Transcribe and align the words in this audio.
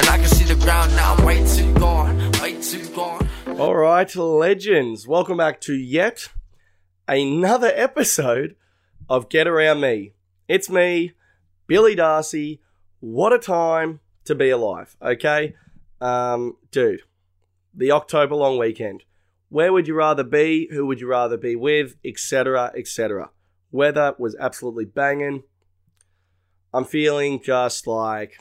And 0.00 0.08
I 0.08 0.16
can 0.16 0.28
see 0.28 0.44
the 0.44 0.54
ground 0.54 0.96
now, 0.96 1.26
way 1.26 1.46
too 1.46 1.74
gone, 1.74 2.32
way 2.40 2.58
too 2.62 2.88
gone. 2.94 3.28
All 3.58 3.76
right, 3.76 4.16
legends, 4.16 5.06
welcome 5.06 5.36
back 5.36 5.60
to 5.60 5.74
yet 5.74 6.30
another 7.06 7.70
episode 7.74 8.56
of 9.10 9.28
Get 9.28 9.46
Around 9.46 9.82
Me. 9.82 10.14
It's 10.48 10.70
me, 10.70 11.12
Billy 11.66 11.94
Darcy. 11.94 12.62
What 13.00 13.34
a 13.34 13.38
time 13.38 14.00
to 14.24 14.34
be 14.34 14.48
alive, 14.48 14.96
okay? 15.02 15.54
Um, 16.00 16.56
dude, 16.70 17.02
the 17.74 17.92
October 17.92 18.36
long 18.36 18.56
weekend. 18.56 19.04
Where 19.50 19.70
would 19.70 19.86
you 19.86 19.92
rather 19.94 20.24
be? 20.24 20.70
Who 20.72 20.86
would 20.86 21.02
you 21.02 21.08
rather 21.08 21.36
be 21.36 21.56
with? 21.56 21.96
Etc. 22.02 22.72
Etc. 22.74 23.28
Weather 23.70 24.14
was 24.18 24.34
absolutely 24.40 24.86
banging. 24.86 25.42
I'm 26.72 26.86
feeling 26.86 27.42
just 27.42 27.86
like 27.86 28.38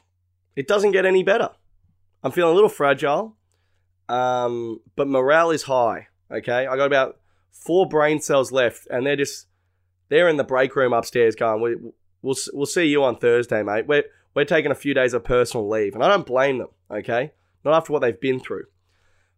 it 0.56 0.68
doesn't 0.68 0.92
get 0.92 1.06
any 1.06 1.24
better. 1.24 1.50
I'm 2.24 2.32
feeling 2.32 2.52
a 2.52 2.56
little 2.56 2.70
fragile, 2.70 3.38
um, 4.08 4.82
but 4.96 5.08
morale 5.08 5.52
is 5.52 5.64
high. 5.64 6.08
Okay, 6.32 6.68
I 6.68 6.76
got 6.76 6.86
about 6.86 7.20
four 7.52 7.88
brain 7.88 8.20
cells 8.20 8.52
left, 8.52 8.88
and 8.90 9.06
they're 9.06 9.16
just 9.16 9.48
they're 10.10 10.28
in 10.28 10.38
the 10.38 10.44
break 10.44 10.76
room 10.76 10.94
upstairs, 10.94 11.36
going, 11.36 11.62
we, 11.62 11.76
"We'll 12.22 12.36
we'll 12.54 12.66
see 12.66 12.86
you 12.86 13.04
on 13.04 13.18
Thursday, 13.18 13.64
mate." 13.64 13.88
We're 13.88 14.04
we're 14.36 14.46
taking 14.46 14.72
a 14.72 14.76
few 14.76 14.94
days 14.94 15.14
of 15.14 15.24
personal 15.24 15.68
leave, 15.70 15.96
and 15.96 16.04
I 16.04 16.10
don't 16.10 16.26
blame 16.26 16.58
them. 16.58 16.70
Okay, 16.92 17.32
not 17.64 17.76
after 17.76 17.94
what 17.94 18.00
they've 18.00 18.20
been 18.20 18.40
through, 18.40 18.66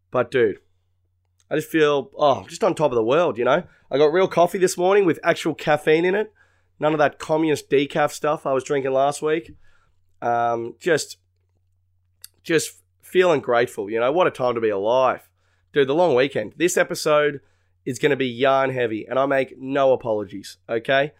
but 0.10 0.32
dude, 0.32 0.60
I 1.50 1.56
just 1.56 1.70
feel 1.70 2.12
oh, 2.18 2.46
just 2.48 2.64
on 2.64 2.74
top 2.74 2.92
of 2.92 2.96
the 2.96 3.04
world. 3.04 3.38
You 3.38 3.46
know, 3.46 3.64
I 3.92 3.98
got 3.98 4.14
real 4.14 4.28
coffee 4.28 4.58
this 4.58 4.78
morning 4.78 5.06
with 5.06 5.20
actual 5.24 5.54
caffeine 5.54 6.06
in 6.06 6.16
it. 6.16 6.34
None 6.80 6.94
of 6.94 7.00
that 7.00 7.20
communist 7.20 7.70
decaf 7.70 8.12
stuff 8.12 8.46
I 8.46 8.54
was 8.54 8.64
drinking 8.64 8.92
last 8.92 9.22
week. 9.22 9.56
Um, 10.22 10.76
just, 10.80 11.18
just 12.44 12.82
feeling 13.02 13.42
grateful. 13.42 13.90
You 13.90 14.00
know, 14.00 14.12
what 14.12 14.28
a 14.28 14.32
time 14.32 14.56
to 14.56 14.62
be 14.62 14.70
alive, 14.70 15.30
dude. 15.74 15.88
The 15.88 15.96
long 15.96 16.16
weekend. 16.16 16.54
This 16.58 16.78
episode 16.78 17.42
is 17.86 18.00
going 18.00 18.12
to 18.12 18.16
be 18.16 18.28
yarn 18.28 18.72
heavy, 18.72 19.06
and 19.08 19.18
I 19.20 19.26
make 19.26 19.60
no 19.60 19.94
apologies. 19.94 20.58
Okay, 20.70 21.14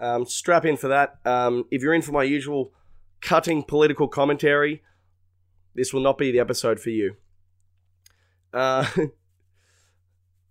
um, 0.00 0.26
strap 0.26 0.64
in 0.64 0.76
for 0.76 0.88
that. 0.88 1.18
Um, 1.24 1.64
if 1.70 1.82
you're 1.82 1.94
in 1.94 2.02
for 2.02 2.12
my 2.12 2.24
usual 2.24 2.72
cutting 3.20 3.62
political 3.62 4.08
commentary, 4.08 4.82
this 5.74 5.92
will 5.92 6.02
not 6.02 6.18
be 6.18 6.30
the 6.30 6.40
episode 6.40 6.80
for 6.80 6.90
you. 6.90 7.16
Uh, 8.52 8.86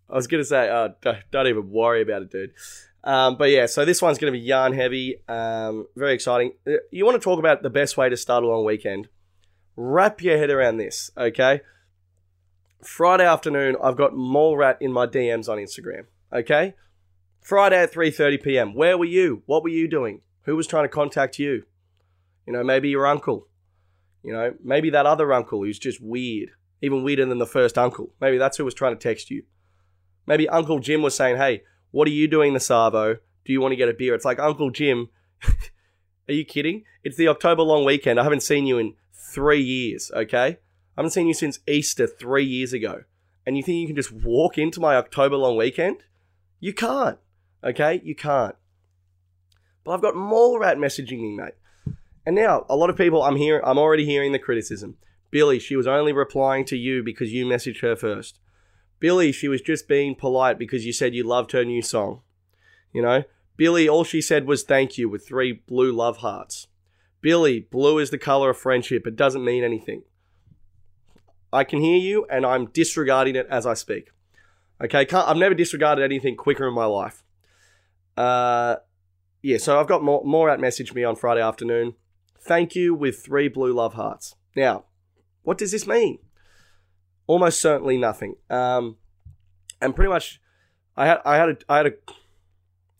I 0.09 0.16
was 0.16 0.28
going 0.28 0.42
to 0.42 0.48
say, 0.48 0.70
uh, 0.70 0.90
don't, 1.02 1.18
don't 1.31 1.48
even 1.48 1.70
worry 1.70 2.02
about 2.02 2.22
it, 2.22 2.31
dude. 2.31 2.53
Um, 3.08 3.38
but 3.38 3.50
yeah, 3.50 3.67
so 3.67 3.86
this 3.86 4.02
one's 4.02 4.17
going 4.17 4.33
to 4.33 4.38
be 4.38 4.44
yarn 4.45 4.73
heavy. 4.73 5.22
Um, 5.30 5.88
very 5.95 6.13
exciting. 6.13 6.52
Uh, 6.67 6.73
You 6.91 7.05
want 7.05 7.16
to 7.16 7.23
talk 7.23 7.39
about 7.39 7.63
the 7.63 7.69
best 7.69 7.95
way 7.95 8.09
to 8.09 8.17
start 8.17 8.44
a 8.44 8.47
long 8.47 8.66
weekend? 8.66 9.08
Wrap 9.77 10.22
your 10.22 10.38
head 10.38 10.50
around 10.50 10.75
this, 10.75 11.09
okay? 11.17 11.61
Friday 12.83 13.25
afternoon, 13.25 13.78
I've 13.81 13.95
got 13.95 14.11
Mallrat 14.11 14.78
in 14.81 14.91
my 14.91 15.08
DMs 15.08 15.47
on 15.47 15.58
Instagram, 15.58 16.08
okay? 16.33 16.73
Friday 17.39 17.81
at 17.81 17.94
3:30 17.94 18.44
p.m. 18.44 18.73
Where 18.75 18.97
were 18.97 19.05
you? 19.05 19.41
What 19.45 19.63
were 19.63 19.69
you 19.69 19.88
doing? 19.88 20.19
Who 20.41 20.58
was 20.58 20.67
trying 20.67 20.83
to 20.83 20.89
contact 20.89 21.39
you? 21.39 21.63
You 22.45 22.52
know, 22.52 22.63
maybe 22.63 22.89
your 22.89 23.08
uncle. 23.08 23.47
You 24.22 24.33
know, 24.33 24.53
maybe 24.61 24.89
that 24.89 25.05
other 25.05 25.31
uncle 25.31 25.63
who's 25.63 25.80
just 25.80 26.02
weird, 26.02 26.50
even 26.81 27.03
weirder 27.03 27.25
than 27.25 27.38
the 27.38 27.45
first 27.45 27.78
uncle. 27.78 28.13
Maybe 28.19 28.38
that's 28.38 28.58
who 28.58 28.66
was 28.66 28.73
trying 28.73 28.97
to 28.97 29.00
text 29.02 29.31
you. 29.31 29.44
Maybe 30.25 30.50
Uncle 30.50 30.80
Jim 30.80 31.02
was 31.02 31.16
saying, 31.16 31.38
"Hey, 31.38 31.63
what 31.92 32.08
are 32.08 32.12
you 32.12 32.28
doing 32.28 32.54
this 32.54 32.70
Arvo? 32.70 33.20
Do 33.46 33.54
you 33.54 33.62
want 33.62 33.72
to 33.72 33.78
get 33.78 33.90
a 33.90 33.94
beer?" 33.94 34.14
It's 34.16 34.26
like 34.26 34.40
Uncle 34.40 34.70
Jim. 34.70 35.10
are 36.28 36.34
you 36.34 36.46
kidding? 36.46 36.84
It's 37.04 37.18
the 37.18 37.28
October 37.28 37.64
long 37.64 37.86
weekend. 37.86 38.20
I 38.20 38.24
haven't 38.24 38.44
seen 38.44 38.66
you 38.66 38.78
in 38.78 38.96
three 39.14 39.62
years. 39.62 40.12
Okay, 40.14 40.48
I 40.48 40.58
haven't 40.98 41.12
seen 41.12 41.28
you 41.28 41.34
since 41.34 41.60
Easter 41.68 42.08
three 42.08 42.46
years 42.46 42.74
ago, 42.74 43.04
and 43.46 43.58
you 43.58 43.64
think 43.64 43.78
you 43.78 43.88
can 43.88 43.96
just 43.96 44.12
walk 44.12 44.58
into 44.58 44.80
my 44.80 44.96
October 44.96 45.36
long 45.36 45.58
weekend? 45.58 45.97
You 46.59 46.74
can't. 46.74 47.20
Okay, 47.64 48.02
you 48.03 48.16
can't. 48.16 48.56
But 49.84 49.94
I've 49.94 50.02
got 50.02 50.16
Mallrat 50.16 50.78
messaging 50.78 51.22
me, 51.22 51.36
mate. 51.36 51.53
And 52.26 52.36
now 52.36 52.66
a 52.70 52.76
lot 52.76 52.90
of 52.90 52.97
people 52.97 53.24
I'm 53.24 53.38
here 53.38 53.62
I'm 53.64 53.78
already 53.78 54.06
hearing 54.06 54.34
the 54.34 54.40
criticism. 54.40 54.97
Billy, 55.31 55.59
she 55.59 55.78
was 55.78 55.88
only 55.88 56.12
replying 56.12 56.66
to 56.66 56.78
you 56.78 57.02
because 57.03 57.31
you 57.31 57.46
messaged 57.46 57.81
her 57.81 57.96
first. 57.96 58.40
Billy, 59.00 59.31
she 59.31 59.47
was 59.47 59.62
just 59.62 59.88
being 59.88 60.16
polite 60.16 60.58
because 60.58 60.85
you 60.85 60.94
said 60.94 61.13
you 61.13 61.24
loved 61.24 61.52
her 61.52 61.63
new 61.63 61.81
song. 61.81 62.22
You 62.94 63.02
know? 63.02 63.24
Billy, 63.56 63.88
all 63.88 64.03
she 64.03 64.22
said 64.22 64.46
was 64.46 64.63
thank 64.63 64.97
you 64.97 65.09
with 65.09 65.28
three 65.28 65.52
blue 65.52 65.91
love 65.91 66.18
hearts. 66.18 66.68
Billy, 67.22 67.59
blue 67.59 68.00
is 68.00 68.09
the 68.09 68.18
color 68.18 68.52
of 68.52 68.58
friendship. 68.58 69.08
It 69.08 69.16
doesn't 69.16 69.44
mean 69.44 69.63
anything. 69.63 70.03
I 71.52 71.63
can 71.63 71.81
hear 71.81 71.97
you 71.97 72.25
and 72.30 72.46
I'm 72.46 72.68
disregarding 72.68 73.35
it 73.35 73.47
as 73.50 73.66
I 73.66 73.74
speak. 73.74 74.09
Okay, 74.84 75.06
can't, 75.06 75.28
I've 75.28 75.38
never 75.38 75.56
disregarded 75.56 76.03
anything 76.03 76.35
quicker 76.35 76.68
in 76.68 76.74
my 76.74 76.85
life. 76.85 77.24
Uh, 78.16 78.78
yeah, 79.41 79.58
so 79.58 79.79
I've 79.79 79.88
got 79.88 80.03
more, 80.03 80.24
Mallrat 80.24 80.59
message 80.59 80.94
me 80.94 81.03
on 81.03 81.16
Friday 81.16 81.41
afternoon. 81.41 81.96
Thank 82.40 82.75
you 82.75 82.94
with 82.94 83.24
three 83.24 83.47
blue 83.47 83.74
love 83.74 83.96
hearts. 83.96 84.35
Now, 84.56 84.85
what 85.44 85.58
does 85.58 85.72
this 85.72 85.88
mean? 85.88 86.19
Almost 87.28 87.62
certainly 87.62 87.98
nothing. 87.98 88.38
Um, 88.50 88.96
and 89.82 89.96
pretty 89.96 90.10
much, 90.10 90.42
I 90.96 91.06
had 91.06 91.20
I 91.26 91.36
had 91.36 91.50
a 91.50 91.58
I 91.70 91.78
had 91.78 91.86
a 91.88 91.94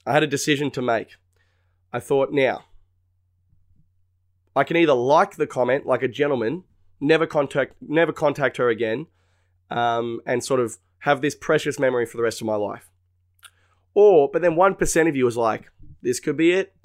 I 0.06 0.14
had 0.14 0.24
a 0.24 0.28
decision 0.28 0.70
to 0.72 0.82
make. 0.82 1.16
I 1.92 2.00
thought 2.00 2.32
now. 2.32 2.66
I 4.56 4.64
can 4.64 4.78
either 4.78 4.94
like 4.94 5.36
the 5.36 5.48
comment 5.48 5.86
like 5.86 6.04
a 6.04 6.08
gentleman, 6.08 6.64
never 7.00 7.26
contact 7.26 7.76
never 7.82 8.12
contact 8.12 8.58
her 8.58 8.70
again, 8.70 9.08
um, 9.70 10.20
and 10.26 10.44
sort 10.44 10.60
of 10.60 10.78
have 11.00 11.22
this 11.22 11.36
precious 11.36 11.80
memory 11.80 12.06
for 12.06 12.18
the 12.18 12.24
rest 12.24 12.42
of 12.42 12.48
my 12.48 12.56
life. 12.56 12.90
Or, 13.94 14.30
but 14.32 14.42
then 14.42 14.56
one 14.56 14.76
percent 14.76 15.08
of 15.08 15.16
you 15.16 15.26
is 15.28 15.38
like, 15.38 15.72
this 16.02 16.20
could 16.20 16.38
be 16.38 16.52
it. 16.52 16.76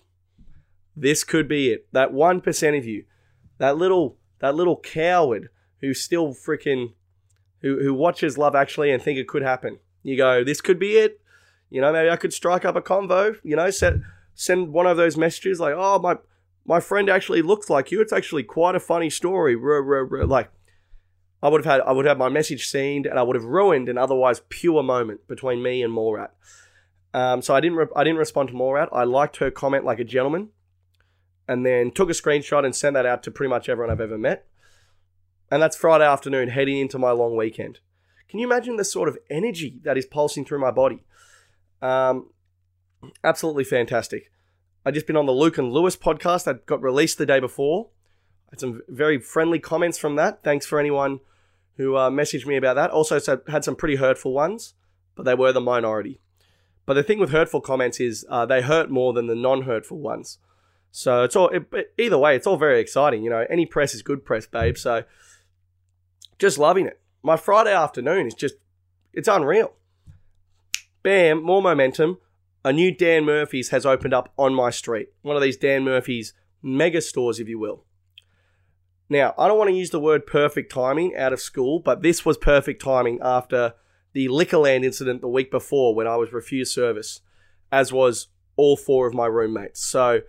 This 0.95 1.25
could 1.25 1.49
be 1.49 1.71
it. 1.73 1.87
That 1.93 2.13
one 2.13 2.41
percent 2.41 2.77
of 2.77 2.85
you, 2.85 3.05
that 3.59 3.77
little 3.77 4.17
that 4.39 4.55
little 4.55 4.77
coward 4.77 5.49
who 5.81 5.93
still 5.93 6.35
freaking 6.35 6.93
who 7.63 7.83
who 7.83 7.95
watches 7.95 8.37
Love 8.37 8.55
Actually 8.55 8.91
and 8.91 9.03
think 9.03 9.19
it 9.19 9.29
could 9.29 9.43
happen. 9.43 9.79
You 10.03 10.17
go, 10.17 10.45
this 10.45 10.61
could 10.61 10.79
be 10.79 10.97
it. 10.97 11.21
You 11.71 11.81
know, 11.81 11.93
maybe 11.93 12.11
I 12.11 12.17
could 12.17 12.33
strike 12.33 12.65
up 12.65 12.77
a 12.77 12.83
convo. 12.83 13.39
You 13.43 13.57
know, 13.57 13.71
send 13.71 14.05
send 14.35 14.73
one 14.73 14.87
of 14.87 14.97
those 14.97 15.17
messages 15.17 15.61
like, 15.61 15.75
oh 15.77 15.99
my 15.99 16.17
my 16.65 16.81
friend 16.81 17.09
actually 17.09 17.43
looks 17.43 17.71
like 17.71 17.91
you. 17.91 18.01
It's 18.01 18.13
actually 18.13 18.45
quite 18.45 18.75
a 18.75 18.81
funny 18.81 19.11
story. 19.11 19.57
Like, 19.57 20.51
I 21.43 21.49
would 21.49 21.65
have 21.65 21.73
had 21.73 21.81
I 21.83 21.93
would 21.93 22.07
have 22.07 22.19
my 22.19 22.29
message 22.29 22.67
seen 22.67 23.07
and 23.07 23.19
I 23.19 23.23
would 23.23 23.37
have 23.37 23.45
ruined 23.45 23.89
an 23.89 23.99
otherwise 23.99 24.43
pure 24.49 24.83
moment 24.83 25.27
between 25.27 25.63
me 25.63 25.83
and 25.83 25.93
Mallrat. 25.93 26.31
Um, 27.15 27.43
so 27.43 27.55
I 27.55 27.61
didn't 27.61 27.79
re- 27.79 27.87
I 27.97 28.05
didn't 28.05 28.19
respond 28.19 28.49
to 28.51 28.55
Mallrat. 28.55 28.89
I 28.93 29.05
liked 29.05 29.39
her 29.39 29.51
comment 29.51 29.85
like 29.85 29.99
a 29.99 30.05
gentleman, 30.05 30.49
and 31.49 31.67
then 31.67 31.91
took 31.91 32.09
a 32.09 32.13
screenshot 32.13 32.65
and 32.65 32.75
sent 32.75 32.95
that 32.95 33.07
out 33.07 33.23
to 33.25 33.31
pretty 33.31 33.51
much 33.51 33.69
everyone 33.69 33.91
I've 33.91 34.01
ever 34.01 34.19
met. 34.19 34.47
And 35.53 35.61
that's 35.61 35.77
Friday 35.77 36.07
afternoon, 36.07 36.49
heading 36.49 36.79
into 36.79 36.99
my 36.99 37.11
long 37.11 37.37
weekend. 37.37 37.81
Can 38.27 38.41
you 38.41 38.47
imagine 38.47 38.77
the 38.77 38.87
sort 38.87 39.07
of 39.07 39.19
energy 39.29 39.79
that 39.83 39.99
is 39.99 40.07
pulsing 40.07 40.47
through 40.47 40.61
my 40.61 40.71
body? 40.71 41.05
Um, 41.83 42.31
absolutely 43.23 43.65
fantastic. 43.65 44.33
I 44.87 44.93
just 44.93 45.07
been 45.07 45.15
on 45.15 45.27
the 45.27 45.33
Luke 45.33 45.59
and 45.59 45.71
Lewis 45.71 45.95
podcast 45.95 46.45
that 46.45 46.65
got 46.65 46.81
released 46.81 47.19
the 47.19 47.27
day 47.27 47.39
before. 47.39 47.91
I 48.49 48.53
had 48.53 48.61
some 48.61 48.81
very 48.89 49.19
friendly 49.19 49.59
comments 49.59 49.99
from 49.99 50.17
that. 50.17 50.43
Thanks 50.43 50.65
for 50.65 50.81
anyone 50.81 51.21
who 51.77 51.97
uh, 51.97 52.09
messaged 52.09 52.47
me 52.47 52.57
about 52.57 52.77
that. 52.77 52.91
Also, 52.91 53.19
so- 53.19 53.43
had 53.49 53.63
some 53.63 53.77
pretty 53.77 53.97
hurtful 53.97 54.33
ones, 54.33 54.73
but 55.15 55.25
they 55.25 55.35
were 55.35 55.53
the 55.53 55.61
minority. 55.61 56.19
But 56.87 56.95
the 56.95 57.03
thing 57.03 57.19
with 57.19 57.31
hurtful 57.31 57.61
comments 57.61 58.01
is 58.01 58.25
uh, 58.31 58.47
they 58.47 58.63
hurt 58.63 58.91
more 58.91 59.13
than 59.13 59.27
the 59.27 59.37
non-hurtful 59.37 59.99
ones. 59.99 60.39
So 60.91 61.25
it's 61.25 61.37
all 61.37 61.51
it- 61.51 61.93
either 61.99 62.17
way, 62.17 62.37
it's 62.37 62.47
all 62.47 62.57
very 62.57 62.81
exciting. 62.81 63.23
You 63.23 63.29
know, 63.29 63.45
any 63.51 63.67
press 63.67 63.93
is 63.95 64.01
good 64.03 64.25
press, 64.25 64.47
babe. 64.47 64.79
So 64.79 65.05
just 66.39 66.59
loving 66.59 66.87
it. 66.87 67.01
My 67.23 67.37
Friday 67.37 67.73
afternoon 67.73 68.27
is 68.27 68.35
just 68.35 68.57
it's 69.13 69.29
unreal. 69.29 69.73
Bam, 71.03 71.43
more 71.43 71.63
momentum. 71.63 72.19
A 72.65 72.73
new 72.73 72.95
Dan 72.95 73.25
Murphy's 73.25 73.71
has 73.71 73.85
opened 73.85 74.15
up 74.15 74.33
on 74.39 74.55
my 74.55 74.71
street. 74.71 75.09
One 75.23 75.37
of 75.37 75.43
these 75.43 75.57
Dan 75.57 75.83
Murphy's 75.83 76.33
mega 76.63 77.01
stores, 77.01 77.41
if 77.41 77.49
you 77.49 77.59
will. 77.59 77.85
Now, 79.09 79.35
I 79.37 79.49
don't 79.49 79.59
want 79.59 79.69
to 79.69 79.77
use 79.77 79.91
the 79.91 80.01
word 80.01 80.27
perfect 80.27 80.73
timing 80.73 81.17
out 81.17 81.33
of 81.33 81.41
school, 81.41 81.81
but 81.81 82.03
this 82.03 82.25
was 82.25 82.39
perfect 82.39 82.81
timing 82.81 83.19
after 83.21 83.75
the 84.15 84.29
Liquorland 84.29 84.85
incident 84.85 85.21
the 85.21 85.29
week 85.29 85.51
before 85.51 85.95
when 85.95 86.07
I 86.07 86.17
was 86.17 86.33
refused 86.33 86.73
service, 86.73 87.21
as 87.71 87.93
was 87.93 88.29
all 88.57 88.77
four 88.77 89.07
of 89.07 89.13
my 89.13 89.27
roommates. 89.27 89.85
So, 89.85 90.21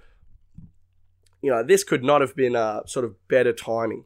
you 1.42 1.52
know, 1.52 1.64
this 1.64 1.84
could 1.84 2.04
not 2.04 2.22
have 2.22 2.36
been 2.36 2.56
a 2.56 2.82
sort 2.86 3.06
of 3.06 3.16
better 3.28 3.54
timing. 3.54 4.06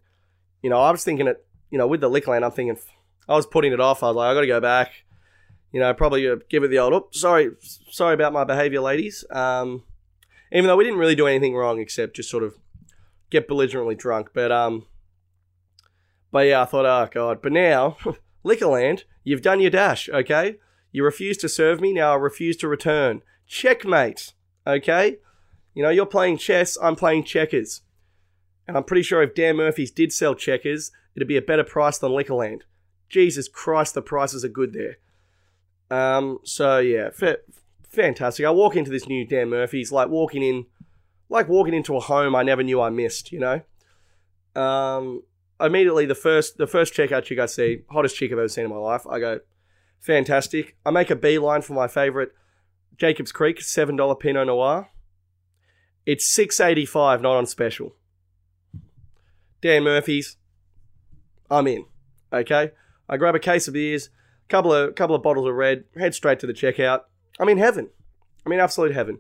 You 0.61 0.69
know, 0.69 0.79
I 0.79 0.91
was 0.91 1.03
thinking 1.03 1.27
it, 1.27 1.46
you 1.69 1.77
know, 1.77 1.87
with 1.87 2.01
the 2.01 2.09
Liquorland, 2.09 2.43
I'm 2.43 2.51
thinking, 2.51 2.77
I 3.27 3.35
was 3.35 3.45
putting 3.45 3.73
it 3.73 3.79
off. 3.79 4.03
I 4.03 4.07
was 4.07 4.15
like, 4.15 4.29
I 4.29 4.33
got 4.33 4.41
to 4.41 4.47
go 4.47 4.61
back. 4.61 4.91
You 5.71 5.81
know, 5.81 5.93
probably 5.93 6.27
uh, 6.27 6.37
give 6.49 6.63
it 6.63 6.69
the 6.69 6.79
old, 6.79 7.13
sorry, 7.13 7.51
sorry 7.91 8.13
about 8.13 8.33
my 8.33 8.43
behavior, 8.43 8.79
ladies. 8.79 9.25
Um, 9.29 9.83
even 10.51 10.67
though 10.67 10.77
we 10.77 10.85
didn't 10.85 10.99
really 10.99 11.15
do 11.15 11.27
anything 11.27 11.55
wrong 11.55 11.79
except 11.79 12.15
just 12.15 12.29
sort 12.29 12.43
of 12.43 12.55
get 13.29 13.47
belligerently 13.47 13.95
drunk. 13.95 14.29
But 14.33 14.51
um, 14.51 14.85
But 16.31 16.47
yeah, 16.47 16.61
I 16.61 16.65
thought, 16.65 16.85
oh 16.85 17.09
god. 17.11 17.41
But 17.41 17.51
now, 17.51 17.97
Liquorland, 18.45 19.03
you've 19.23 19.41
done 19.41 19.59
your 19.59 19.71
dash, 19.71 20.09
okay? 20.09 20.57
You 20.91 21.03
refuse 21.03 21.37
to 21.37 21.49
serve 21.49 21.81
me, 21.81 21.93
now 21.93 22.13
I 22.13 22.15
refuse 22.15 22.55
to 22.57 22.67
return. 22.67 23.21
Checkmate, 23.45 24.33
okay? 24.65 25.17
You 25.73 25.83
know, 25.83 25.89
you're 25.89 26.05
playing 26.05 26.37
chess, 26.37 26.77
I'm 26.81 26.95
playing 26.95 27.25
checkers. 27.25 27.81
And 28.67 28.75
I'm 28.75 28.83
pretty 28.83 29.03
sure 29.03 29.21
if 29.21 29.35
Dan 29.35 29.57
Murphy's 29.57 29.91
did 29.91 30.11
sell 30.11 30.33
checkers, 30.35 30.91
it'd 31.17 31.27
be 31.27 31.35
a 31.35 31.41
better 31.41 31.63
price 31.65 31.97
than 31.97 32.11
Liquorland. 32.11 32.61
Jesus 33.09 33.49
Christ, 33.49 33.95
the 33.95 34.01
prices 34.01 34.45
are 34.45 34.49
good 34.49 34.71
there. 34.73 34.97
Um, 35.89 36.39
so 36.43 36.77
yeah, 36.77 37.09
fa- 37.09 37.39
fantastic. 37.89 38.45
I 38.45 38.51
walk 38.51 38.75
into 38.75 38.91
this 38.91 39.07
new 39.07 39.25
Dan 39.25 39.49
Murphy's 39.49 39.91
like 39.91 40.09
walking 40.09 40.43
in, 40.43 40.67
like 41.27 41.49
walking 41.49 41.73
into 41.73 41.95
a 41.97 41.99
home 41.99 42.35
I 42.35 42.43
never 42.43 42.63
knew 42.63 42.79
I 42.79 42.89
missed. 42.89 43.31
You 43.31 43.39
know, 43.39 44.61
um, 44.61 45.23
immediately 45.59 46.05
the 46.05 46.15
first 46.15 46.57
the 46.57 46.67
first 46.67 46.93
checkout 46.93 47.23
chick 47.23 47.39
I 47.39 47.47
see, 47.47 47.83
hottest 47.89 48.15
chick 48.15 48.31
I've 48.31 48.37
ever 48.37 48.47
seen 48.47 48.65
in 48.65 48.69
my 48.69 48.77
life. 48.77 49.07
I 49.07 49.19
go, 49.19 49.39
fantastic. 49.99 50.75
I 50.85 50.91
make 50.91 51.09
a 51.09 51.15
beeline 51.15 51.61
for 51.61 51.73
my 51.73 51.87
favorite 51.87 52.31
Jacobs 52.97 53.31
Creek 53.31 53.61
seven 53.61 53.95
dollar 53.95 54.15
Pinot 54.15 54.47
Noir. 54.47 54.89
It's 56.05 56.27
six 56.27 56.59
eighty 56.59 56.85
five, 56.85 57.21
not 57.21 57.37
on 57.37 57.45
special. 57.45 57.95
Dan 59.61 59.83
Murphy's, 59.83 60.37
I'm 61.49 61.67
in. 61.67 61.85
Okay, 62.31 62.71
I 63.09 63.17
grab 63.17 63.35
a 63.35 63.39
case 63.39 63.67
of 63.67 63.73
beers, 63.73 64.09
couple 64.49 64.73
of 64.73 64.95
couple 64.95 65.15
of 65.15 65.23
bottles 65.23 65.47
of 65.47 65.55
red, 65.55 65.85
head 65.97 66.13
straight 66.13 66.39
to 66.39 66.47
the 66.47 66.53
checkout. 66.53 67.01
I'm 67.39 67.49
in 67.49 67.57
heaven. 67.57 67.89
I'm 68.45 68.51
in 68.51 68.59
absolute 68.59 68.94
heaven. 68.94 69.19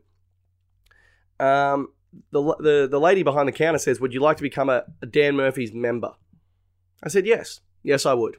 Um, 1.39 1.89
the, 2.31 2.41
the 2.59 2.87
the 2.89 2.99
lady 2.99 3.23
behind 3.23 3.47
the 3.47 3.53
counter 3.53 3.79
says, 3.79 3.99
"Would 3.99 4.13
you 4.13 4.19
like 4.19 4.37
to 4.37 4.43
become 4.43 4.69
a, 4.69 4.83
a 5.01 5.05
Dan 5.05 5.35
Murphy's 5.35 5.73
member?" 5.73 6.13
I 7.03 7.09
said, 7.09 7.25
"Yes, 7.25 7.61
yes, 7.83 8.05
I 8.05 8.13
would." 8.13 8.37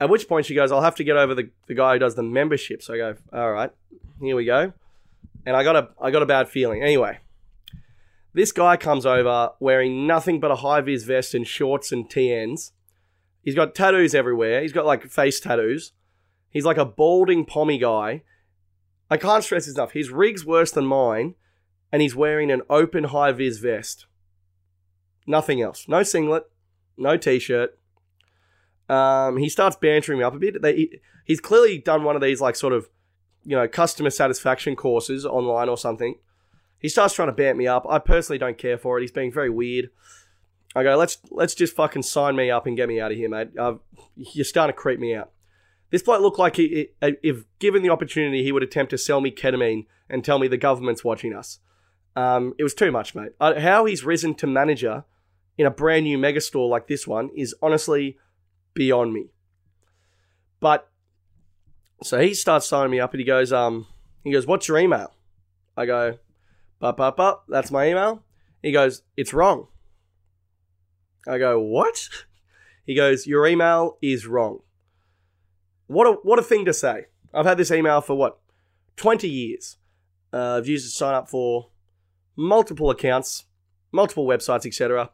At 0.00 0.10
which 0.10 0.28
point 0.28 0.46
she 0.46 0.54
goes, 0.54 0.72
"I'll 0.72 0.82
have 0.82 0.96
to 0.96 1.04
get 1.04 1.16
over 1.16 1.34
the, 1.34 1.50
the 1.66 1.74
guy 1.74 1.94
who 1.94 1.98
does 1.98 2.14
the 2.14 2.22
membership." 2.22 2.82
So 2.82 2.94
I 2.94 2.96
go, 2.96 3.14
"All 3.32 3.52
right, 3.52 3.70
here 4.20 4.36
we 4.36 4.44
go." 4.44 4.72
And 5.44 5.56
I 5.56 5.64
got 5.64 5.76
a 5.76 5.88
I 6.00 6.10
got 6.10 6.22
a 6.22 6.26
bad 6.26 6.48
feeling. 6.48 6.82
Anyway, 6.82 7.18
this 8.34 8.52
guy 8.52 8.76
comes 8.76 9.04
over 9.04 9.50
wearing 9.60 10.06
nothing 10.06 10.40
but 10.40 10.50
a 10.50 10.56
high 10.56 10.80
vis 10.80 11.04
vest 11.04 11.34
and 11.34 11.46
shorts 11.46 11.92
and 11.92 12.08
TNs. 12.08 12.72
He's 13.42 13.54
got 13.54 13.74
tattoos 13.74 14.14
everywhere. 14.14 14.62
He's 14.62 14.72
got 14.72 14.86
like 14.86 15.04
face 15.04 15.40
tattoos. 15.40 15.92
He's 16.48 16.64
like 16.64 16.78
a 16.78 16.84
balding 16.84 17.44
pommy 17.44 17.78
guy. 17.78 18.22
I 19.10 19.16
can't 19.16 19.44
stress 19.44 19.66
this 19.66 19.74
enough. 19.74 19.92
His 19.92 20.10
rig's 20.10 20.46
worse 20.46 20.70
than 20.70 20.86
mine, 20.86 21.34
and 21.90 22.00
he's 22.00 22.16
wearing 22.16 22.50
an 22.50 22.62
open 22.70 23.04
high 23.04 23.32
vis 23.32 23.58
vest. 23.58 24.06
Nothing 25.26 25.60
else. 25.60 25.86
No 25.88 26.02
singlet, 26.02 26.44
no 26.96 27.16
t 27.16 27.38
shirt. 27.38 27.78
Um, 28.88 29.36
he 29.36 29.48
starts 29.48 29.76
bantering 29.76 30.18
me 30.18 30.24
up 30.24 30.34
a 30.34 30.38
bit. 30.38 30.62
They, 30.62 30.74
he, 30.74 31.00
he's 31.24 31.40
clearly 31.40 31.78
done 31.78 32.04
one 32.04 32.16
of 32.16 32.22
these 32.22 32.40
like 32.40 32.56
sort 32.56 32.72
of, 32.72 32.88
you 33.44 33.56
know, 33.56 33.68
customer 33.68 34.10
satisfaction 34.10 34.76
courses 34.76 35.24
online 35.24 35.68
or 35.68 35.76
something. 35.76 36.16
He 36.82 36.88
starts 36.88 37.14
trying 37.14 37.28
to 37.28 37.32
bant 37.32 37.56
me 37.56 37.66
up. 37.66 37.86
I 37.88 38.00
personally 38.00 38.38
don't 38.38 38.58
care 38.58 38.76
for 38.76 38.98
it. 38.98 39.02
He's 39.02 39.12
being 39.12 39.32
very 39.32 39.48
weird. 39.48 39.90
I 40.74 40.82
go, 40.82 40.96
let's 40.96 41.18
let's 41.30 41.54
just 41.54 41.76
fucking 41.76 42.02
sign 42.02 42.34
me 42.34 42.50
up 42.50 42.66
and 42.66 42.76
get 42.76 42.88
me 42.88 43.00
out 43.00 43.12
of 43.12 43.16
here, 43.16 43.28
mate. 43.28 43.56
Uh, 43.56 43.74
you're 44.16 44.44
starting 44.44 44.74
to 44.74 44.78
creep 44.78 44.98
me 44.98 45.14
out. 45.14 45.30
This 45.90 46.02
bloke 46.02 46.22
looked 46.22 46.38
like 46.38 46.56
he, 46.56 46.88
if 47.00 47.44
given 47.58 47.82
the 47.82 47.90
opportunity, 47.90 48.42
he 48.42 48.50
would 48.50 48.62
attempt 48.62 48.90
to 48.90 48.98
sell 48.98 49.20
me 49.20 49.30
ketamine 49.30 49.86
and 50.08 50.24
tell 50.24 50.38
me 50.38 50.48
the 50.48 50.56
government's 50.56 51.04
watching 51.04 51.34
us. 51.34 51.60
Um, 52.16 52.54
it 52.58 52.62
was 52.62 52.74
too 52.74 52.90
much, 52.90 53.14
mate. 53.14 53.32
Uh, 53.38 53.60
how 53.60 53.84
he's 53.84 54.02
risen 54.02 54.34
to 54.36 54.46
manager 54.46 55.04
in 55.58 55.66
a 55.66 55.70
brand 55.70 56.04
new 56.04 56.18
megastore 56.18 56.68
like 56.68 56.88
this 56.88 57.06
one 57.06 57.30
is 57.36 57.54
honestly 57.62 58.18
beyond 58.74 59.12
me. 59.12 59.30
But 60.60 60.88
so 62.02 62.20
he 62.20 62.34
starts 62.34 62.66
signing 62.66 62.90
me 62.90 63.00
up 63.00 63.12
and 63.12 63.20
he 63.20 63.26
goes, 63.26 63.52
um, 63.52 63.86
he 64.24 64.32
goes, 64.32 64.46
what's 64.46 64.68
your 64.68 64.78
email? 64.78 65.12
I 65.76 65.86
go, 65.86 66.18
up, 66.82 67.00
up, 67.00 67.20
up. 67.20 67.44
That's 67.48 67.70
my 67.70 67.88
email. 67.88 68.22
He 68.62 68.72
goes, 68.72 69.02
it's 69.16 69.32
wrong. 69.32 69.68
I 71.26 71.38
go, 71.38 71.60
what? 71.60 72.08
He 72.84 72.96
goes, 72.96 73.28
your 73.28 73.46
email 73.46 73.96
is 74.02 74.26
wrong. 74.26 74.58
What 75.86 76.06
a 76.08 76.12
what 76.24 76.40
a 76.40 76.42
thing 76.42 76.64
to 76.64 76.72
say. 76.72 77.06
I've 77.32 77.46
had 77.46 77.56
this 77.56 77.70
email 77.70 78.00
for 78.00 78.16
what, 78.16 78.40
twenty 78.96 79.28
years. 79.28 79.76
Uh, 80.32 80.56
I've 80.56 80.66
used 80.66 80.84
to 80.84 80.90
sign 80.90 81.14
up 81.14 81.28
for 81.28 81.68
multiple 82.34 82.90
accounts, 82.90 83.44
multiple 83.92 84.26
websites, 84.26 84.66
etc. 84.66 85.10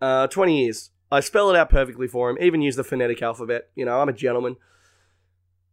Uh, 0.00 0.28
twenty 0.28 0.62
years. 0.62 0.90
I 1.10 1.20
spell 1.20 1.50
it 1.50 1.56
out 1.56 1.70
perfectly 1.70 2.06
for 2.06 2.30
him. 2.30 2.38
Even 2.40 2.62
use 2.62 2.76
the 2.76 2.84
phonetic 2.84 3.20
alphabet. 3.20 3.68
You 3.74 3.84
know, 3.84 4.00
I'm 4.00 4.08
a 4.08 4.12
gentleman. 4.12 4.56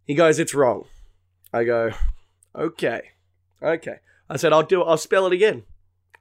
He 0.06 0.16
goes, 0.16 0.40
it's 0.40 0.54
wrong. 0.54 0.86
I 1.54 1.64
go, 1.64 1.92
okay, 2.56 3.12
okay. 3.62 4.00
I 4.30 4.38
said, 4.38 4.54
I'll 4.54 4.64
do 4.64 4.82
it. 4.82 4.86
I'll 4.86 4.98
spell 4.98 5.26
it 5.26 5.34
again. 5.34 5.64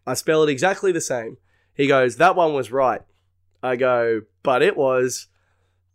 I 0.06 0.14
spell 0.14 0.42
it 0.42 0.50
exactly 0.50 0.92
the 0.92 1.00
same. 1.00 1.36
He 1.74 1.86
goes, 1.86 2.16
that 2.16 2.36
one 2.36 2.54
was 2.54 2.72
right. 2.72 3.02
I 3.62 3.76
go, 3.76 4.22
but 4.42 4.62
it 4.62 4.76
was 4.76 5.28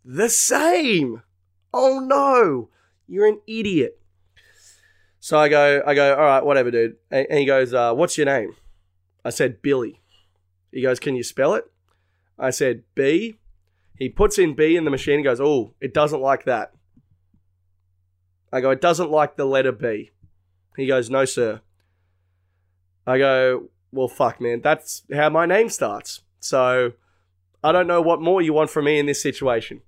the 0.04 0.30
same. 0.30 1.22
Oh 1.72 2.00
no, 2.00 2.70
you're 3.06 3.26
an 3.26 3.40
idiot. 3.46 4.00
So 5.20 5.38
I 5.38 5.48
go, 5.48 5.82
I 5.86 5.94
go, 5.94 6.14
all 6.14 6.22
right, 6.22 6.44
whatever, 6.44 6.70
dude. 6.70 6.96
And 7.10 7.26
he 7.30 7.44
goes, 7.44 7.74
uh, 7.74 7.92
what's 7.92 8.16
your 8.16 8.26
name? 8.26 8.54
I 9.24 9.30
said, 9.30 9.60
Billy. 9.60 10.00
He 10.72 10.80
goes, 10.82 10.98
can 10.98 11.16
you 11.16 11.22
spell 11.22 11.54
it? 11.54 11.64
I 12.38 12.50
said, 12.50 12.84
B. 12.94 13.38
He 13.96 14.08
puts 14.08 14.38
in 14.38 14.54
B 14.54 14.76
in 14.76 14.84
the 14.84 14.90
machine 14.90 15.16
and 15.16 15.24
goes, 15.24 15.40
oh, 15.40 15.74
it 15.80 15.92
doesn't 15.92 16.22
like 16.22 16.44
that. 16.44 16.72
I 18.52 18.60
go, 18.60 18.70
it 18.70 18.80
doesn't 18.80 19.10
like 19.10 19.36
the 19.36 19.44
letter 19.44 19.72
B. 19.72 20.12
He 20.76 20.86
goes, 20.86 21.10
no, 21.10 21.24
sir. 21.24 21.60
I 23.08 23.18
go, 23.18 23.70
well, 23.90 24.08
fuck, 24.08 24.40
man. 24.40 24.60
That's 24.60 25.02
how 25.12 25.30
my 25.30 25.46
name 25.46 25.70
starts. 25.70 26.20
So 26.40 26.92
I 27.64 27.72
don't 27.72 27.86
know 27.86 28.02
what 28.02 28.20
more 28.20 28.42
you 28.42 28.52
want 28.52 28.70
from 28.70 28.84
me 28.84 28.98
in 28.98 29.06
this 29.06 29.22
situation. 29.22 29.80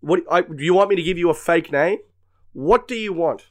What 0.00 0.22
I, 0.30 0.42
do 0.42 0.62
you 0.62 0.74
want 0.74 0.90
me 0.90 0.96
to 0.96 1.02
give 1.02 1.18
you 1.18 1.30
a 1.30 1.34
fake 1.34 1.72
name? 1.72 1.98
What 2.52 2.86
do 2.86 2.94
you 2.94 3.12
want? 3.12 3.48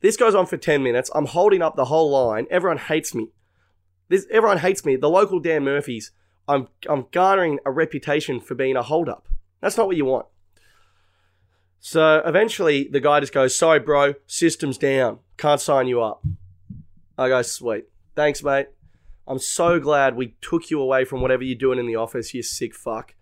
This 0.00 0.16
goes 0.16 0.34
on 0.34 0.46
for 0.46 0.56
10 0.56 0.82
minutes. 0.82 1.10
I'm 1.14 1.26
holding 1.26 1.60
up 1.60 1.74
the 1.74 1.86
whole 1.86 2.10
line. 2.10 2.46
Everyone 2.50 2.78
hates 2.78 3.14
me. 3.14 3.28
This, 4.08 4.26
everyone 4.30 4.58
hates 4.58 4.84
me. 4.84 4.94
The 4.94 5.10
local 5.10 5.40
Dan 5.40 5.64
Murphys, 5.64 6.12
I'm, 6.46 6.68
I'm 6.88 7.06
garnering 7.10 7.58
a 7.66 7.72
reputation 7.72 8.40
for 8.40 8.54
being 8.54 8.76
a 8.76 8.82
holdup. 8.82 9.28
That's 9.60 9.76
not 9.76 9.88
what 9.88 9.96
you 9.96 10.04
want. 10.04 10.26
So 11.90 12.20
eventually, 12.26 12.86
the 12.86 13.00
guy 13.00 13.20
just 13.20 13.32
goes, 13.32 13.56
Sorry, 13.56 13.80
bro, 13.80 14.12
system's 14.26 14.76
down. 14.76 15.20
Can't 15.38 15.58
sign 15.58 15.86
you 15.86 16.02
up. 16.02 16.22
I 17.16 17.28
go, 17.28 17.40
Sweet. 17.40 17.86
Thanks, 18.14 18.42
mate. 18.42 18.66
I'm 19.26 19.38
so 19.38 19.80
glad 19.80 20.14
we 20.14 20.34
took 20.42 20.68
you 20.68 20.82
away 20.82 21.06
from 21.06 21.22
whatever 21.22 21.44
you're 21.44 21.56
doing 21.56 21.78
in 21.78 21.86
the 21.86 21.96
office, 21.96 22.34
you 22.34 22.42
sick 22.42 22.74
fuck. 22.74 23.14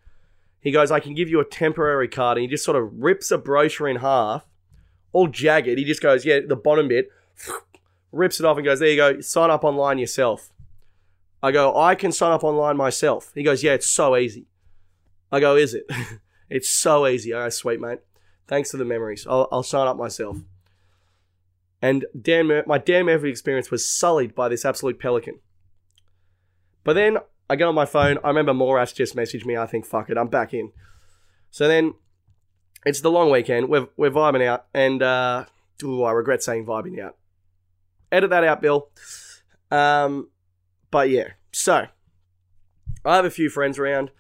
He 0.59 0.73
goes, 0.73 0.91
I 0.91 0.99
can 0.99 1.15
give 1.15 1.29
you 1.29 1.39
a 1.39 1.45
temporary 1.45 2.09
card. 2.09 2.39
And 2.39 2.43
he 2.43 2.49
just 2.49 2.65
sort 2.65 2.77
of 2.77 2.93
rips 2.93 3.31
a 3.31 3.39
brochure 3.39 3.87
in 3.87 3.99
half, 3.99 4.45
all 5.13 5.29
jagged. 5.29 5.79
He 5.79 5.85
just 5.85 6.03
goes, 6.03 6.25
Yeah, 6.25 6.41
the 6.45 6.57
bottom 6.57 6.89
bit, 6.89 7.09
rips 8.11 8.41
it 8.41 8.47
off 8.47 8.57
and 8.57 8.67
goes, 8.67 8.81
There 8.81 8.89
you 8.89 8.97
go, 8.97 9.21
sign 9.21 9.49
up 9.49 9.63
online 9.63 9.99
yourself. 9.99 10.51
I 11.41 11.53
go, 11.53 11.81
I 11.81 11.95
can 11.95 12.11
sign 12.11 12.33
up 12.33 12.43
online 12.43 12.77
myself. 12.77 13.31
He 13.33 13.45
goes, 13.45 13.63
Yeah, 13.63 13.75
it's 13.75 13.87
so 13.87 14.17
easy. 14.17 14.47
I 15.31 15.39
go, 15.39 15.55
Is 15.55 15.73
it? 15.73 15.89
it's 16.51 16.69
so 16.69 17.07
easy. 17.07 17.33
I 17.33 17.45
go, 17.45 17.49
Sweet, 17.51 17.81
mate. 17.81 18.01
Thanks 18.49 18.71
for 18.71 18.77
the 18.77 18.85
memories. 18.85 19.27
I'll, 19.29 19.49
I'll 19.51 19.63
sign 19.63 19.89
up 19.89 19.97
myself. 19.97 20.39
And 21.83 22.07
Dan, 22.21 22.63
my 22.67 22.79
Dan 22.79 23.07
Murphy 23.07 23.29
experience 23.29 23.71
was 23.71 23.87
sullied 23.87 24.35
by 24.35 24.49
this 24.49 24.65
absolute 24.65 24.99
pelican. 24.99 25.41
But 26.85 26.95
then 26.95 27.19
I 27.51 27.57
get 27.57 27.67
on 27.67 27.75
my 27.75 27.85
phone. 27.85 28.19
I 28.25 28.29
remember 28.29 28.55
Mallrat's 28.55 28.93
just 28.93 29.17
messaged 29.17 29.45
me. 29.45 29.57
I 29.57 29.67
think, 29.67 29.85
fuck 29.85 30.09
it, 30.09 30.17
I'm 30.17 30.29
back 30.29 30.55
in. 30.55 30.73
So 31.51 31.69
then 31.69 31.95
it's 32.85 33.01
the 33.01 33.11
long 33.11 33.31
weekend. 33.31 33.69
We're, 33.69 33.89
we're 33.97 34.11
vibing 34.11 34.47
out. 34.47 34.67
And, 34.73 35.03
uh, 35.03 35.45
ooh, 35.83 36.05
I 36.05 36.13
regret 36.13 36.43
saying 36.43 36.67
vibing 36.67 37.01
out. 37.01 37.17
Edit 38.11 38.31
that 38.31 38.45
out, 38.45 38.63
Bill. 38.63 38.89
Um, 39.71 40.29
but 40.91 41.11
yeah, 41.11 41.31
so 41.53 41.87
I 43.05 43.17
have 43.17 43.25
a 43.25 43.31
few 43.31 43.51
friends 43.51 43.79
around. 43.79 44.11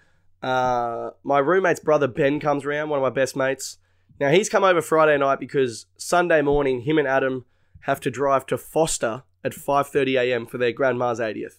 Uh, 0.42 1.10
my 1.22 1.38
roommate's 1.38 1.80
brother 1.80 2.08
Ben 2.08 2.40
comes 2.40 2.64
around, 2.64 2.88
one 2.88 2.98
of 2.98 3.02
my 3.02 3.10
best 3.10 3.36
mates. 3.36 3.78
Now 4.18 4.30
he's 4.30 4.48
come 4.48 4.64
over 4.64 4.80
Friday 4.80 5.18
night 5.18 5.40
because 5.40 5.86
Sunday 5.96 6.42
morning 6.42 6.82
him 6.82 6.98
and 6.98 7.08
Adam 7.08 7.44
have 7.80 8.00
to 8.00 8.10
drive 8.10 8.46
to 8.46 8.58
Foster 8.58 9.24
at 9.44 9.52
5:30 9.52 10.20
a.m. 10.20 10.46
for 10.46 10.58
their 10.58 10.72
grandma's 10.72 11.20
80th 11.20 11.58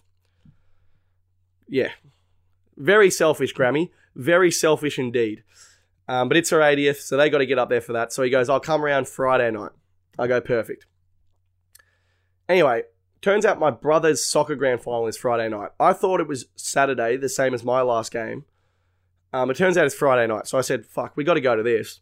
yeah, 1.68 1.92
very 2.76 3.10
selfish, 3.10 3.54
Grammy. 3.54 3.92
Very 4.16 4.52
selfish 4.52 4.98
indeed. 4.98 5.44
Um, 6.08 6.28
but 6.28 6.38
it's 6.38 6.50
her 6.50 6.60
80th, 6.60 6.98
so 6.98 7.18
they 7.18 7.30
got 7.30 7.40
to 7.40 7.46
get 7.46 7.60
up 7.60 7.70
there 7.70 7.82
for 7.82 7.94
that. 7.94 8.14
So 8.14 8.24
he 8.24 8.30
goes, 8.30 8.50
I'll 8.50 8.60
come 8.60 8.84
around 8.84 9.08
Friday 9.08 9.52
night. 9.52 9.72
I 10.18 10.28
go, 10.28 10.40
perfect. 10.40 10.86
Anyway, 12.48 12.84
turns 13.22 13.46
out 13.46 13.60
my 13.60 13.72
brother's 13.72 14.24
soccer 14.24 14.56
grand 14.56 14.82
final 14.82 15.08
is 15.08 15.18
Friday 15.18 15.50
night. 15.50 15.72
I 15.80 15.94
thought 15.94 16.22
it 16.22 16.28
was 16.28 16.46
Saturday, 16.56 17.18
the 17.18 17.30
same 17.30 17.54
as 17.54 17.64
my 17.64 17.82
last 17.82 18.12
game. 18.12 18.46
Um, 19.34 19.52
it 19.52 19.58
turns 19.58 19.78
out 19.78 19.86
it's 19.86 19.94
Friday 19.94 20.26
night. 20.28 20.48
So 20.48 20.58
I 20.58 20.62
said, 20.62 20.86
fuck, 20.86 21.18
we 21.18 21.26
got 21.26 21.34
to 21.34 21.42
go 21.42 21.56
to 21.56 21.64
this. 21.64 22.00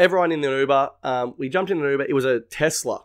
Everyone 0.00 0.32
in 0.32 0.40
the 0.40 0.48
Uber, 0.48 0.90
um, 1.04 1.34
we 1.36 1.50
jumped 1.50 1.70
in 1.70 1.78
an 1.78 1.84
Uber. 1.84 2.04
It 2.04 2.14
was 2.14 2.24
a 2.24 2.40
Tesla. 2.40 3.04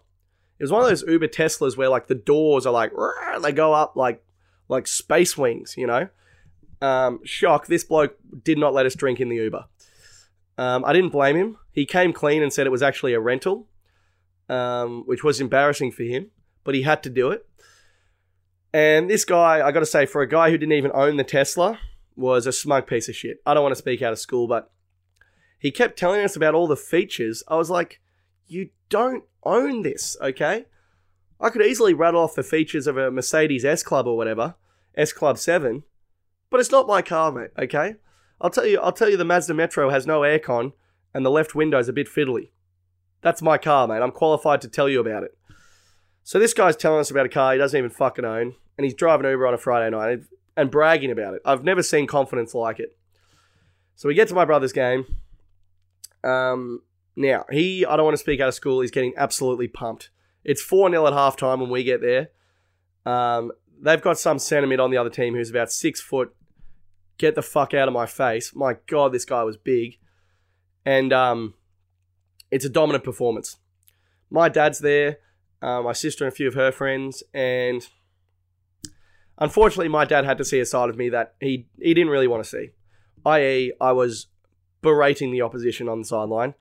It 0.58 0.64
was 0.64 0.72
one 0.72 0.82
of 0.82 0.88
those 0.88 1.04
Uber 1.04 1.28
Teslas 1.28 1.76
where 1.76 1.90
like 1.90 2.08
the 2.08 2.16
doors 2.16 2.66
are 2.66 2.72
like, 2.72 2.94
they 3.42 3.52
go 3.52 3.74
up 3.74 3.98
like 3.98 4.24
like 4.70 4.88
space 4.88 5.38
wings, 5.38 5.76
you 5.78 5.86
know? 5.86 6.08
Um, 6.82 7.20
shock, 7.26 7.68
this 7.68 7.84
bloke 7.84 8.16
did 8.44 8.58
not 8.58 8.74
let 8.74 8.86
us 8.86 8.96
drink 8.96 9.20
in 9.20 9.28
the 9.28 9.36
Uber. 9.36 9.66
Um, 10.58 10.86
I 10.86 10.94
didn't 10.94 11.10
blame 11.10 11.36
him. 11.36 11.58
He 11.74 11.86
came 11.86 12.14
clean 12.14 12.42
and 12.42 12.54
said 12.54 12.66
it 12.66 12.72
was 12.72 12.82
actually 12.82 13.14
a 13.14 13.20
rental, 13.20 13.68
um, 14.48 15.04
which 15.06 15.22
was 15.22 15.42
embarrassing 15.42 15.92
for 15.92 16.04
him, 16.04 16.32
but 16.64 16.76
he 16.76 16.84
had 16.84 17.04
to 17.04 17.10
do 17.10 17.30
it. 17.32 17.46
And 18.74 19.10
this 19.10 19.26
guy, 19.26 19.66
I 19.66 19.72
got 19.74 19.82
to 19.82 19.86
say, 19.86 20.06
for 20.06 20.22
a 20.22 20.28
guy 20.28 20.50
who 20.50 20.58
didn't 20.58 20.74
even 20.74 20.92
own 20.94 21.18
the 21.18 21.24
Tesla, 21.26 21.80
was 22.16 22.48
a 22.48 22.54
smug 22.54 22.88
piece 22.88 23.10
of 23.10 23.16
shit. 23.16 23.42
I 23.46 23.54
don't 23.54 23.64
want 23.64 23.74
to 23.74 23.80
speak 23.80 24.02
out 24.02 24.14
of 24.14 24.20
school, 24.20 24.48
but 24.48 24.72
he 25.60 25.72
kept 25.72 25.98
telling 25.98 26.22
us 26.22 26.36
about 26.36 26.54
all 26.54 26.68
the 26.68 26.76
features. 26.76 27.44
I 27.48 27.56
was 27.56 27.70
like, 27.70 28.02
you 28.48 28.70
don't 28.90 29.24
own 29.44 29.82
this, 29.82 30.16
okay? 30.22 30.66
I 31.40 31.50
could 31.50 31.66
easily 31.66 31.94
rattle 31.94 32.22
off 32.22 32.36
the 32.36 32.44
features 32.44 32.88
of 32.88 32.98
a 32.98 33.12
Mercedes 33.12 33.66
S 33.66 33.84
Club 33.84 34.08
or 34.08 34.16
whatever, 34.16 34.56
S 34.96 35.12
Club 35.12 35.38
7, 35.38 35.84
but 36.50 36.60
it's 36.60 36.72
not 36.72 36.88
my 36.88 37.02
car, 37.02 37.32
mate, 37.32 37.52
okay? 37.58 37.96
I'll 38.40 38.50
tell 38.50 38.66
you, 38.66 38.80
I'll 38.80 38.92
tell 38.92 39.10
you 39.10 39.18
the 39.18 39.26
Mazda 39.26 39.54
Metro 39.54 39.90
has 39.90 40.06
no 40.06 40.22
aircon 40.22 40.74
and 41.14 41.26
the 41.26 41.32
left 41.32 41.56
window's 41.56 41.90
a 41.90 41.94
bit 41.94 42.08
fiddly. 42.08 42.50
That's 43.22 43.42
my 43.42 43.58
car, 43.58 43.88
mate. 43.88 44.02
I'm 44.02 44.12
qualified 44.12 44.62
to 44.62 44.68
tell 44.68 44.88
you 44.88 45.00
about 45.00 45.24
it. 45.24 45.38
So 46.24 46.40
this 46.40 46.54
guy's 46.54 46.76
telling 46.76 47.00
us 47.00 47.12
about 47.12 47.26
a 47.26 47.30
car 47.30 47.54
he 47.54 47.60
doesn't 47.60 47.78
even 47.78 47.90
fucking 47.90 48.26
own, 48.26 48.56
and 48.78 48.86
he's 48.86 48.94
driving 48.94 49.30
Uber 49.30 49.48
on 49.48 49.54
a 49.54 49.58
Friday 49.58 49.96
night 49.96 50.20
and 50.58 50.72
bragging 50.72 51.12
about 51.12 51.34
it. 51.34 51.42
I've 51.46 51.64
never 51.64 51.84
seen 51.84 52.08
confidence 52.08 52.54
like 52.54 52.80
it. 52.80 52.98
So 53.96 54.08
we 54.08 54.16
get 54.16 54.28
to 54.30 54.34
my 54.36 54.46
brother's 54.46 54.74
game. 54.74 55.06
Um, 56.26 56.82
now, 57.16 57.46
he, 57.52 57.86
I 57.86 57.96
don't 57.96 58.06
want 58.06 58.16
to 58.16 58.22
speak 58.22 58.42
out 58.42 58.48
of 58.48 58.54
school, 58.54 58.82
he's 58.82 58.92
getting 58.92 59.14
absolutely 59.16 59.68
pumped. 59.68 60.10
It's 60.44 60.62
4 60.62 60.90
0 60.90 61.08
at 61.08 61.14
halftime 61.14 61.60
when 61.60 61.70
we 61.70 61.84
get 61.84 62.02
there. 62.02 62.30
Um, 63.06 63.52
they've 63.82 64.02
got 64.02 64.20
some 64.20 64.40
centre 64.40 64.82
on 64.82 64.92
the 64.92 64.98
other 64.98 65.10
team 65.10 65.36
who's 65.36 65.50
about 65.50 65.72
six 65.72 66.02
foot. 66.02 66.36
Get 67.18 67.36
the 67.36 67.42
fuck 67.42 67.74
out 67.74 67.88
of 67.88 67.94
my 67.94 68.06
face. 68.06 68.54
My 68.54 68.76
God, 68.88 69.14
this 69.14 69.26
guy 69.26 69.44
was 69.44 69.58
big. 69.58 69.98
And 70.86 71.14
um, 71.14 71.54
it's 72.52 72.66
a 72.66 72.70
dominant 72.70 73.04
performance. 73.04 73.58
My 74.30 74.50
dad's 74.50 74.80
there, 74.80 75.18
uh, 75.62 75.82
my 75.82 75.94
sister 75.94 76.26
and 76.26 76.34
a 76.34 76.36
few 76.36 76.48
of 76.48 76.56
her 76.56 76.72
friends, 76.72 77.24
and 77.34 77.88
unfortunately, 79.38 79.88
my 79.88 80.06
dad 80.06 80.26
had 80.26 80.38
to 80.40 80.46
see 80.46 80.60
a 80.60 80.66
side 80.66 80.90
of 80.90 80.98
me 80.98 81.10
that 81.10 81.36
he, 81.40 81.68
he 81.80 81.94
didn't 81.94 82.12
really 82.12 82.28
want 82.28 82.44
to 82.44 82.50
see. 82.50 82.70
I.e., 83.26 83.74
I 83.80 83.92
was 83.92 84.28
berating 84.86 85.32
the 85.32 85.42
opposition 85.42 85.90
on 85.90 86.00
the 86.00 86.06
sideline. 86.06 86.54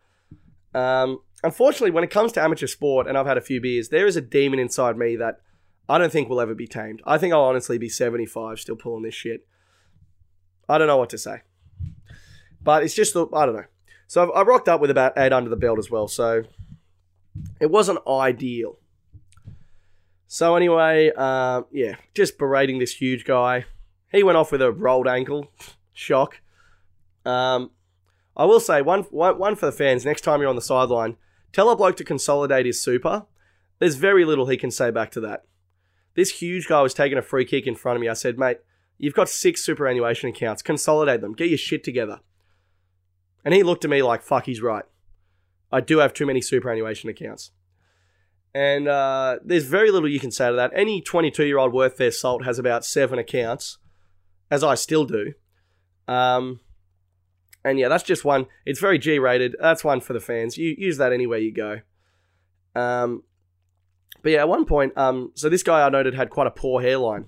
Um, 0.75 1.21
unfortunately, 1.45 1.93
when 1.93 2.02
it 2.02 2.11
comes 2.11 2.33
to 2.33 2.43
amateur 2.43 2.66
sport, 2.66 3.07
and 3.07 3.16
I've 3.16 3.26
had 3.26 3.37
a 3.37 3.43
few 3.43 3.61
beers, 3.61 3.90
there 3.90 4.07
is 4.07 4.16
a 4.16 4.21
demon 4.21 4.59
inside 4.59 4.97
me 4.97 5.14
that 5.16 5.40
I 5.88 5.99
don't 5.99 6.11
think 6.11 6.28
will 6.28 6.40
ever 6.40 6.54
be 6.54 6.66
tamed. 6.66 7.02
I 7.04 7.19
think 7.19 7.33
I'll 7.33 7.43
honestly 7.43 7.78
be 7.78 7.88
75 7.88 8.59
still 8.59 8.76
pulling 8.76 9.02
this 9.02 9.14
shit. 9.14 9.47
I 10.69 10.78
don't 10.78 10.88
know 10.88 10.97
what 10.97 11.11
to 11.11 11.19
say. 11.19 11.43
But 12.62 12.83
it's 12.83 12.95
just, 12.95 13.14
I 13.14 13.47
don't 13.47 13.54
know. 13.54 13.66
So 14.07 14.23
I've, 14.23 14.31
I 14.35 14.43
rocked 14.43 14.69
up 14.69 14.81
with 14.81 14.90
about 14.90 15.12
eight 15.19 15.33
under 15.33 15.50
the 15.50 15.57
belt 15.57 15.78
as 15.78 15.90
well. 15.90 16.09
So 16.09 16.45
it 17.61 17.71
wasn't 17.71 17.99
ideal. 18.09 18.78
So 20.26 20.57
anyway, 20.57 21.12
uh, 21.14 21.62
yeah, 21.71 21.97
just 22.14 22.38
berating 22.38 22.78
this 22.78 22.95
huge 22.95 23.26
guy. 23.26 23.66
He 24.11 24.23
went 24.23 24.38
off 24.38 24.50
with 24.50 24.62
a 24.62 24.73
rolled 24.73 25.07
ankle. 25.07 25.50
Shock. 25.93 26.40
Um, 27.26 27.71
I 28.37 28.45
will 28.45 28.61
say 28.61 28.83
one, 28.83 29.03
one, 29.03 29.57
for 29.57 29.67
the 29.67 29.73
fans. 29.73 30.05
Next 30.05 30.23
time 30.23 30.41
you're 30.41 30.50
on 30.50 30.57
the 30.57 30.62
sideline, 30.62 31.17
tell 31.53 31.71
a 31.71 31.76
bloke 31.76 31.97
to 31.97 32.05
consolidate 32.05 32.67
his 32.67 32.83
super. 32.83 33.26
There's 33.79 33.97
very 33.97 34.25
little 34.25 34.47
he 34.47 34.57
can 34.57 34.71
say 34.71 34.91
back 34.91 35.11
to 35.12 35.21
that. 35.21 35.45
This 36.14 36.31
huge 36.31 36.69
guy 36.69 36.81
was 36.83 36.95
taking 36.95 37.19
a 37.19 37.23
free 37.23 37.45
kick 37.45 37.67
in 37.67 37.75
front 37.75 37.97
of 37.97 38.00
me. 38.00 38.09
I 38.09 38.14
said, 38.14 38.38
mate, 38.38 38.59
you've 38.99 39.14
got 39.14 39.29
six 39.29 39.64
superannuation 39.64 40.31
accounts. 40.31 40.62
Consolidate 40.62 41.21
them. 41.21 41.35
Get 41.35 41.49
your 41.49 41.59
shit 41.59 41.85
together. 41.85 42.21
And 43.45 43.53
he 43.53 43.62
looked 43.62 43.85
at 43.85 43.91
me 43.91 44.03
like, 44.03 44.23
fuck, 44.23 44.47
he's 44.47 44.62
right. 44.62 44.85
I 45.71 45.81
do 45.81 45.99
have 45.99 46.14
too 46.14 46.26
many 46.26 46.41
superannuation 46.41 47.11
accounts. 47.11 47.50
And 48.55 48.87
uh, 48.87 49.38
there's 49.45 49.64
very 49.64 49.91
little 49.91 50.09
you 50.09 50.21
can 50.21 50.31
say 50.31 50.49
to 50.49 50.55
that. 50.55 50.71
Any 50.75 51.00
22 51.00 51.45
year 51.45 51.59
old 51.59 51.73
worth 51.73 51.97
their 51.97 52.12
salt 52.12 52.45
has 52.45 52.59
about 52.59 52.85
seven 52.85 53.19
accounts, 53.19 53.79
as 54.50 54.62
I 54.62 54.76
still 54.76 55.05
do. 55.05 55.35
Um, 56.07 56.61
and 57.64 57.78
yeah, 57.78 57.88
that's 57.88 58.04
just 58.04 58.25
one. 58.25 58.47
It's 58.66 58.80
very 58.80 58.99
G 58.99 59.18
rated. 59.18 59.56
That's 59.61 59.83
one 59.83 60.00
for 60.00 60.12
the 60.12 60.21
fans. 60.21 60.59
You 60.59 60.75
use 60.76 60.99
that 60.99 61.12
anywhere 61.12 61.38
you 61.38 61.52
go. 61.52 61.80
Um, 62.75 63.23
but 64.23 64.33
yeah, 64.33 64.40
at 64.40 64.49
one 64.49 64.64
point, 64.64 64.97
um, 64.97 65.33
so 65.35 65.49
this 65.49 65.62
guy 65.62 65.85
I 65.85 65.88
noted 65.88 66.14
had 66.14 66.30
quite 66.30 66.47
a 66.47 66.50
poor 66.50 66.83
hairline. 66.83 67.26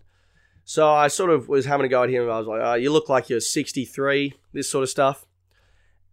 So 0.65 0.91
I 0.91 1.09
sort 1.09 1.31
of 1.31 1.49
was 1.49 1.67
having 1.67 1.87
a 1.87 1.89
go 1.89 2.03
at 2.03 2.11
him. 2.11 2.25
I 2.25 2.39
was 2.39 2.47
like, 2.47 2.61
oh, 2.63 2.75
you 2.75 2.91
look 2.93 3.09
like 3.09 3.31
you're 3.31 3.41
63, 3.41 4.35
this 4.53 4.69
sort 4.69 4.83
of 4.83 4.89
stuff. 4.89 5.27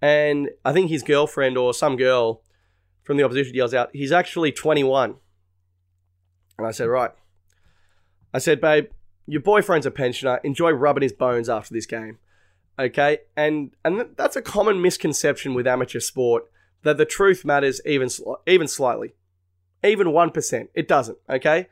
And 0.02 0.50
I 0.64 0.74
think 0.74 0.90
his 0.90 1.02
girlfriend 1.02 1.58
or 1.58 1.74
some 1.74 1.98
girl 1.98 2.44
from 3.04 3.18
the 3.18 3.24
opposition 3.24 3.56
yells 3.56 3.74
out, 3.74 3.90
he's 3.94 4.12
actually 4.12 4.52
21. 4.52 5.16
And 6.58 6.68
I 6.68 6.72
said, 6.72 6.86
right. 6.86 7.12
I 8.34 8.40
said, 8.40 8.62
babe, 8.62 8.88
your 9.26 9.42
boyfriend's 9.42 9.86
a 9.86 9.92
pensioner. 9.92 10.40
Enjoy 10.44 10.72
rubbing 10.72 11.04
his 11.04 11.14
bones 11.14 11.50
after 11.50 11.74
this 11.74 11.86
game. 11.86 12.20
Okay, 12.80 13.20
and 13.38 13.72
and 13.86 14.06
that's 14.18 14.36
a 14.36 14.42
common 14.42 14.82
misconception 14.82 15.54
with 15.54 15.68
amateur 15.68 16.00
sport 16.00 16.46
that 16.82 16.98
the 16.98 17.06
truth 17.06 17.46
matters 17.46 17.80
even 17.86 18.10
even 18.48 18.68
slightly, 18.68 19.14
even 19.84 20.12
one 20.12 20.32
percent. 20.32 20.70
It 20.74 20.88
doesn't. 20.88 21.18
Okay, 21.30 21.68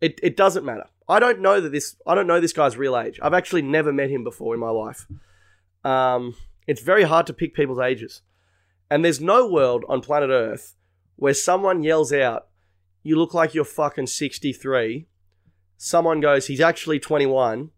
it 0.00 0.20
it 0.22 0.36
doesn't 0.36 0.64
matter. 0.64 0.86
I 1.08 1.18
don't 1.18 1.40
know 1.40 1.60
that 1.60 1.72
this. 1.72 1.96
I 2.06 2.14
don't 2.14 2.28
know 2.28 2.40
this 2.40 2.52
guy's 2.52 2.76
real 2.76 2.96
age. 2.96 3.18
I've 3.22 3.34
actually 3.34 3.62
never 3.62 3.92
met 3.92 4.10
him 4.10 4.22
before 4.22 4.54
in 4.54 4.60
my 4.60 4.70
life. 4.70 5.06
Um, 5.84 6.36
it's 6.66 6.80
very 6.80 7.04
hard 7.04 7.26
to 7.26 7.32
pick 7.32 7.54
people's 7.54 7.80
ages, 7.80 8.22
and 8.88 9.04
there's 9.04 9.20
no 9.20 9.48
world 9.48 9.84
on 9.88 10.00
planet 10.00 10.30
Earth 10.30 10.76
where 11.16 11.34
someone 11.34 11.82
yells 11.82 12.12
out, 12.12 12.46
"You 13.02 13.16
look 13.16 13.34
like 13.34 13.52
you're 13.52 13.64
fucking 13.64 14.06
63." 14.06 15.08
Someone 15.76 16.20
goes, 16.20 16.46
"He's 16.46 16.60
actually 16.60 17.00
21," 17.00 17.70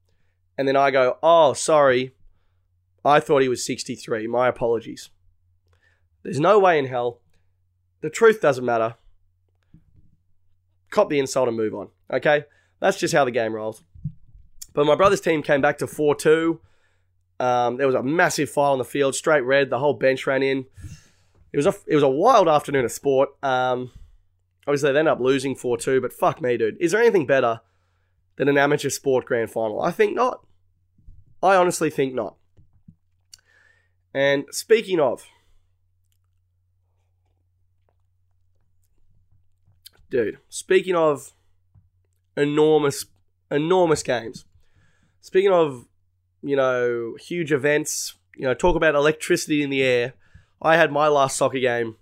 and 0.58 0.68
then 0.68 0.76
I 0.76 0.90
go, 0.90 1.16
"Oh, 1.22 1.54
sorry." 1.54 2.14
I 3.04 3.20
thought 3.20 3.42
he 3.42 3.48
was 3.48 3.64
63. 3.64 4.26
My 4.26 4.48
apologies. 4.48 5.10
There's 6.22 6.40
no 6.40 6.58
way 6.58 6.78
in 6.78 6.86
hell. 6.86 7.20
The 8.00 8.10
truth 8.10 8.40
doesn't 8.40 8.64
matter. 8.64 8.96
Cop 10.90 11.08
the 11.08 11.18
insult 11.18 11.48
and 11.48 11.56
move 11.56 11.74
on. 11.74 11.88
Okay? 12.12 12.44
That's 12.80 12.98
just 12.98 13.14
how 13.14 13.24
the 13.24 13.30
game 13.30 13.54
rolls. 13.54 13.82
But 14.72 14.86
my 14.86 14.94
brother's 14.94 15.20
team 15.20 15.42
came 15.42 15.60
back 15.60 15.78
to 15.78 15.86
4 15.86 16.14
2. 16.14 16.60
Um, 17.40 17.76
there 17.76 17.86
was 17.86 17.96
a 17.96 18.02
massive 18.02 18.50
fire 18.50 18.72
on 18.72 18.78
the 18.78 18.84
field, 18.84 19.14
straight 19.14 19.42
red. 19.42 19.70
The 19.70 19.78
whole 19.78 19.94
bench 19.94 20.26
ran 20.26 20.42
in. 20.42 20.66
It 21.52 21.56
was 21.56 21.66
a, 21.66 21.74
it 21.86 21.94
was 21.94 22.04
a 22.04 22.08
wild 22.08 22.48
afternoon 22.48 22.84
of 22.84 22.92
sport. 22.92 23.30
Um, 23.42 23.90
obviously, 24.66 24.92
they 24.92 24.98
ended 24.98 25.12
up 25.12 25.20
losing 25.20 25.54
4 25.54 25.78
2, 25.78 26.00
but 26.00 26.12
fuck 26.12 26.40
me, 26.40 26.56
dude. 26.56 26.76
Is 26.80 26.92
there 26.92 27.00
anything 27.00 27.26
better 27.26 27.60
than 28.36 28.48
an 28.48 28.58
amateur 28.58 28.90
sport 28.90 29.24
grand 29.24 29.50
final? 29.50 29.80
I 29.80 29.90
think 29.90 30.14
not. 30.14 30.44
I 31.42 31.56
honestly 31.56 31.90
think 31.90 32.14
not. 32.14 32.37
And 34.14 34.44
speaking 34.50 35.00
of, 35.00 35.26
dude, 40.10 40.38
speaking 40.48 40.94
of 40.94 41.32
enormous, 42.36 43.04
enormous 43.50 44.02
games, 44.02 44.44
speaking 45.20 45.52
of, 45.52 45.86
you 46.42 46.56
know, 46.56 47.16
huge 47.20 47.52
events, 47.52 48.14
you 48.36 48.44
know, 48.44 48.54
talk 48.54 48.76
about 48.76 48.94
electricity 48.94 49.62
in 49.62 49.70
the 49.70 49.82
air. 49.82 50.14
I 50.62 50.76
had 50.76 50.90
my 50.90 51.08
last 51.08 51.36
soccer 51.36 51.58
game 51.58 51.96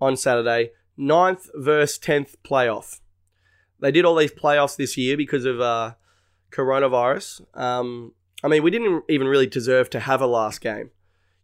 on 0.00 0.16
Saturday, 0.16 0.70
9th 0.98 1.48
versus 1.54 1.98
10th 1.98 2.36
playoff. 2.44 3.00
They 3.80 3.92
did 3.92 4.04
all 4.04 4.16
these 4.16 4.32
playoffs 4.32 4.76
this 4.76 4.96
year 4.96 5.16
because 5.16 5.44
of 5.44 5.60
uh, 5.60 5.94
coronavirus. 6.50 7.42
Um, 7.56 8.12
I 8.42 8.48
mean, 8.48 8.62
we 8.62 8.70
didn't 8.70 9.04
even 9.08 9.28
really 9.28 9.46
deserve 9.46 9.90
to 9.90 10.00
have 10.00 10.20
a 10.20 10.26
last 10.26 10.60
game. 10.60 10.90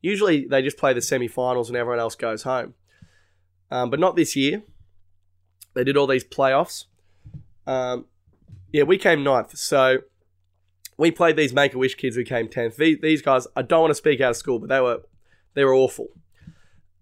Usually 0.05 0.47
they 0.47 0.61
just 0.61 0.77
play 0.77 0.93
the 0.93 1.01
semi-finals 1.01 1.71
and 1.71 1.79
everyone 1.79 1.99
else 1.99 2.15
goes 2.15 2.43
home. 2.43 2.75
Um, 3.71 3.89
but 3.89 3.99
not 3.99 4.17
this 4.17 4.37
year. 4.37 4.63
They 5.73 5.83
did 5.83 5.97
all 5.97 6.07
these 6.07 6.25
playoffs. 6.25 6.85
Um, 7.67 8.05
yeah, 8.71 8.83
we 8.83 8.99
came 8.99 9.25
ninth. 9.25 9.57
So 9.57 10.01
we 10.99 11.11
played 11.11 11.37
these 11.37 11.55
Make 11.55 11.73
a 11.73 11.79
Wish 11.79 11.95
kids 11.95 12.17
who 12.17 12.23
came 12.23 12.49
tenth. 12.49 12.77
These, 12.77 12.99
these, 13.01 13.23
guys, 13.23 13.47
I 13.57 13.63
don't 13.63 13.81
want 13.81 13.93
to 13.93 13.95
speak 13.95 14.21
out 14.21 14.33
of 14.33 14.37
school, 14.37 14.59
but 14.59 14.69
they 14.69 14.79
were 14.79 15.01
they 15.55 15.65
were 15.65 15.73
awful. 15.75 16.09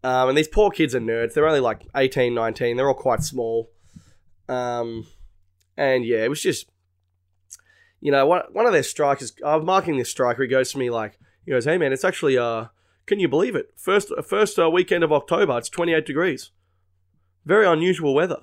Um, 0.04 0.28
and 0.28 0.38
these 0.38 0.46
poor 0.46 0.70
kids 0.70 0.94
are 0.94 1.00
nerds. 1.00 1.34
They're 1.34 1.48
only 1.48 1.58
like 1.58 1.82
18, 1.96 2.32
19. 2.32 2.76
They're 2.76 2.86
all 2.86 2.94
quite 2.94 3.22
small. 3.22 3.68
Um, 4.48 5.08
and 5.76 6.04
yeah, 6.04 6.22
it 6.22 6.28
was 6.28 6.40
just, 6.40 6.70
you 8.00 8.12
know, 8.12 8.26
one, 8.26 8.42
one 8.52 8.66
of 8.66 8.72
their 8.72 8.84
strikers, 8.84 9.32
I'm 9.44 9.64
marking 9.64 9.96
this 9.96 10.10
striker, 10.10 10.42
he 10.42 10.48
goes 10.48 10.70
to 10.70 10.78
me 10.78 10.88
like, 10.88 11.18
he 11.44 11.50
goes, 11.50 11.64
hey 11.64 11.78
man, 11.78 11.92
it's 11.92 12.04
actually, 12.04 12.38
uh, 12.38 12.66
can 13.06 13.20
you 13.20 13.28
believe 13.28 13.56
it? 13.56 13.72
First, 13.76 14.12
first 14.24 14.58
uh, 14.58 14.70
weekend 14.70 15.04
of 15.04 15.12
October, 15.12 15.58
it's 15.58 15.68
28 15.68 16.06
degrees. 16.06 16.50
Very 17.44 17.66
unusual 17.66 18.14
weather. 18.14 18.40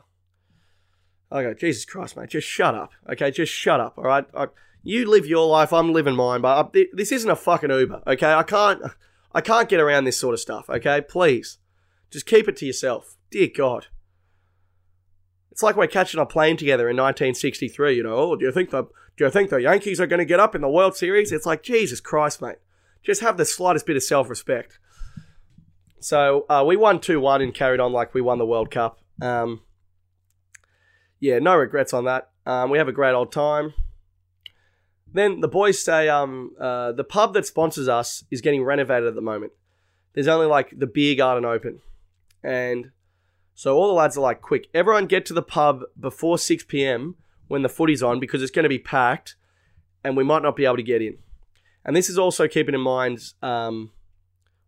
Go, 1.32 1.54
Jesus 1.54 1.86
Christ, 1.86 2.18
mate, 2.18 2.30
just 2.30 2.48
shut 2.48 2.74
up. 2.75 2.92
Okay, 3.10 3.32
just 3.32 3.54
shut 3.54 3.80
up. 3.80 3.98
All 3.98 4.04
right, 4.04 4.25
I, 4.34 4.48
you 4.82 5.08
live 5.10 5.25
your 5.25 5.48
life, 5.48 5.72
I'm 5.72 5.94
living 5.94 6.16
mine. 6.16 6.42
But 6.42 6.75
I, 6.75 6.86
this 6.94 7.12
isn't 7.12 7.30
a 7.30 7.36
fucking 7.36 7.70
Uber. 7.70 8.01
Okay, 8.08 8.34
I 8.34 8.44
can't, 8.44 8.82
I 9.32 9.42
can't 9.42 9.70
get 9.70 9.80
around 9.80 10.06
this 10.06 10.18
sort 10.18 10.34
of 10.34 10.39
stuff. 10.39 10.70
Okay, 10.70 11.01
please, 11.01 11.60
just 12.10 12.25
keep 12.25 12.48
it 12.48 12.58
to 12.58 12.66
yourself. 12.66 13.16
Dear 13.30 13.50
God. 13.56 13.88
It's 15.51 15.62
like 15.62 15.75
we're 15.75 15.88
catching 15.88 16.20
a 16.20 16.25
plane 16.25 16.58
together 16.58 16.89
in 16.89 16.96
1963. 16.96 17.98
You 17.98 18.04
know, 18.04 18.16
oh, 18.16 18.36
do 18.36 18.46
you 18.46 18.51
think 18.51 18.72
the 18.72 18.84
do 19.18 19.25
you 19.25 19.30
think 19.30 19.50
the 19.50 19.62
Yankees 19.62 20.00
are 20.00 20.08
going 20.08 20.20
to 20.20 20.25
get 20.25 20.39
up 20.39 20.56
in 20.56 20.62
the 20.62 20.70
World 20.70 20.96
Series? 20.96 21.32
It's 21.32 21.46
like 21.46 21.62
Jesus 21.62 22.00
Christ, 22.00 22.42
mate. 22.42 22.56
Just 23.03 23.22
have 23.22 23.38
the 23.38 23.46
slightest 23.46 23.86
bit 23.86 23.96
of 23.96 24.03
self-respect. 24.03 24.79
So 26.00 26.46
uh, 26.50 26.63
we 26.65 26.77
won 26.77 27.00
two 27.00 27.20
one 27.20 27.41
and 27.41 27.53
carried 27.53 27.79
on 27.79 27.91
like 27.91 28.13
we 28.13 28.22
won 28.22 28.38
the 28.38 28.46
World 28.46 28.72
Cup. 28.72 29.00
Um, 29.22 29.62
yeah, 31.20 31.39
no 31.39 31.56
regrets 31.56 31.94
on 31.94 32.06
that. 32.06 32.29
Um, 32.46 32.70
we 32.70 32.77
have 32.77 32.88
a 32.88 32.94
great 32.94 33.13
old 33.13 33.32
time. 33.32 33.74
Then 35.12 35.41
the 35.41 35.48
boys 35.48 35.84
say 35.84 36.08
um, 36.08 36.51
uh, 36.60 36.91
the 36.91 37.03
pub 37.03 37.34
that 37.34 37.46
sponsors 37.46 37.88
us 37.88 38.24
is 38.32 38.41
getting 38.41 38.63
renovated 38.63 39.08
at 39.08 39.15
the 39.15 39.22
moment. 39.22 39.53
There's 40.13 40.27
only 40.27 40.46
like 40.46 40.74
the 40.77 40.88
beer 40.88 41.15
garden 41.15 41.46
open. 41.46 41.82
And 42.44 42.91
so 43.53 43.75
all 43.75 43.88
the 43.88 43.94
lads 43.94 44.18
are 44.18 44.22
like, 44.22 44.41
quick, 44.41 44.68
everyone 44.74 45.08
get 45.08 45.25
to 45.27 45.34
the 45.34 45.41
pub 45.41 45.82
before 46.00 46.38
6 46.38 46.63
p.m. 46.65 47.15
when 47.48 47.62
the 47.62 47.70
footy's 47.70 48.03
on 48.03 48.20
because 48.20 48.41
it's 48.41 48.51
going 48.51 48.63
to 48.63 48.70
be 48.70 48.79
packed 48.79 49.36
and 50.03 50.15
we 50.15 50.24
might 50.24 50.44
not 50.44 50.56
be 50.56 50.65
able 50.65 50.77
to 50.77 50.84
get 50.84 51.01
in. 51.01 51.18
And 51.86 51.95
this 51.95 52.09
is 52.09 52.17
also 52.17 52.48
keeping 52.48 52.75
in 52.75 52.81
mind 52.81 53.33
um, 53.41 53.91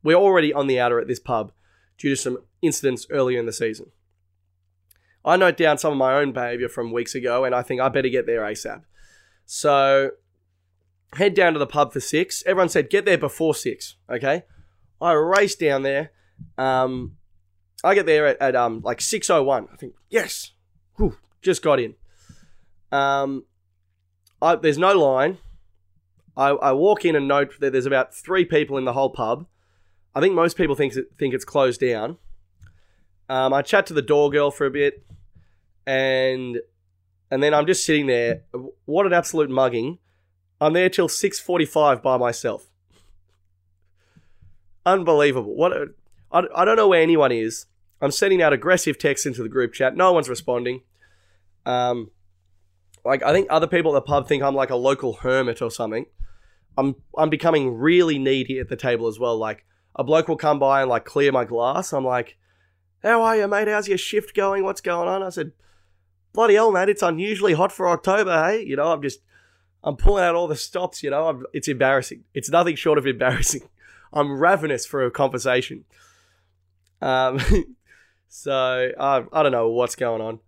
we're 0.03 0.15
already 0.15 0.53
on 0.53 0.67
the 0.67 0.79
outer 0.79 0.99
at 0.99 1.07
this 1.07 1.19
pub 1.19 1.51
due 1.97 2.09
to 2.09 2.15
some 2.15 2.39
incidents 2.61 3.05
earlier 3.09 3.39
in 3.39 3.45
the 3.45 3.53
season. 3.53 3.87
I 5.23 5.37
note 5.37 5.57
down 5.57 5.77
some 5.77 5.91
of 5.91 5.97
my 5.97 6.15
own 6.15 6.31
behaviour 6.31 6.67
from 6.67 6.91
weeks 6.91 7.13
ago, 7.13 7.43
and 7.43 7.53
I 7.53 7.61
think 7.61 7.79
I 7.79 7.89
better 7.89 8.09
get 8.09 8.25
there 8.25 8.41
ASAP. 8.41 8.81
So, 9.45 10.11
head 11.13 11.35
down 11.35 11.53
to 11.53 11.59
the 11.59 11.67
pub 11.67 11.93
for 11.93 11.99
six. 11.99 12.43
Everyone 12.47 12.69
said 12.69 12.89
get 12.89 13.05
there 13.05 13.19
before 13.19 13.53
six. 13.53 13.97
Okay, 14.09 14.43
I 14.99 15.11
race 15.11 15.55
down 15.55 15.83
there. 15.83 16.11
Um, 16.57 17.17
I 17.83 17.93
get 17.93 18.07
there 18.07 18.25
at, 18.25 18.41
at 18.41 18.55
um 18.55 18.81
like 18.83 18.99
six 18.99 19.29
oh 19.29 19.43
one. 19.43 19.67
I 19.71 19.75
think 19.75 19.93
yes, 20.09 20.53
Whew, 20.95 21.17
just 21.41 21.61
got 21.61 21.79
in. 21.79 21.95
Um, 22.91 23.45
I, 24.41 24.55
there's 24.55 24.77
no 24.77 24.93
line. 24.93 25.37
I, 26.37 26.49
I 26.49 26.71
walk 26.71 27.05
in 27.05 27.15
and 27.15 27.27
note 27.27 27.59
that 27.59 27.71
there's 27.71 27.85
about 27.85 28.15
three 28.15 28.45
people 28.45 28.77
in 28.77 28.85
the 28.85 28.93
whole 28.93 29.09
pub. 29.09 29.45
I 30.15 30.19
think 30.19 30.33
most 30.33 30.57
people 30.57 30.75
think 30.75 30.93
think 31.17 31.33
it's 31.33 31.45
closed 31.45 31.81
down. 31.81 32.17
Um, 33.29 33.53
I 33.53 33.61
chat 33.61 33.85
to 33.87 33.93
the 33.93 34.01
door 34.01 34.29
girl 34.29 34.51
for 34.51 34.65
a 34.65 34.71
bit, 34.71 35.05
and 35.85 36.59
and 37.29 37.41
then 37.41 37.53
I'm 37.53 37.65
just 37.65 37.85
sitting 37.85 38.07
there. 38.07 38.43
What 38.85 39.05
an 39.05 39.13
absolute 39.13 39.49
mugging! 39.49 39.99
I'm 40.59 40.73
there 40.73 40.89
till 40.89 41.07
six 41.07 41.39
forty-five 41.39 42.01
by 42.03 42.17
myself. 42.17 42.67
Unbelievable. 44.85 45.55
What 45.55 45.71
a, 45.71 45.87
I, 46.31 46.43
I 46.55 46.65
don't 46.65 46.75
know 46.75 46.87
where 46.87 47.01
anyone 47.01 47.31
is. 47.31 47.67
I'm 48.01 48.11
sending 48.11 48.41
out 48.41 48.51
aggressive 48.51 48.97
texts 48.97 49.25
into 49.25 49.43
the 49.43 49.49
group 49.49 49.73
chat. 49.73 49.95
No 49.95 50.11
one's 50.11 50.27
responding. 50.27 50.81
Um, 51.65 52.11
like 53.05 53.21
I 53.23 53.31
think 53.31 53.47
other 53.49 53.67
people 53.67 53.95
at 53.95 54.03
the 54.03 54.07
pub 54.07 54.27
think 54.27 54.43
I'm 54.43 54.55
like 54.55 54.71
a 54.71 54.75
local 54.75 55.13
hermit 55.13 55.61
or 55.61 55.71
something. 55.71 56.05
I'm 56.77 56.95
I'm 57.17 57.29
becoming 57.29 57.75
really 57.77 58.17
needy 58.17 58.59
at 58.59 58.69
the 58.69 58.75
table 58.75 59.07
as 59.07 59.19
well. 59.19 59.37
Like 59.37 59.65
a 59.95 60.03
bloke 60.03 60.27
will 60.27 60.37
come 60.37 60.59
by 60.59 60.81
and 60.81 60.89
like 60.89 61.05
clear 61.05 61.31
my 61.31 61.45
glass. 61.45 61.93
I'm 61.93 62.05
like, 62.05 62.37
how 63.03 63.21
are 63.21 63.35
you, 63.35 63.47
mate? 63.47 63.67
How's 63.67 63.87
your 63.87 63.97
shift 63.97 64.35
going? 64.35 64.63
What's 64.63 64.81
going 64.81 65.07
on? 65.07 65.23
I 65.23 65.29
said, 65.29 65.51
bloody 66.33 66.55
hell, 66.55 66.71
mate, 66.71 66.89
it's 66.89 67.01
unusually 67.01 67.53
hot 67.53 67.71
for 67.71 67.87
October, 67.87 68.43
hey? 68.43 68.63
You 68.63 68.75
know, 68.75 68.91
I'm 68.91 69.01
just, 69.01 69.19
I'm 69.83 69.95
pulling 69.95 70.23
out 70.23 70.35
all 70.35 70.47
the 70.47 70.55
stops, 70.55 71.03
you 71.03 71.09
know, 71.09 71.27
I'm, 71.27 71.45
it's 71.53 71.67
embarrassing. 71.67 72.23
It's 72.33 72.49
nothing 72.49 72.75
short 72.75 72.97
of 72.97 73.07
embarrassing. 73.07 73.67
I'm 74.13 74.39
ravenous 74.39 74.85
for 74.85 75.05
a 75.05 75.11
conversation. 75.11 75.85
Um, 77.01 77.39
so 78.27 78.91
I, 78.99 79.23
I 79.31 79.43
don't 79.43 79.51
know 79.51 79.69
what's 79.69 79.95
going 79.95 80.21
on. 80.21 80.39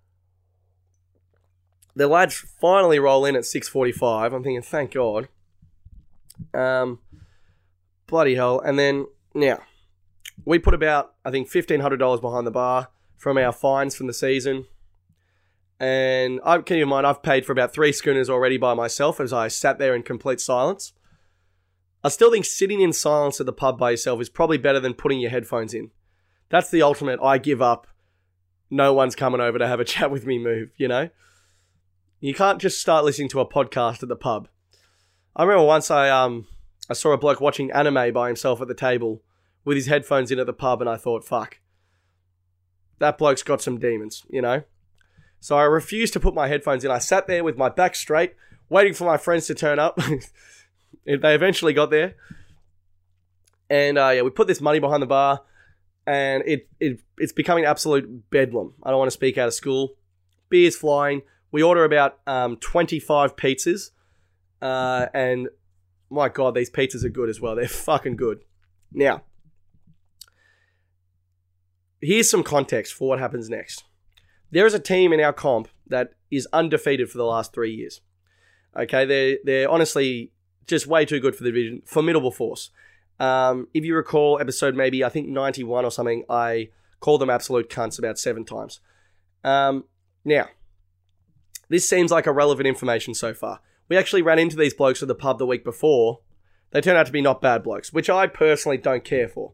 The 1.96 2.08
lads 2.08 2.36
finally 2.36 3.00
roll 3.00 3.26
in 3.26 3.36
at 3.36 3.44
6:45. 3.44 4.34
I'm 4.34 4.44
thinking, 4.44 4.64
thank 4.64 4.94
God. 4.94 5.28
Um, 6.54 7.00
bloody 8.08 8.36
hell! 8.36 8.60
And 8.60 8.78
then 8.78 9.08
now 9.34 9.60
we 10.46 10.60
put 10.60 10.74
about 10.74 11.14
I 11.24 11.32
think 11.32 11.48
fifteen 11.48 11.80
hundred 11.80 11.98
dollars 11.98 12.20
behind 12.20 12.48
the 12.48 12.52
bar 12.52 12.90
from 13.18 13.38
our 13.38 13.52
fines 13.52 13.96
from 13.96 14.08
the 14.08 14.14
season. 14.14 14.66
And 15.80 16.40
I 16.46 16.60
keep 16.60 16.82
in 16.82 16.88
mind 16.88 17.06
I've 17.08 17.24
paid 17.24 17.46
for 17.46 17.52
about 17.52 17.74
three 17.74 17.92
schooners 17.92 18.30
already 18.30 18.58
by 18.58 18.74
myself 18.74 19.20
as 19.20 19.34
I 19.34 19.48
sat 19.48 19.80
there 19.80 19.96
in 19.96 20.04
complete 20.04 20.40
silence. 20.40 20.94
I 22.04 22.10
still 22.10 22.32
think 22.32 22.46
sitting 22.46 22.82
in 22.82 22.94
silence 22.94 23.40
at 23.40 23.46
the 23.46 23.54
pub 23.54 23.80
by 23.80 23.92
yourself 23.92 24.22
is 24.22 24.30
probably 24.30 24.58
better 24.58 24.80
than 24.80 24.94
putting 24.94 25.20
your 25.20 25.32
headphones 25.32 25.74
in. 25.74 25.92
That's 26.50 26.70
the 26.70 26.82
ultimate 26.82 27.20
I 27.22 27.38
give 27.38 27.62
up. 27.62 27.88
No 28.70 28.94
one's 28.94 29.16
coming 29.16 29.42
over 29.42 29.58
to 29.58 29.68
have 29.68 29.80
a 29.80 29.86
chat 29.86 30.12
with 30.12 30.26
me 30.26 30.38
move, 30.38 30.72
you 30.78 30.88
know? 30.88 31.10
You 32.20 32.34
can't 32.34 32.62
just 32.62 32.80
start 32.80 33.06
listening 33.06 33.30
to 33.30 33.40
a 33.40 33.50
podcast 33.50 34.04
at 34.04 34.10
the 34.10 34.16
pub. 34.16 34.50
I 35.36 35.44
remember 35.44 35.66
once 35.66 35.90
I 35.90 36.10
um 36.10 36.48
I 36.90 36.94
saw 36.94 37.12
a 37.12 37.18
bloke 37.18 37.42
watching 37.42 37.72
anime 37.72 38.14
by 38.14 38.28
himself 38.28 38.62
at 38.62 38.68
the 38.68 38.74
table 38.74 39.22
with 39.66 39.78
his 39.78 39.88
headphones 39.88 40.32
in 40.32 40.40
at 40.40 40.46
the 40.46 40.54
pub, 40.54 40.82
and 40.82 40.90
I 40.90 40.98
thought, 40.98 41.24
fuck, 41.24 41.60
that 43.00 43.18
bloke's 43.18 43.44
got 43.44 43.62
some 43.62 43.80
demons, 43.80 44.24
you 44.30 44.42
know? 44.42 44.64
So 45.40 45.58
I 45.58 45.64
refused 45.64 46.14
to 46.14 46.20
put 46.20 46.34
my 46.34 46.48
headphones 46.48 46.84
in. 46.84 46.92
I 46.92 47.00
sat 47.00 47.28
there 47.28 47.44
with 47.44 47.58
my 47.58 47.70
back 47.70 47.96
straight, 47.96 48.34
waiting 48.70 48.94
for 48.94 49.06
my 49.06 49.18
friends 49.18 49.48
to 49.48 49.56
turn 49.56 49.80
up. 49.80 49.98
they 51.06 51.36
eventually 51.36 51.74
got 51.74 51.90
there. 51.90 52.16
And 53.70 53.98
uh, 53.98 54.12
yeah, 54.16 54.22
we 54.22 54.30
put 54.30 54.48
this 54.48 54.62
money 54.62 54.80
behind 54.80 55.02
the 55.02 55.08
bar, 55.08 55.42
and 56.06 56.44
it, 56.46 56.70
it 56.80 57.00
it's 57.18 57.34
becoming 57.34 57.66
absolute 57.66 58.30
bedlam. 58.30 58.74
I 58.84 58.90
don't 58.90 59.00
want 59.00 59.08
to 59.08 59.18
speak 59.18 59.38
out 59.38 59.48
of 59.48 59.54
school. 59.54 59.96
Beers 60.50 60.76
flying. 60.76 61.24
We 61.52 61.64
order 61.64 61.86
about 61.86 62.20
um, 62.26 62.58
25 62.58 63.36
pizzas, 63.36 63.92
uh, 64.64 65.08
and 65.14 65.50
my 66.10 66.30
god, 66.30 66.56
these 66.56 66.70
pizzas 66.70 67.04
are 67.04 67.10
good 67.10 67.30
as 67.30 67.42
well. 67.42 67.56
They're 67.56 67.68
fucking 67.68 68.16
good. 68.16 68.40
Now, 68.92 69.24
here's 72.02 72.30
some 72.30 72.44
context 72.44 72.94
for 72.94 73.10
what 73.10 73.20
happens 73.20 73.50
next. 73.50 73.84
There 74.52 74.66
is 74.66 74.74
a 74.74 74.80
team 74.80 75.12
in 75.12 75.20
our 75.20 75.34
comp 75.34 75.68
that 75.88 76.14
is 76.32 76.48
undefeated 76.54 77.10
for 77.10 77.18
the 77.18 77.26
last 77.26 77.54
three 77.54 77.74
years. 77.74 78.02
Okay, 78.78 79.06
they're 79.06 79.38
they're 79.44 79.70
honestly 79.70 80.32
just 80.66 80.88
way 80.88 81.06
too 81.06 81.20
good 81.20 81.36
for 81.36 81.44
the 81.44 81.52
division. 81.52 81.82
Formidable 81.86 82.32
force. 82.32 82.70
Um, 83.20 83.68
if 83.74 83.84
you 83.84 83.96
recall, 83.96 84.40
episode 84.40 84.76
maybe 84.76 85.04
I 85.04 85.10
think 85.10 85.28
ninety 85.28 85.64
one 85.64 85.86
or 85.86 85.92
something, 85.92 86.24
I 86.30 86.70
called 87.00 87.20
them 87.20 87.30
absolute 87.30 87.70
cunts 87.70 88.00
about 88.00 88.18
seven 88.18 88.46
times. 88.46 88.80
Um, 89.44 89.84
now, 90.24 90.48
this 91.70 91.88
seems 91.88 92.12
like 92.12 92.28
irrelevant 92.28 92.68
information 92.68 93.14
so 93.14 93.34
far. 93.34 93.60
We 93.90 93.98
actually 93.98 94.22
ran 94.22 94.40
into 94.40 94.56
these 94.56 94.74
blokes 94.74 95.02
at 95.02 95.08
the 95.08 95.16
pub 95.16 95.40
the 95.40 95.46
week 95.46 95.64
before. 95.64 96.20
They 96.72 96.82
turned 96.82 96.98
out 96.98 97.06
to 97.06 97.12
be 97.12 97.22
not 97.22 97.42
bad 97.42 97.64
blokes, 97.64 97.94
which 97.94 98.10
I 98.10 98.28
personally 98.28 98.78
don't 98.78 99.04
care 99.04 99.28
for. 99.28 99.54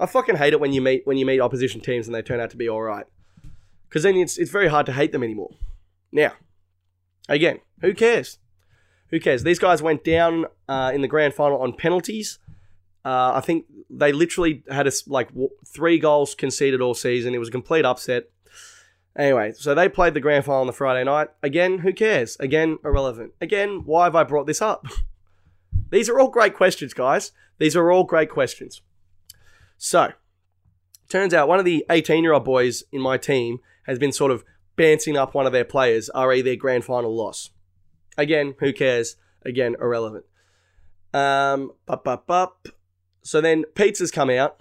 I 0.00 0.06
fucking 0.06 0.36
hate 0.36 0.52
it 0.52 0.60
when 0.60 0.72
you 0.72 0.80
meet 0.80 1.06
when 1.06 1.16
you 1.16 1.26
meet 1.26 1.40
opposition 1.40 1.80
teams 1.80 2.06
and 2.06 2.14
they 2.14 2.22
turn 2.22 2.40
out 2.40 2.50
to 2.50 2.56
be 2.56 2.68
all 2.68 2.82
right, 2.82 3.06
because 3.88 4.02
then 4.02 4.16
it's 4.16 4.38
it's 4.38 4.50
very 4.50 4.68
hard 4.68 4.86
to 4.86 4.92
hate 4.92 5.12
them 5.12 5.22
anymore. 5.22 5.50
Now, 6.10 6.32
again, 7.28 7.60
who 7.80 7.94
cares? 7.94 8.38
Who 9.10 9.20
cares? 9.20 9.44
These 9.44 9.58
guys 9.58 9.82
went 9.82 10.02
down 10.02 10.46
uh, 10.68 10.90
in 10.94 11.02
the 11.02 11.08
grand 11.08 11.34
final 11.34 11.60
on 11.60 11.74
penalties. 11.74 12.38
Uh, 13.04 13.32
I 13.34 13.40
think 13.40 13.66
they 13.90 14.12
literally 14.12 14.64
had 14.70 14.86
a, 14.86 14.92
like 15.06 15.28
w- 15.28 15.50
three 15.66 15.98
goals 15.98 16.34
conceded 16.34 16.80
all 16.80 16.94
season. 16.94 17.34
It 17.34 17.38
was 17.38 17.48
a 17.48 17.52
complete 17.52 17.84
upset. 17.84 18.30
Anyway, 19.16 19.52
so 19.52 19.74
they 19.74 19.88
played 19.88 20.14
the 20.14 20.20
grand 20.20 20.44
final 20.44 20.62
on 20.62 20.66
the 20.66 20.72
Friday 20.72 21.04
night. 21.04 21.28
Again, 21.42 21.78
who 21.78 21.92
cares? 21.92 22.36
Again, 22.40 22.78
irrelevant. 22.84 23.32
Again, 23.40 23.82
why 23.84 24.04
have 24.04 24.16
I 24.16 24.24
brought 24.24 24.46
this 24.46 24.60
up? 24.60 24.86
These 25.90 26.08
are 26.08 26.18
all 26.18 26.28
great 26.28 26.54
questions, 26.54 26.94
guys. 26.94 27.30
These 27.58 27.76
are 27.76 27.92
all 27.92 28.04
great 28.04 28.30
questions. 28.30 28.82
So, 29.76 30.12
turns 31.08 31.32
out 31.32 31.46
one 31.46 31.60
of 31.60 31.64
the 31.64 31.84
18 31.90 32.24
year 32.24 32.32
old 32.32 32.44
boys 32.44 32.82
in 32.90 33.00
my 33.00 33.16
team 33.16 33.58
has 33.86 33.98
been 33.98 34.12
sort 34.12 34.32
of 34.32 34.44
bouncing 34.76 35.16
up 35.16 35.34
one 35.34 35.46
of 35.46 35.52
their 35.52 35.64
players, 35.64 36.10
re 36.14 36.42
their 36.42 36.56
grand 36.56 36.84
final 36.84 37.14
loss. 37.14 37.50
Again, 38.18 38.54
who 38.58 38.72
cares? 38.72 39.16
Again, 39.44 39.76
irrelevant. 39.80 40.24
Um, 41.12 41.72
bup, 41.86 42.02
bup, 42.02 42.26
bup. 42.26 42.68
So 43.22 43.40
then 43.40 43.64
pizzas 43.74 44.12
come 44.12 44.30
out. 44.30 44.60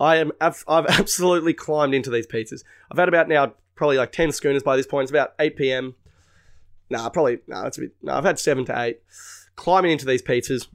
I 0.00 0.16
am 0.16 0.32
I've, 0.40 0.64
I've 0.66 0.86
absolutely 1.00 1.54
climbed 1.54 1.94
into 1.94 2.10
these 2.10 2.26
pizzas. 2.26 2.62
I've 2.90 2.98
had 2.98 3.08
about 3.08 3.28
now 3.28 3.54
probably 3.74 3.96
like 3.96 4.12
10 4.12 4.32
schooners 4.32 4.62
by 4.62 4.76
this 4.76 4.86
point. 4.86 5.04
It's 5.04 5.10
about 5.10 5.34
8 5.38 5.56
p.m. 5.56 5.94
Nah, 6.90 7.08
probably, 7.08 7.38
nah, 7.46 7.62
that's 7.62 7.78
a 7.78 7.82
bit, 7.82 7.92
nah, 8.02 8.18
I've 8.18 8.24
had 8.24 8.38
7 8.38 8.64
to 8.66 8.80
8. 8.80 9.00
Climbing 9.56 9.92
into 9.92 10.06
these 10.06 10.22
pizzas. 10.22 10.68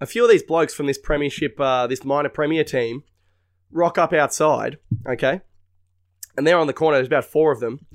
A 0.00 0.06
few 0.06 0.24
of 0.24 0.30
these 0.30 0.42
blokes 0.42 0.74
from 0.74 0.86
this 0.86 0.98
premiership, 0.98 1.60
uh, 1.60 1.86
this 1.86 2.04
minor 2.04 2.28
premier 2.28 2.64
team, 2.64 3.04
rock 3.70 3.98
up 3.98 4.12
outside, 4.12 4.78
okay? 5.06 5.40
And 6.36 6.46
they're 6.46 6.58
on 6.58 6.66
the 6.66 6.72
corner, 6.72 6.96
there's 6.96 7.06
about 7.06 7.24
four 7.24 7.52
of 7.52 7.60
them. 7.60 7.86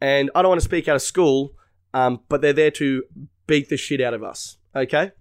And 0.00 0.30
I 0.34 0.42
don't 0.42 0.48
want 0.48 0.60
to 0.60 0.64
speak 0.64 0.88
out 0.88 0.96
of 0.96 1.02
school, 1.02 1.52
um, 1.92 2.20
but 2.28 2.40
they're 2.40 2.52
there 2.52 2.70
to 2.72 3.04
beat 3.46 3.68
the 3.68 3.76
shit 3.76 4.00
out 4.00 4.14
of 4.14 4.22
us, 4.22 4.56
okay? 4.74 5.12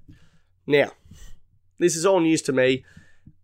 Now, 0.66 0.92
this 1.80 1.96
is 1.96 2.06
all 2.06 2.22
news 2.22 2.42
to 2.44 2.54
me. 2.54 2.86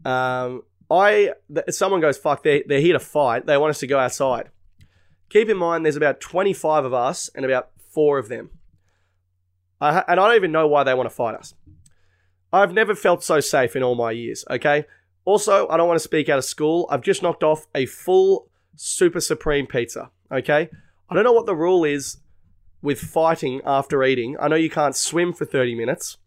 Um, 0.06 0.64
I 0.90 1.34
th- 1.54 1.70
someone 1.70 2.02
goes 2.02 2.18
fuck 2.18 2.44
they're, 2.44 2.64
they're 2.66 2.82
here 2.82 2.94
to 2.94 3.00
fight. 3.00 3.46
They 3.46 3.58
want 3.58 3.72
us 3.72 3.80
to 3.80 3.88
go 3.88 4.00
outside. 4.00 4.50
Keep 5.30 5.50
in 5.50 5.58
mind 5.58 5.86
there's 5.86 5.96
about 5.96 6.20
25 6.20 6.86
of 6.86 6.94
us 6.94 7.30
and 7.36 7.46
about 7.46 7.70
four 7.90 8.18
of 8.18 8.30
them. 8.30 8.50
I 9.82 10.04
and 10.08 10.20
i 10.20 10.28
don't 10.28 10.36
even 10.36 10.52
know 10.52 10.68
why 10.68 10.84
they 10.84 10.94
want 10.94 11.10
to 11.10 11.16
fight 11.16 11.36
us. 11.36 11.54
I've 12.52 12.74
never 12.74 12.96
felt 12.96 13.24
so 13.24 13.40
safe 13.40 13.76
in 13.76 13.84
all 13.84 13.96
my 13.96 14.12
years 14.12 14.44
okay? 14.50 14.86
Also 15.26 15.68
i 15.68 15.78
don't 15.78 15.88
want 15.88 16.00
to 16.00 16.04
speak 16.04 16.30
out 16.30 16.40
of 16.40 16.46
school. 16.46 16.88
I've 16.90 17.02
just 17.02 17.22
knocked 17.22 17.44
off 17.44 17.68
a 17.76 17.86
full 17.86 18.50
super 18.76 19.22
supreme 19.22 19.68
pizza 19.68 20.10
okay? 20.32 20.70
I 21.10 21.16
don't 21.16 21.24
know 21.24 21.34
what 21.34 21.46
the 21.46 21.56
rule 21.56 21.84
is 21.84 22.18
with 22.82 23.00
fighting 23.00 23.62
after 23.66 24.04
eating. 24.04 24.38
I 24.40 24.48
know 24.48 24.56
you 24.56 24.70
can't 24.70 24.96
swim 24.96 25.34
for 25.34 25.46
30 25.46 25.76
minutes. 25.76 26.18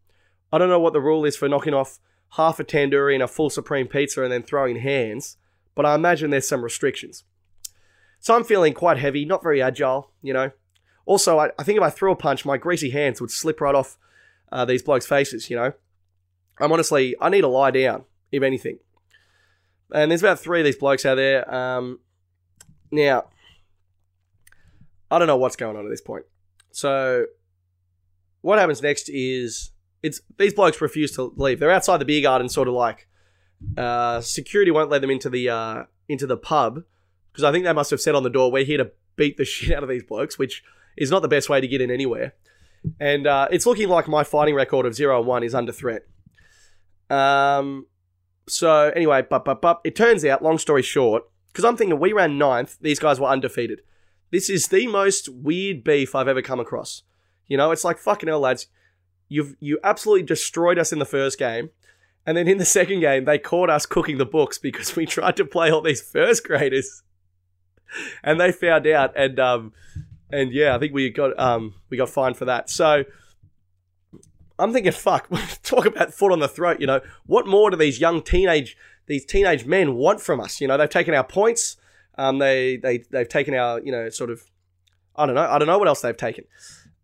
I 0.53 0.59
don't 0.59 0.69
know 0.69 0.81
what 0.81 0.93
the 0.93 1.01
rule 1.01 1.25
is 1.25 1.37
for 1.37 1.49
knocking 1.49 1.73
off 1.73 1.99
half 2.33 2.59
a 2.59 2.65
tandoori 2.65 3.15
and 3.15 3.23
a 3.23 3.29
full 3.29 3.51
supreme 3.51 3.87
pizza 3.87 4.23
and 4.23 4.33
then 4.33 4.43
throwing 4.43 4.77
hands, 4.77 5.37
but 5.75 5.85
I 5.85 5.95
imagine 5.95 6.31
there's 6.31 6.49
some 6.49 6.63
restrictions. 6.63 7.25
So 8.21 8.35
I'm 8.35 8.45
feeling 8.45 8.73
quite 8.73 8.99
heavy, 8.99 9.25
not 9.25 9.43
very 9.43 9.61
agile, 9.61 10.11
you 10.23 10.33
know. 10.33 10.53
Also, 11.05 11.39
I, 11.39 11.51
I 11.59 11.63
think 11.65 11.77
if 11.77 11.83
I 11.83 11.91
threw 11.91 12.13
a 12.13 12.17
punch, 12.17 12.45
my 12.45 12.57
greasy 12.57 12.91
hands 12.91 13.21
would 13.21 13.31
slip 13.31 13.61
right 13.61 13.75
off 13.75 13.99
uh, 14.51 14.65
these 14.65 14.83
blokes' 14.83 15.07
faces, 15.07 15.51
you 15.51 15.57
know. 15.57 15.73
I'm 16.59 16.73
honestly, 16.73 17.17
I 17.21 17.29
need 17.29 17.41
to 17.41 17.49
lie 17.49 17.71
down, 17.71 18.05
if 18.31 18.43
anything. 18.43 18.79
And 19.93 20.11
there's 20.11 20.23
about 20.23 20.39
three 20.39 20.61
of 20.61 20.65
these 20.65 20.77
blokes 20.77 21.05
out 21.05 21.17
there. 21.17 21.53
Um, 21.53 21.99
now, 22.91 23.25
I 25.11 25.19
don't 25.19 25.27
know 25.27 25.37
what's 25.37 25.57
going 25.57 25.77
on 25.77 25.85
at 25.85 25.91
this 25.91 26.01
point. 26.01 26.25
So, 26.71 27.27
what 28.41 28.59
happens 28.59 28.81
next 28.81 29.11
is 29.11 29.73
it's 30.03 30.21
these 30.39 30.55
blokes 30.55 30.81
refuse 30.81 31.13
to 31.13 31.33
leave. 31.37 31.61
They're 31.61 31.71
outside 31.71 31.99
the 31.99 32.05
beer 32.05 32.23
garden, 32.23 32.49
sort 32.49 32.69
of 32.69 32.75
like 32.75 33.09
uh, 33.77 34.21
security 34.21 34.71
won't 34.71 34.91
let 34.91 35.01
them 35.01 35.11
into 35.11 35.31
the 35.31 35.49
uh, 35.49 35.85
into 36.09 36.27
the 36.27 36.37
pub 36.37 36.83
because 37.33 37.45
I 37.45 37.53
think 37.53 37.65
they 37.65 37.73
must 37.73 37.91
have 37.91 38.01
said 38.01 38.15
on 38.15 38.23
the 38.23 38.31
door, 38.31 38.51
"We're 38.51 38.65
here 38.65 38.79
to 38.79 38.93
beat 39.17 39.37
the 39.37 39.45
shit 39.47 39.77
out 39.77 39.83
of 39.83 39.89
these 39.89 40.03
blokes," 40.03 40.39
which 40.39 40.63
is 40.97 41.11
not 41.11 41.23
the 41.23 41.29
best 41.29 41.49
way 41.49 41.61
to 41.61 41.69
get 41.69 41.81
in 41.81 41.91
anywhere. 41.91 42.35
And 42.99 43.27
uh, 43.27 43.49
it's 43.51 43.65
looking 43.65 43.89
like 43.89 44.09
my 44.09 44.25
fighting 44.25 44.55
record 44.55 44.87
of 44.87 44.95
zero 44.95 45.19
and 45.19 45.27
one 45.27 45.43
is 45.43 45.55
under 45.55 45.73
threat. 45.73 46.03
Um. 47.09 47.87
So 48.49 48.91
anyway, 48.97 49.23
but 49.29 49.45
but 49.45 49.63
but 49.63 49.81
it 49.85 49.95
turns 49.95 50.25
out, 50.25 50.43
long 50.43 50.59
story 50.59 50.83
short, 50.83 51.25
because 51.53 51.65
I'm 51.65 51.77
thinking 51.77 52.01
we 52.01 52.13
ran 52.13 52.39
ninth, 52.39 52.77
these 52.81 52.99
guys 52.99 53.21
were 53.21 53.29
undefeated. 53.29 53.83
This 54.33 54.51
is 54.51 54.69
the 54.69 54.87
most 54.87 55.29
weird 55.29 55.85
beef 55.85 56.15
I've 56.15 56.27
ever 56.27 56.43
come 56.43 56.59
across. 56.59 57.03
You 57.47 57.57
know, 57.57 57.71
it's 57.71 57.85
like 57.85 57.99
fucking 57.99 58.29
hell, 58.29 58.41
lads. 58.41 58.67
You've 59.33 59.57
you 59.61 59.79
absolutely 59.83 60.25
destroyed 60.25 60.79
us 60.79 60.93
in 60.93 60.99
the 60.99 61.07
first 61.07 61.39
game. 61.39 61.71
And 62.27 62.37
then 62.37 62.47
in 62.47 62.59
the 62.59 62.65
second 62.65 63.01
game, 63.01 63.25
they 63.25 63.39
caught 63.39 63.71
us 63.71 63.87
cooking 63.87 64.19
the 64.19 64.27
books 64.27 64.59
because 64.59 64.95
we 64.95 65.07
tried 65.07 65.37
to 65.37 65.45
play 65.45 65.71
all 65.71 65.81
these 65.81 66.03
first 66.03 66.45
graders. 66.45 67.03
And 68.23 68.41
they 68.41 68.53
found 68.53 68.87
out 68.87 69.17
and 69.17 69.41
um 69.41 69.73
and 70.31 70.53
yeah, 70.53 70.75
I 70.75 70.79
think 70.79 70.93
we 70.93 71.11
got 71.11 71.39
um 71.39 71.75
we 71.91 71.97
got 71.97 72.09
fined 72.09 72.37
for 72.37 72.45
that. 72.45 72.71
So 72.71 73.05
I'm 74.59 74.73
thinking, 74.73 74.93
fuck, 74.93 75.29
talk 75.63 75.87
about 75.87 76.15
foot 76.15 76.33
on 76.33 76.41
the 76.41 76.49
throat, 76.49 76.81
you 76.81 76.87
know. 76.87 77.01
What 77.27 77.47
more 77.47 77.71
do 77.71 77.77
these 77.77 78.01
young 78.01 78.23
teenage 78.23 78.77
these 79.07 79.25
teenage 79.25 79.65
men 79.65 79.95
want 79.95 80.21
from 80.21 80.41
us? 80.41 80.61
You 80.61 80.69
know, 80.69 80.77
they've 80.77 80.89
taken 80.89 81.15
our 81.15 81.25
points, 81.25 81.77
um, 82.17 82.39
they 82.39 82.77
they 82.77 82.99
they've 83.11 83.29
taken 83.29 83.55
our, 83.55 83.81
you 83.81 83.93
know, 83.93 84.09
sort 84.11 84.31
of 84.31 84.43
I 85.17 85.27
don't 85.27 85.35
know, 85.35 85.49
I 85.49 85.59
don't 85.59 85.69
know 85.69 85.79
what 85.79 85.89
else 85.89 86.01
they've 86.03 86.17
taken. 86.17 86.45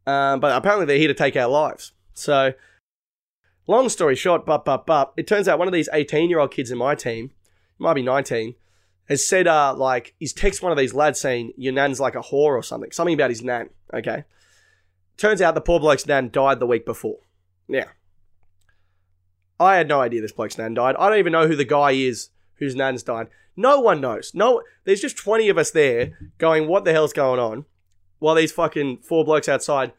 Um, 0.06 0.40
but 0.40 0.56
apparently 0.56 0.86
they're 0.86 0.98
here 0.98 1.08
to 1.08 1.14
take 1.14 1.36
our 1.36 1.48
lives. 1.48 1.92
So, 2.18 2.54
long 3.66 3.88
story 3.88 4.16
short, 4.16 4.44
but 4.44 4.64
but 4.64 4.86
but 4.86 5.12
it 5.16 5.26
turns 5.26 5.48
out 5.48 5.58
one 5.58 5.68
of 5.68 5.74
these 5.74 5.88
18 5.92 6.28
year 6.28 6.40
old 6.40 6.50
kids 6.50 6.70
in 6.70 6.78
my 6.78 6.94
team, 6.94 7.30
might 7.78 7.94
be 7.94 8.02
19, 8.02 8.54
has 9.08 9.26
said 9.26 9.46
uh 9.46 9.74
like 9.74 10.14
he's 10.18 10.34
texted 10.34 10.62
one 10.62 10.72
of 10.72 10.78
these 10.78 10.94
lads 10.94 11.20
saying 11.20 11.52
your 11.56 11.72
nan's 11.72 12.00
like 12.00 12.14
a 12.14 12.20
whore 12.20 12.56
or 12.56 12.62
something, 12.62 12.90
something 12.90 13.14
about 13.14 13.30
his 13.30 13.42
nan. 13.42 13.70
Okay, 13.94 14.24
turns 15.16 15.40
out 15.40 15.54
the 15.54 15.60
poor 15.60 15.80
bloke's 15.80 16.06
nan 16.06 16.30
died 16.30 16.60
the 16.60 16.66
week 16.66 16.84
before. 16.84 17.18
Now, 17.68 17.86
I 19.60 19.76
had 19.76 19.88
no 19.88 20.00
idea 20.00 20.20
this 20.20 20.32
bloke's 20.32 20.58
nan 20.58 20.74
died. 20.74 20.96
I 20.98 21.08
don't 21.08 21.18
even 21.18 21.32
know 21.32 21.46
who 21.46 21.56
the 21.56 21.64
guy 21.64 21.92
is 21.92 22.30
whose 22.58 22.74
nan's 22.74 23.02
died. 23.02 23.28
No 23.56 23.80
one 23.80 24.00
knows. 24.00 24.32
No, 24.34 24.62
there's 24.84 25.00
just 25.00 25.16
20 25.16 25.48
of 25.48 25.58
us 25.58 25.70
there 25.70 26.16
going, 26.38 26.68
what 26.68 26.84
the 26.84 26.92
hell's 26.92 27.12
going 27.12 27.40
on? 27.40 27.64
While 28.18 28.34
these 28.34 28.52
fucking 28.52 28.98
four 28.98 29.24
blokes 29.24 29.48
outside 29.48 29.92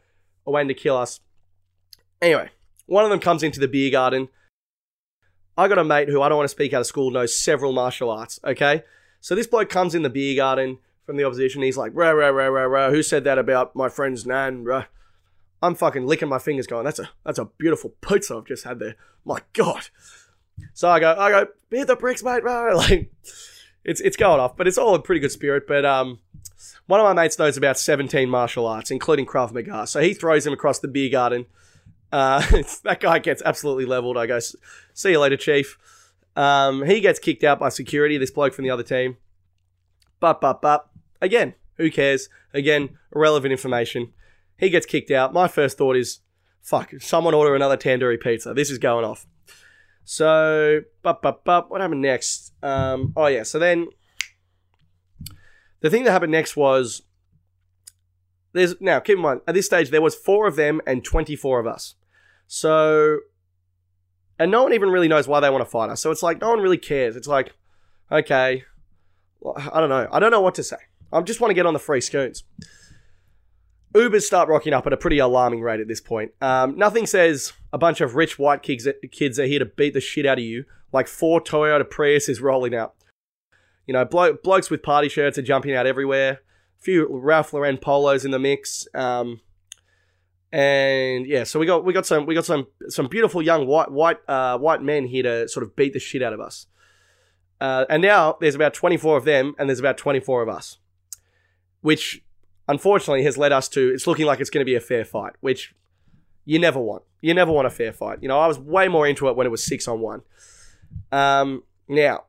are 0.46 0.52
waiting 0.52 0.68
to 0.68 0.74
kill 0.74 0.96
us. 0.96 1.20
Anyway, 2.22 2.50
one 2.86 3.04
of 3.04 3.10
them 3.10 3.20
comes 3.20 3.42
into 3.42 3.60
the 3.60 3.68
beer 3.68 3.90
garden. 3.90 4.28
I 5.56 5.68
got 5.68 5.78
a 5.78 5.84
mate 5.84 6.08
who 6.08 6.22
I 6.22 6.28
don't 6.28 6.38
want 6.38 6.48
to 6.48 6.54
speak 6.54 6.72
out 6.72 6.80
of 6.80 6.86
school 6.86 7.10
knows 7.10 7.36
several 7.36 7.72
martial 7.72 8.10
arts. 8.10 8.40
Okay, 8.44 8.82
so 9.20 9.34
this 9.34 9.46
bloke 9.46 9.68
comes 9.68 9.94
in 9.94 10.02
the 10.02 10.10
beer 10.10 10.36
garden 10.36 10.78
from 11.04 11.16
the 11.16 11.24
opposition. 11.24 11.62
He's 11.62 11.76
like, 11.76 11.92
rah 11.94 12.10
rah 12.10 12.28
rah 12.28 12.46
rah 12.46 12.64
rah. 12.64 12.90
Who 12.90 13.02
said 13.02 13.24
that 13.24 13.38
about 13.38 13.74
my 13.74 13.88
friend's 13.88 14.26
nan? 14.26 14.64
Rah. 14.64 14.84
I'm 15.62 15.74
fucking 15.74 16.06
licking 16.06 16.28
my 16.28 16.38
fingers, 16.38 16.66
going, 16.66 16.84
"That's 16.84 16.98
a 16.98 17.10
that's 17.24 17.38
a 17.38 17.44
beautiful 17.44 17.94
pizza 18.00 18.36
I've 18.36 18.46
just 18.46 18.64
had 18.64 18.78
there." 18.78 18.96
My 19.24 19.40
God. 19.52 19.88
So 20.72 20.88
I 20.88 21.00
go, 21.00 21.14
I 21.18 21.30
go, 21.30 21.46
hit 21.70 21.86
the 21.86 21.96
bricks, 21.96 22.22
mate. 22.22 22.42
Rah. 22.42 22.74
Like, 22.76 23.10
it's 23.84 24.00
it's 24.00 24.16
going 24.16 24.40
off, 24.40 24.56
but 24.56 24.66
it's 24.68 24.78
all 24.78 24.94
in 24.94 25.02
pretty 25.02 25.20
good 25.20 25.32
spirit. 25.32 25.66
But 25.66 25.84
um, 25.84 26.20
one 26.86 27.00
of 27.00 27.04
my 27.04 27.12
mates 27.12 27.38
knows 27.38 27.56
about 27.56 27.78
17 27.78 28.28
martial 28.28 28.66
arts, 28.66 28.90
including 28.90 29.26
Krav 29.26 29.52
Maga. 29.52 29.86
So 29.86 30.00
he 30.00 30.14
throws 30.14 30.46
him 30.46 30.52
across 30.52 30.78
the 30.78 30.88
beer 30.88 31.10
garden. 31.10 31.46
Uh, 32.12 32.40
that 32.84 32.98
guy 33.00 33.18
gets 33.18 33.42
absolutely 33.44 33.84
leveled. 33.84 34.16
I 34.16 34.26
go, 34.26 34.38
see 34.94 35.10
you 35.10 35.20
later, 35.20 35.36
chief. 35.36 35.78
Um, 36.36 36.84
he 36.84 37.00
gets 37.00 37.18
kicked 37.18 37.44
out 37.44 37.58
by 37.58 37.68
security, 37.68 38.18
this 38.18 38.30
bloke 38.30 38.54
from 38.54 38.64
the 38.64 38.70
other 38.70 38.82
team. 38.82 39.16
But, 40.20 40.40
but, 40.40 40.60
but, 40.60 40.88
again, 41.20 41.54
who 41.76 41.90
cares? 41.90 42.28
Again, 42.52 42.98
irrelevant 43.14 43.52
information. 43.52 44.12
He 44.58 44.70
gets 44.70 44.86
kicked 44.86 45.10
out. 45.10 45.32
My 45.32 45.48
first 45.48 45.78
thought 45.78 45.96
is, 45.96 46.20
fuck, 46.60 46.92
someone 47.00 47.34
order 47.34 47.54
another 47.54 47.76
tandoori 47.76 48.20
pizza. 48.20 48.52
This 48.54 48.70
is 48.70 48.78
going 48.78 49.04
off. 49.04 49.26
So, 50.04 50.82
but, 51.02 51.22
but, 51.22 51.44
but, 51.44 51.70
what 51.70 51.80
happened 51.80 52.02
next? 52.02 52.52
Um, 52.62 53.12
oh, 53.16 53.26
yeah, 53.26 53.44
so 53.44 53.58
then 53.58 53.88
the 55.80 55.90
thing 55.90 56.04
that 56.04 56.10
happened 56.10 56.32
next 56.32 56.56
was 56.56 57.02
there's 58.52 58.80
now 58.80 59.00
keep 59.00 59.16
in 59.16 59.22
mind 59.22 59.40
at 59.46 59.54
this 59.54 59.66
stage 59.66 59.90
there 59.90 60.02
was 60.02 60.14
four 60.14 60.46
of 60.46 60.56
them 60.56 60.80
and 60.86 61.04
24 61.04 61.60
of 61.60 61.66
us 61.66 61.94
so, 62.52 63.20
and 64.36 64.50
no 64.50 64.64
one 64.64 64.72
even 64.72 64.90
really 64.90 65.06
knows 65.06 65.28
why 65.28 65.38
they 65.38 65.48
want 65.48 65.64
to 65.64 65.70
fight 65.70 65.88
us. 65.88 66.00
So 66.00 66.10
it's 66.10 66.20
like 66.20 66.40
no 66.40 66.48
one 66.50 66.58
really 66.58 66.78
cares. 66.78 67.14
It's 67.14 67.28
like, 67.28 67.52
okay, 68.10 68.64
I 69.46 69.78
don't 69.78 69.88
know. 69.88 70.08
I 70.10 70.18
don't 70.18 70.32
know 70.32 70.40
what 70.40 70.56
to 70.56 70.64
say. 70.64 70.78
I 71.12 71.20
just 71.22 71.40
want 71.40 71.50
to 71.50 71.54
get 71.54 71.64
on 71.64 71.74
the 71.74 71.78
free 71.78 72.00
scoons. 72.00 72.42
Ubers 73.94 74.22
start 74.22 74.48
rocking 74.48 74.72
up 74.72 74.84
at 74.84 74.92
a 74.92 74.96
pretty 74.96 75.20
alarming 75.20 75.60
rate 75.60 75.78
at 75.78 75.86
this 75.86 76.00
point. 76.00 76.32
Um, 76.40 76.76
nothing 76.76 77.06
says 77.06 77.52
a 77.72 77.78
bunch 77.78 78.00
of 78.00 78.16
rich 78.16 78.36
white 78.36 78.64
kids, 78.64 78.88
kids 79.12 79.38
are 79.38 79.46
here 79.46 79.60
to 79.60 79.66
beat 79.66 79.94
the 79.94 80.00
shit 80.00 80.26
out 80.26 80.38
of 80.38 80.44
you, 80.44 80.64
like 80.92 81.06
four 81.06 81.40
Toyota 81.40 81.88
Prius 81.88 82.28
is 82.28 82.40
rolling 82.40 82.74
out. 82.74 82.96
You 83.86 83.92
know, 83.92 84.04
blo- 84.04 84.36
blokes 84.42 84.70
with 84.70 84.82
party 84.82 85.08
shirts 85.08 85.38
are 85.38 85.42
jumping 85.42 85.72
out 85.72 85.86
everywhere. 85.86 86.40
A 86.80 86.82
few 86.82 87.06
Ralph 87.08 87.52
Lauren 87.52 87.78
polos 87.78 88.24
in 88.24 88.32
the 88.32 88.40
mix. 88.40 88.88
Um, 88.92 89.40
and 90.52 91.26
yeah, 91.26 91.44
so 91.44 91.60
we 91.60 91.66
got 91.66 91.84
we 91.84 91.92
got 91.92 92.06
some 92.06 92.26
we 92.26 92.34
got 92.34 92.44
some 92.44 92.66
some 92.88 93.06
beautiful 93.06 93.40
young 93.40 93.66
white 93.66 93.90
white 93.90 94.18
uh, 94.26 94.58
white 94.58 94.82
men 94.82 95.06
here 95.06 95.22
to 95.22 95.48
sort 95.48 95.62
of 95.64 95.76
beat 95.76 95.92
the 95.92 96.00
shit 96.00 96.22
out 96.22 96.32
of 96.32 96.40
us. 96.40 96.66
Uh, 97.60 97.84
and 97.88 98.02
now 98.02 98.36
there's 98.40 98.54
about 98.54 98.74
24 98.74 99.18
of 99.18 99.24
them, 99.24 99.54
and 99.58 99.68
there's 99.68 99.78
about 99.78 99.98
24 99.98 100.42
of 100.42 100.48
us, 100.48 100.78
which 101.82 102.24
unfortunately 102.66 103.22
has 103.22 103.36
led 103.36 103.52
us 103.52 103.68
to 103.68 103.90
it's 103.90 104.06
looking 104.06 104.26
like 104.26 104.40
it's 104.40 104.50
going 104.50 104.62
to 104.62 104.68
be 104.68 104.74
a 104.74 104.80
fair 104.80 105.04
fight, 105.04 105.34
which 105.40 105.74
you 106.44 106.58
never 106.58 106.80
want. 106.80 107.04
You 107.20 107.34
never 107.34 107.52
want 107.52 107.66
a 107.66 107.70
fair 107.70 107.92
fight. 107.92 108.18
You 108.22 108.28
know, 108.28 108.38
I 108.38 108.48
was 108.48 108.58
way 108.58 108.88
more 108.88 109.06
into 109.06 109.28
it 109.28 109.36
when 109.36 109.46
it 109.46 109.50
was 109.50 109.64
six 109.64 109.86
on 109.86 110.00
one. 110.00 110.22
Um, 111.12 111.62
now 111.86 112.24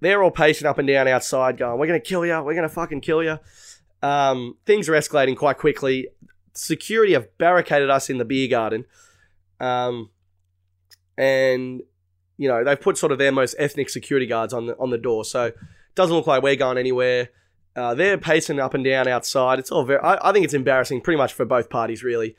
they're 0.00 0.22
all 0.22 0.30
pacing 0.30 0.66
up 0.66 0.78
and 0.78 0.88
down 0.88 1.08
outside, 1.08 1.58
going, 1.58 1.78
"We're 1.78 1.88
going 1.88 2.00
to 2.00 2.08
kill 2.08 2.24
you. 2.24 2.40
We're 2.42 2.54
going 2.54 2.68
to 2.68 2.74
fucking 2.74 3.02
kill 3.02 3.22
you." 3.22 3.38
Um, 4.02 4.56
things 4.64 4.88
are 4.88 4.92
escalating 4.92 5.36
quite 5.36 5.58
quickly 5.58 6.08
security 6.54 7.12
have 7.12 7.36
barricaded 7.38 7.90
us 7.90 8.08
in 8.08 8.18
the 8.18 8.24
beer 8.24 8.48
garden. 8.48 8.84
Um, 9.60 10.10
and 11.16 11.82
you 12.36 12.48
know 12.48 12.64
they've 12.64 12.80
put 12.80 12.98
sort 12.98 13.12
of 13.12 13.18
their 13.18 13.32
most 13.32 13.54
ethnic 13.58 13.88
security 13.88 14.26
guards 14.26 14.52
on 14.52 14.66
the 14.66 14.76
on 14.78 14.90
the 14.90 14.98
door, 14.98 15.24
so 15.24 15.46
it 15.46 15.56
doesn't 15.94 16.14
look 16.14 16.26
like 16.26 16.42
we're 16.42 16.56
going 16.56 16.78
anywhere. 16.78 17.30
Uh, 17.76 17.94
they're 17.94 18.18
pacing 18.18 18.60
up 18.60 18.74
and 18.74 18.84
down 18.84 19.08
outside. 19.08 19.58
It's 19.58 19.70
all 19.70 19.84
very. 19.84 20.00
I, 20.00 20.30
I 20.30 20.32
think 20.32 20.44
it's 20.44 20.54
embarrassing, 20.54 21.00
pretty 21.00 21.18
much 21.18 21.32
for 21.32 21.44
both 21.44 21.70
parties, 21.70 22.04
really. 22.04 22.36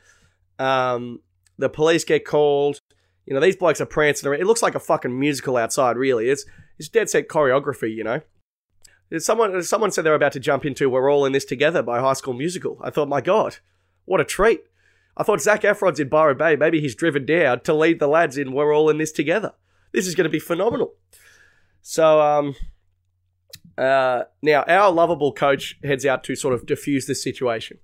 Um, 0.58 1.20
the 1.58 1.68
police 1.68 2.04
get 2.04 2.24
called. 2.24 2.80
You 3.26 3.34
know, 3.34 3.40
these 3.40 3.56
blokes 3.56 3.80
are 3.80 3.86
prancing 3.86 4.28
around. 4.28 4.40
It 4.40 4.46
looks 4.46 4.62
like 4.62 4.74
a 4.74 4.80
fucking 4.80 5.18
musical 5.18 5.56
outside, 5.56 5.96
really. 5.96 6.28
It's 6.28 6.44
it's 6.78 6.88
dead 6.88 7.10
set 7.10 7.28
choreography, 7.28 7.94
you 7.94 8.04
know. 8.04 8.20
Someone 9.18 9.62
someone 9.62 9.90
said 9.90 10.04
they're 10.04 10.14
about 10.14 10.32
to 10.32 10.40
jump 10.40 10.64
into 10.64 10.88
"We're 10.88 11.10
All 11.10 11.26
in 11.26 11.32
This 11.32 11.44
Together" 11.44 11.82
by 11.82 12.00
High 12.00 12.14
School 12.14 12.34
Musical. 12.34 12.78
I 12.82 12.90
thought, 12.90 13.08
my 13.08 13.20
God, 13.20 13.58
what 14.06 14.20
a 14.20 14.24
treat! 14.24 14.62
I 15.16 15.22
thought 15.22 15.40
Zac 15.40 15.62
Efron's 15.62 16.00
in 16.00 16.08
Byron 16.08 16.38
Bay. 16.38 16.56
Maybe 16.56 16.80
he's 16.80 16.94
driven 16.94 17.24
down 17.26 17.60
to 17.60 17.74
lead 17.74 18.00
the 18.00 18.06
lads 18.06 18.38
in 18.38 18.52
"We're 18.52 18.74
All 18.74 18.88
in 18.88 18.98
This 18.98 19.12
Together." 19.12 19.52
This 19.92 20.06
is 20.06 20.14
going 20.14 20.24
to 20.24 20.30
be 20.30 20.38
phenomenal. 20.38 20.94
So, 21.82 22.20
um, 22.20 22.54
uh, 23.78 24.24
now 24.42 24.62
our 24.62 24.90
lovable 24.90 25.32
coach 25.32 25.78
heads 25.84 26.06
out 26.06 26.24
to 26.24 26.34
sort 26.34 26.54
of 26.54 26.66
diffuse 26.66 27.06
this 27.06 27.22
situation. 27.22 27.78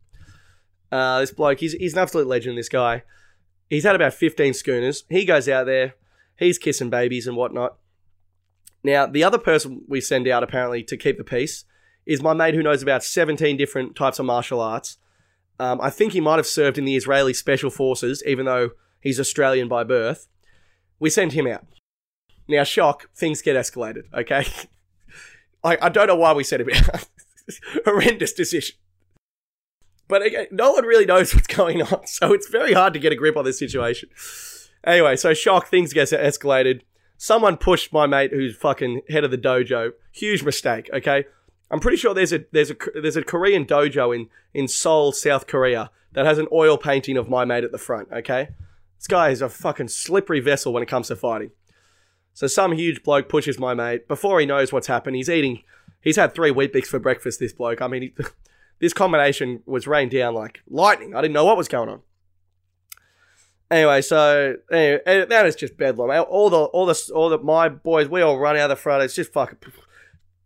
Uh, 0.90 1.20
this 1.20 1.30
bloke, 1.30 1.60
he's 1.60 1.74
he's 1.74 1.92
an 1.92 2.00
absolute 2.00 2.26
legend. 2.26 2.56
This 2.56 2.68
guy, 2.68 3.02
he's 3.68 3.84
had 3.84 3.94
about 3.94 4.14
fifteen 4.14 4.54
schooners. 4.54 5.04
He 5.08 5.24
goes 5.24 5.48
out 5.48 5.66
there, 5.66 5.94
he's 6.38 6.58
kissing 6.58 6.90
babies 6.90 7.26
and 7.26 7.36
whatnot. 7.36 7.76
Now, 8.84 9.06
the 9.06 9.24
other 9.24 9.38
person 9.38 9.82
we 9.86 10.00
send 10.00 10.26
out 10.28 10.42
apparently 10.42 10.82
to 10.84 10.96
keep 10.96 11.16
the 11.16 11.24
peace 11.24 11.64
is 12.04 12.22
my 12.22 12.34
mate 12.34 12.54
who 12.54 12.62
knows 12.62 12.82
about 12.82 13.04
17 13.04 13.56
different 13.56 13.94
types 13.94 14.18
of 14.18 14.26
martial 14.26 14.60
arts. 14.60 14.98
Um, 15.58 15.80
I 15.80 15.90
think 15.90 16.12
he 16.12 16.20
might 16.20 16.36
have 16.36 16.46
served 16.46 16.78
in 16.78 16.84
the 16.84 16.96
Israeli 16.96 17.32
Special 17.32 17.70
Forces, 17.70 18.22
even 18.26 18.46
though 18.46 18.70
he's 19.00 19.20
Australian 19.20 19.68
by 19.68 19.84
birth. 19.84 20.26
We 20.98 21.10
send 21.10 21.32
him 21.32 21.46
out. 21.46 21.66
Now, 22.48 22.64
shock, 22.64 23.10
things 23.14 23.42
get 23.42 23.56
escalated, 23.56 24.04
okay? 24.12 24.46
I, 25.64 25.78
I 25.80 25.88
don't 25.88 26.08
know 26.08 26.16
why 26.16 26.32
we 26.32 26.44
sent 26.44 26.62
him 26.62 26.70
out. 26.74 27.06
Horrendous 27.84 28.32
decision. 28.32 28.76
But 30.08 30.22
again, 30.22 30.46
no 30.50 30.72
one 30.72 30.84
really 30.84 31.06
knows 31.06 31.34
what's 31.34 31.46
going 31.46 31.80
on, 31.82 32.06
so 32.06 32.32
it's 32.32 32.48
very 32.48 32.72
hard 32.72 32.92
to 32.94 32.98
get 32.98 33.12
a 33.12 33.16
grip 33.16 33.36
on 33.36 33.44
this 33.44 33.58
situation. 33.58 34.10
Anyway, 34.84 35.16
so 35.16 35.32
shock, 35.32 35.68
things 35.68 35.92
get 35.92 36.08
escalated. 36.08 36.82
Someone 37.16 37.56
pushed 37.56 37.92
my 37.92 38.06
mate 38.06 38.32
who's 38.32 38.56
fucking 38.56 39.02
head 39.08 39.22
of 39.22 39.30
the 39.30 39.38
dojo. 39.38 39.92
Huge 40.10 40.42
mistake, 40.42 40.90
okay? 40.92 41.24
I'm 41.70 41.80
pretty 41.80 41.96
sure 41.96 42.12
there's 42.12 42.32
a 42.32 42.44
there's 42.52 42.70
a 42.70 42.76
there's 42.94 43.16
a 43.16 43.22
Korean 43.22 43.64
dojo 43.64 44.14
in 44.14 44.28
in 44.52 44.68
Seoul, 44.68 45.12
South 45.12 45.46
Korea 45.46 45.90
that 46.12 46.26
has 46.26 46.38
an 46.38 46.48
oil 46.52 46.76
painting 46.76 47.16
of 47.16 47.28
my 47.28 47.44
mate 47.44 47.64
at 47.64 47.72
the 47.72 47.78
front, 47.78 48.08
okay? 48.12 48.48
This 48.98 49.06
guy 49.06 49.30
is 49.30 49.42
a 49.42 49.48
fucking 49.48 49.88
slippery 49.88 50.40
vessel 50.40 50.72
when 50.72 50.82
it 50.82 50.88
comes 50.88 51.08
to 51.08 51.16
fighting. 51.16 51.50
So 52.34 52.46
some 52.46 52.72
huge 52.72 53.02
bloke 53.02 53.28
pushes 53.28 53.58
my 53.58 53.74
mate. 53.74 54.08
Before 54.08 54.38
he 54.40 54.46
knows 54.46 54.72
what's 54.72 54.86
happened, 54.86 55.16
he's 55.16 55.28
eating 55.30 55.62
he's 56.00 56.16
had 56.16 56.34
3 56.34 56.50
Weet-Bix 56.50 56.86
for 56.86 56.98
breakfast 56.98 57.40
this 57.40 57.52
bloke. 57.52 57.80
I 57.80 57.88
mean, 57.88 58.02
he, 58.02 58.14
this 58.80 58.92
combination 58.92 59.62
was 59.66 59.86
rained 59.86 60.10
down 60.10 60.34
like 60.34 60.60
lightning. 60.68 61.14
I 61.14 61.22
didn't 61.22 61.34
know 61.34 61.44
what 61.44 61.56
was 61.56 61.68
going 61.68 61.88
on. 61.88 62.00
Anyway, 63.70 64.02
so 64.02 64.56
anyway, 64.70 65.00
that 65.28 65.46
is 65.46 65.56
just 65.56 65.78
bedlam. 65.78 66.10
All 66.28 66.50
the, 66.50 66.58
all 66.58 66.84
the, 66.84 67.10
all 67.14 67.30
the, 67.30 67.38
my 67.38 67.70
boys, 67.70 68.06
we 68.06 68.20
all 68.20 68.38
run 68.38 68.56
out 68.56 68.70
of 68.70 68.76
the 68.76 68.82
front. 68.82 69.02
It's 69.02 69.14
just 69.14 69.32
fucking 69.32 69.58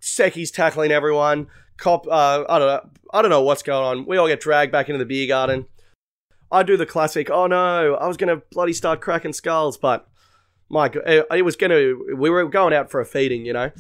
Seki's 0.07 0.51
tackling 0.51 0.93
everyone. 0.93 1.49
Cop, 1.79 2.07
uh, 2.07 2.45
I 2.49 2.59
don't 2.59 2.69
know, 2.69 2.91
I 3.13 3.23
don't 3.23 3.31
know 3.31 3.43
what's 3.43 3.63
going 3.63 3.85
on. 3.85 4.07
We 4.07 4.17
all 4.17 4.29
get 4.29 4.41
dragged 4.41 4.73
back 4.73 4.89
into 4.89 4.99
the 4.99 5.05
beer 5.05 5.27
garden. 5.27 5.67
I 6.51 6.63
do 6.63 6.77
the 6.77 6.87
classic. 6.87 7.29
Oh 7.29 7.47
no, 7.47 7.95
I 7.95 8.07
was 8.07 8.17
gonna 8.17 8.41
bloody 8.53 8.73
start 8.73 9.01
cracking 9.01 9.33
skulls, 9.33 9.77
but 9.77 10.09
my 10.69 10.89
God, 10.89 11.03
it 11.07 11.45
was 11.45 11.57
gonna. 11.57 11.95
We 12.15 12.31
were 12.31 12.49
going 12.49 12.73
out 12.73 12.91
for 12.91 13.01
a 13.01 13.05
feeding, 13.05 13.45
you 13.45 13.53
know. 13.53 13.71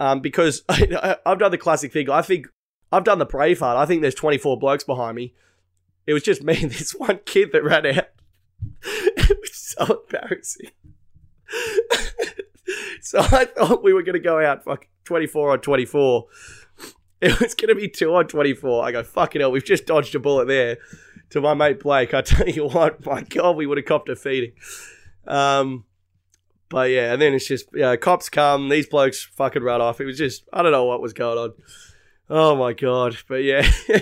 Um, 0.00 0.20
because 0.20 0.62
I, 0.68 1.16
I've 1.26 1.38
done 1.38 1.52
the 1.52 1.58
classic 1.58 1.92
thing. 1.92 2.10
I 2.10 2.22
think 2.22 2.48
I've 2.90 3.04
done 3.04 3.18
the 3.18 3.26
Braveheart. 3.26 3.76
I 3.76 3.86
think 3.86 4.02
there's 4.02 4.14
24 4.14 4.58
blokes 4.58 4.84
behind 4.84 5.16
me. 5.16 5.34
It 6.06 6.12
was 6.12 6.22
just 6.22 6.42
me 6.42 6.60
and 6.60 6.70
this 6.72 6.92
one 6.92 7.20
kid 7.24 7.50
that 7.52 7.64
ran 7.64 7.86
out. 7.86 8.08
it 8.82 9.38
was 9.40 9.54
so 9.54 10.02
embarrassing. 10.10 10.70
so 13.00 13.20
I 13.20 13.44
thought 13.44 13.82
we 13.82 13.92
were 13.92 14.02
going 14.02 14.14
to 14.14 14.20
go 14.20 14.40
out 14.40 14.64
fuck 14.64 14.86
24 15.04 15.52
on 15.52 15.60
24. 15.60 16.26
It 17.20 17.40
was 17.40 17.54
going 17.54 17.68
to 17.68 17.74
be 17.74 17.88
2 17.88 18.14
on 18.14 18.26
24. 18.26 18.84
I 18.84 18.92
go, 18.92 19.02
fucking 19.02 19.40
hell, 19.40 19.50
we've 19.50 19.64
just 19.64 19.86
dodged 19.86 20.14
a 20.14 20.18
bullet 20.18 20.46
there. 20.46 20.78
To 21.30 21.40
my 21.40 21.54
mate 21.54 21.80
Blake, 21.80 22.12
I 22.14 22.20
tell 22.22 22.48
you 22.48 22.66
what, 22.66 23.04
my 23.04 23.22
God, 23.22 23.56
we 23.56 23.66
would 23.66 23.78
have 23.78 23.86
copped 23.86 24.08
a 24.08 24.16
feeding. 24.16 24.52
Um, 25.26 25.84
but 26.68 26.90
yeah, 26.90 27.12
and 27.12 27.22
then 27.22 27.34
it's 27.34 27.46
just, 27.46 27.68
yeah, 27.74 27.96
cops 27.96 28.28
come, 28.28 28.68
these 28.68 28.86
blokes 28.86 29.24
fucking 29.24 29.62
run 29.62 29.80
off. 29.80 30.00
It 30.00 30.04
was 30.04 30.18
just, 30.18 30.44
I 30.52 30.62
don't 30.62 30.72
know 30.72 30.84
what 30.84 31.00
was 31.00 31.12
going 31.12 31.38
on. 31.38 31.52
Oh 32.28 32.56
my 32.56 32.72
God. 32.72 33.16
But 33.28 33.42
yeah. 33.42 33.68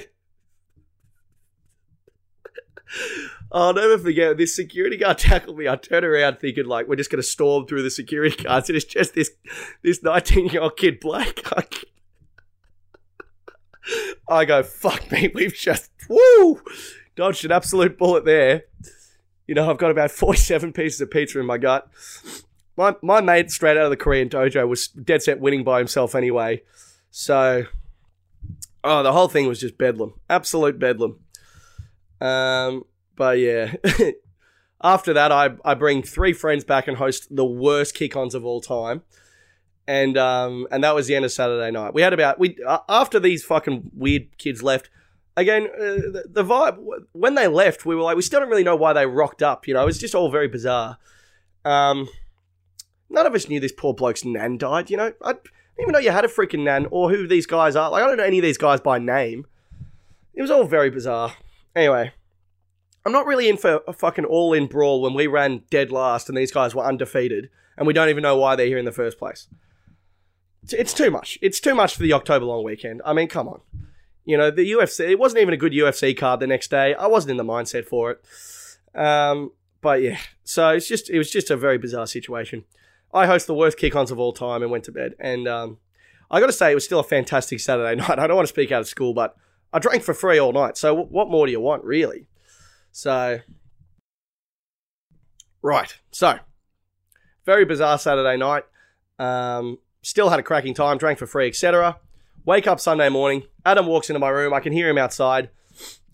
I'll 3.53 3.75
never 3.75 3.99
forget 3.99 4.39
this 4.39 4.57
security 4.57 4.97
guard 4.97 5.19
tackled 5.21 5.59
me. 5.59 5.69
I 5.69 5.77
turn 5.77 6.05
around 6.05 6.39
thinking 6.39 6.65
like 6.67 6.89
we're 6.89 6.97
just 6.97 7.11
gonna 7.11 7.23
storm 7.23 7.67
through 7.67 7.83
the 7.83 7.91
security 7.91 8.43
guards, 8.43 8.69
and 8.69 8.77
it's 8.77 8.87
just 8.87 9.15
this 9.15 9.31
this 9.83 10.03
nineteen 10.03 10.47
year 10.49 10.63
old 10.63 10.77
kid 10.77 11.01
Blake. 11.01 11.45
I 14.29 14.45
go, 14.45 14.63
fuck 14.63 15.11
me, 15.11 15.31
we've 15.35 15.55
just 15.55 15.91
woo 16.09 16.63
dodged 17.15 17.45
an 17.45 17.53
absolute 17.53 17.99
bullet 17.99 18.25
there. 18.25 18.63
You 19.47 19.55
know, 19.55 19.69
I've 19.69 19.79
got 19.79 19.91
about 19.91 20.11
forty 20.11 20.39
seven 20.39 20.73
pieces 20.73 21.01
of 21.01 21.11
pizza 21.11 21.39
in 21.39 21.47
my 21.47 21.59
gut. 21.59 21.89
My 22.77 22.97
my 23.03 23.21
mate 23.21 23.51
straight 23.51 23.77
out 23.77 23.85
of 23.85 23.91
the 23.91 23.97
Korean 23.97 24.29
dojo 24.29 24.67
was 24.67 24.89
dead 24.89 25.23
set 25.23 25.41
winning 25.41 25.63
by 25.63 25.79
himself 25.79 26.15
anyway. 26.15 26.63
So 27.11 27.67
Oh, 28.85 29.03
the 29.03 29.13
whole 29.13 29.29
thing 29.29 29.47
was 29.47 29.61
just 29.61 29.79
bedlam. 29.79 30.15
Absolute 30.29 30.79
bedlam. 30.79 31.21
Um 32.21 32.85
but 33.17 33.39
yeah. 33.39 33.75
After 34.83 35.13
that, 35.13 35.31
I, 35.31 35.51
I 35.65 35.75
bring 35.75 36.03
three 36.03 36.33
friends 36.33 36.65
back 36.65 36.89
and 36.89 36.97
host 36.97 37.35
the 37.35 37.45
worst 37.45 37.95
kick-ons 37.95 38.35
of 38.35 38.45
all 38.45 38.61
time, 38.61 39.03
and 39.87 40.19
um 40.19 40.67
and 40.73 40.83
that 40.83 40.95
was 40.95 41.07
the 41.07 41.15
end 41.15 41.25
of 41.25 41.31
Saturday 41.31 41.71
night. 41.71 41.95
We 41.95 42.03
had 42.03 42.13
about 42.13 42.41
we 42.41 42.57
uh, 42.67 42.81
after 42.89 43.21
these 43.21 43.45
fucking 43.45 43.93
weird 43.95 44.37
kids 44.39 44.63
left. 44.63 44.91
Again, 45.37 45.69
uh, 45.75 46.11
the, 46.13 46.25
the 46.29 46.45
vibe 46.45 46.79
when 47.13 47.37
they 47.37 47.47
left, 47.47 47.87
we 47.87 47.95
were 47.95 48.03
like, 48.03 48.17
we 48.17 48.23
still 48.23 48.41
don't 48.41 48.51
really 48.51 48.65
know 48.65 48.77
why 48.77 48.93
they 48.93 49.07
rocked 49.07 49.43
up. 49.43 49.69
You 49.69 49.75
know, 49.75 49.83
it 49.83 49.87
was 49.87 49.99
just 49.99 50.17
all 50.17 50.31
very 50.31 50.49
bizarre. 50.49 50.99
Um, 51.65 52.09
none 53.09 53.25
of 53.25 53.35
us 53.35 53.49
knew 53.49 53.61
this 53.61 53.73
poor 53.73 53.95
bloke's 53.95 54.25
nan 54.25 54.59
died. 54.59 54.91
You 54.91 54.97
know, 54.97 55.13
I 55.23 55.33
didn't 55.33 55.51
even 55.81 55.93
know 55.93 56.01
you 56.01 56.11
had 56.11 56.25
a 56.25 56.29
freaking 56.29 56.65
nan 56.65 56.87
or 56.91 57.09
who 57.09 57.29
these 57.29 57.47
guys 57.47 57.77
are. 57.77 57.91
Like, 57.91 58.03
I 58.03 58.07
don't 58.09 58.17
know 58.17 58.25
any 58.25 58.39
of 58.39 58.43
these 58.43 58.59
guys 58.59 58.81
by 58.81 58.99
name. 58.99 59.47
It 60.35 60.43
was 60.43 60.51
all 60.51 60.65
very 60.65 60.91
bizarre. 60.91 61.35
Anyway, 61.75 62.13
I'm 63.05 63.13
not 63.13 63.27
really 63.27 63.49
in 63.49 63.57
for 63.57 63.83
a 63.89 63.93
fucking 63.93 64.25
all 64.25 64.53
in 64.53 64.67
brawl 64.67 65.03
when 65.03 65.15
we 65.15 65.27
ran 65.27 65.63
dead 65.71 65.91
last 65.91 66.29
and 66.29 66.39
these 66.39 66.53
guys 66.53 66.75
were 66.75 66.85
undefeated 66.85 67.51
and 67.77 67.87
we 67.87 67.93
don't 67.93 68.09
even 68.09 68.23
know 68.23 68.37
why 68.37 68.55
they're 68.55 68.67
here 68.67 68.79
in 68.79 68.85
the 68.85 68.93
first 68.93 69.19
place. 69.19 69.49
It's, 70.71 70.95
too 70.95 71.11
much. 71.11 71.39
It's 71.43 71.59
too 71.59 71.75
much 71.75 71.97
for 71.97 72.03
the 72.05 72.13
October 72.13 72.45
long 72.45 72.63
weekend. 72.63 73.03
I 73.05 73.13
mean, 73.13 73.27
come 73.27 73.49
on. 73.49 73.61
You 74.25 74.37
know, 74.37 74.53
the 74.53 74.71
UFC, 74.71 75.11
it 75.11 75.19
wasn't 75.19 75.43
even 75.43 75.55
a 75.55 75.57
good 75.57 75.73
UFC 75.73 76.17
card 76.17 76.39
the 76.39 76.47
next 76.47 76.71
day. 76.71 76.95
I 76.95 77.09
wasn't 77.09 77.33
in 77.33 77.37
the 77.37 77.45
mindset 77.45 77.85
for 77.85 78.13
it. 78.13 78.25
Um, 78.95 79.51
but 79.81 80.01
yeah, 80.01 80.19
so 80.45 80.69
it's 80.69 80.87
just, 80.87 81.11
it 81.11 81.19
was 81.19 81.31
just 81.31 81.51
a 81.51 81.57
very 81.57 81.79
bizarre 81.79 82.07
situation. 82.07 82.65
I 83.13 83.27
host 83.27 83.49
the 83.49 83.55
worst 83.55 83.77
kick-ons 83.79 84.13
of 84.13 84.21
all 84.21 84.33
time 84.33 84.63
and 84.63 84.71
went 84.71 84.85
to 84.85 84.93
bed. 84.93 85.15
And 85.19 85.49
um, 85.49 85.79
I 86.31 86.39
got 86.39 86.47
to 86.47 86.53
say, 86.53 86.71
it 86.71 86.77
was 86.77 86.85
still 86.85 87.01
a 87.01 87.05
fantastic 87.05 87.59
Saturday 87.59 87.97
night. 88.01 88.21
I 88.21 88.29
don't 88.29 88.37
want 88.37 88.47
to 88.47 88.53
speak 88.53 88.71
out 88.71 88.81
of 88.81 88.87
school, 88.87 89.13
but 89.13 89.37
I 89.73 89.81
drank 89.81 90.05
for 90.05 90.15
free 90.15 90.39
all 90.39 90.53
night. 90.53 90.77
So 90.77 90.95
what 90.95 91.29
more 91.29 91.47
do 91.47 91.53
you 91.53 91.61
want, 91.61 91.83
really? 91.83 92.29
So, 92.93 93.41
right. 95.63 95.99
So, 96.11 96.39
very 97.45 97.65
bizarre 97.65 97.99
Saturday 97.99 98.37
night. 98.37 98.65
Um, 99.19 99.79
still 100.03 100.29
had 100.29 100.39
a 100.39 100.43
cracking 100.43 100.75
time, 100.75 100.99
drank 100.99 101.19
for 101.19 101.27
free, 101.27 101.49
etc. 101.49 101.99
Wake 102.45 102.67
up 102.67 102.81
Sunday 102.81 103.09
morning. 103.09 103.45
Adam 103.65 103.87
walks 103.87 104.11
into 104.11 104.21
my 104.21 104.29
room. 104.29 104.53
I 104.53 104.61
can 104.61 104.73
hear 104.73 104.89
him 104.89 104.99
outside. 104.99 105.49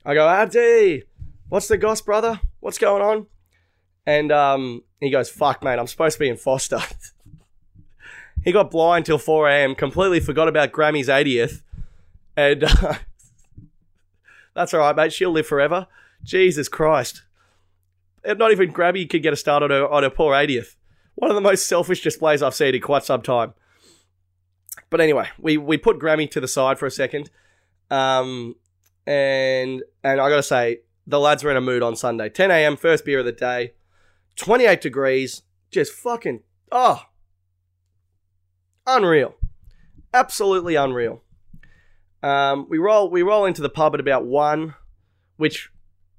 I 0.05 0.14
go, 0.14 0.29
Abdi, 0.29 1.05
what's 1.49 1.69
the 1.69 1.77
goss, 1.77 2.01
brother? 2.01 2.41
What's 2.61 2.79
going 2.79 3.03
on? 3.03 3.27
And 4.07 4.33
um, 4.33 4.85
he 5.01 5.11
goes, 5.11 5.29
fuck, 5.29 5.62
mate, 5.62 5.79
I'm 5.79 5.87
supposed 5.87 6.14
to 6.14 6.21
be 6.21 6.29
in 6.29 6.37
Foster. 6.37 6.81
he 8.45 8.53
got 8.53 8.71
blind 8.71 9.05
till 9.05 9.19
4 9.19 9.49
a.m., 9.49 9.75
completely 9.75 10.21
forgot 10.21 10.49
about 10.49 10.73
Grammy's 10.73 11.09
80th. 11.09 11.62
And 12.37 12.64
uh, 12.64 12.95
that's 14.55 14.73
all 14.73 14.81
right, 14.81 14.97
mate. 14.97 15.12
She'll 15.12 15.31
live 15.31 15.47
forever. 15.47 15.88
Jesus 16.23 16.69
Christ. 16.69 17.23
Not 18.25 18.53
even 18.53 18.73
Grammy 18.73 19.09
could 19.09 19.23
get 19.23 19.33
a 19.33 19.37
start 19.37 19.63
on 19.63 19.71
her, 19.71 19.89
on 19.89 20.03
her 20.03 20.11
poor 20.11 20.35
80th. 20.35 20.77
One 21.15 21.31
of 21.31 21.35
the 21.35 21.41
most 21.41 21.67
selfish 21.67 22.03
displays 22.03 22.43
I've 22.43 22.55
seen 22.55 22.75
in 22.75 22.81
quite 22.81 23.05
some 23.05 23.23
time. 23.23 23.55
But 24.91 25.01
anyway, 25.01 25.29
we, 25.39 25.57
we 25.57 25.77
put 25.77 25.99
Grammy 25.99 26.31
to 26.31 26.41
the 26.41 26.49
side 26.49 26.79
for 26.79 26.87
a 26.87 26.91
second. 26.91 27.31
Um, 27.91 28.55
and 29.07 29.83
and 30.05 30.21
I 30.21 30.29
got 30.29 30.37
to 30.37 30.43
say, 30.43 30.81
the 31.07 31.19
lads 31.19 31.43
were 31.43 31.51
in 31.51 31.57
a 31.57 31.63
mood 31.63 31.83
on 31.83 31.97
Sunday. 31.97 32.29
10 32.29 32.51
a.m., 32.51 32.77
first 32.77 33.05
beer 33.05 33.21
of 33.21 33.25
the 33.25 33.33
day, 33.33 33.73
28 34.37 34.81
degrees, 34.81 35.43
just 35.71 35.93
fucking, 35.93 36.43
oh, 36.71 37.03
unreal. 38.87 39.35
Absolutely 40.13 40.75
unreal. 40.75 41.23
Um, 42.23 42.67
we 42.69 42.79
roll 42.79 43.11
we 43.11 43.23
roll 43.23 43.45
into 43.47 43.63
the 43.63 43.69
pub 43.69 43.95
at 43.95 44.01
about 44.01 44.27
one, 44.27 44.75
which, 45.37 45.71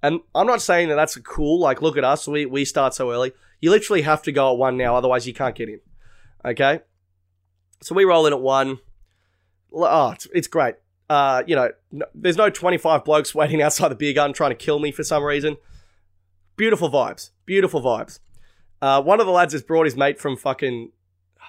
and 0.01 0.19
I'm 0.33 0.47
not 0.47 0.61
saying 0.61 0.89
that 0.89 0.95
that's 0.95 1.15
a 1.15 1.21
cool. 1.21 1.59
Like, 1.59 1.81
look 1.81 1.97
at 1.97 2.03
us, 2.03 2.27
we 2.27 2.45
we 2.45 2.65
start 2.65 2.93
so 2.93 3.11
early. 3.11 3.33
You 3.59 3.71
literally 3.71 4.03
have 4.03 4.21
to 4.23 4.31
go 4.31 4.51
at 4.51 4.57
one 4.57 4.77
now, 4.77 4.95
otherwise 4.95 5.27
you 5.27 5.33
can't 5.33 5.55
get 5.55 5.69
in. 5.69 5.79
Okay, 6.45 6.81
so 7.81 7.95
we 7.95 8.05
roll 8.05 8.25
in 8.25 8.33
at 8.33 8.41
one. 8.41 8.79
Oh, 9.73 10.11
it's, 10.11 10.27
it's 10.33 10.47
great. 10.47 10.75
Uh, 11.09 11.43
you 11.45 11.55
know, 11.55 11.71
no, 11.91 12.05
there's 12.13 12.37
no 12.37 12.49
25 12.49 13.03
blokes 13.03 13.35
waiting 13.35 13.61
outside 13.61 13.89
the 13.89 13.95
beer 13.95 14.13
garden 14.13 14.33
trying 14.33 14.51
to 14.51 14.55
kill 14.55 14.79
me 14.79 14.91
for 14.91 15.03
some 15.03 15.23
reason. 15.23 15.57
Beautiful 16.55 16.89
vibes. 16.89 17.31
Beautiful 17.45 17.81
vibes. 17.81 18.19
Uh, 18.81 19.01
one 19.01 19.19
of 19.19 19.25
the 19.25 19.31
lads 19.31 19.53
has 19.53 19.63
brought 19.63 19.85
his 19.85 19.95
mate 19.95 20.19
from 20.19 20.37
fucking 20.37 20.91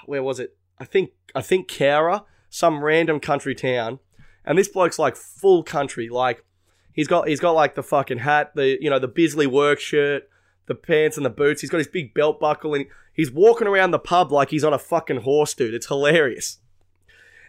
where 0.07 0.23
was 0.23 0.41
it? 0.41 0.57
I 0.79 0.85
think 0.85 1.11
I 1.35 1.43
think 1.43 1.69
Cowra, 1.69 2.25
some 2.49 2.83
random 2.83 3.21
country 3.21 3.55
town, 3.55 4.01
and 4.45 4.59
this 4.59 4.69
bloke's 4.69 4.99
like 4.99 5.17
full 5.17 5.63
country. 5.63 6.09
Like 6.09 6.45
he's 6.93 7.09
got 7.09 7.29
he's 7.29 7.41
got 7.41 7.53
like 7.53 7.75
the 7.75 7.83
fucking 7.83 8.19
hat, 8.19 8.53
the 8.55 8.79
you 8.81 8.91
know 8.91 8.99
the 8.99 9.09
Bisley 9.09 9.47
work 9.47 9.81
shirt, 9.81 10.29
the 10.67 10.75
pants 10.75 11.17
and 11.17 11.27
the 11.27 11.31
boots. 11.31 11.61
He's 11.61 11.71
got 11.71 11.79
his 11.79 11.89
big 11.89 12.15
belt 12.15 12.41
buckle, 12.41 12.75
and 12.75 12.87
he's 13.13 13.31
walking 13.31 13.67
around 13.67 13.91
the 13.91 13.99
pub 13.99 14.33
like 14.33 14.51
he's 14.51 14.65
on 14.65 14.73
a 14.73 14.79
fucking 14.79 15.23
horse, 15.23 15.55
dude. 15.55 15.75
It's 15.75 15.87
hilarious. 15.87 16.59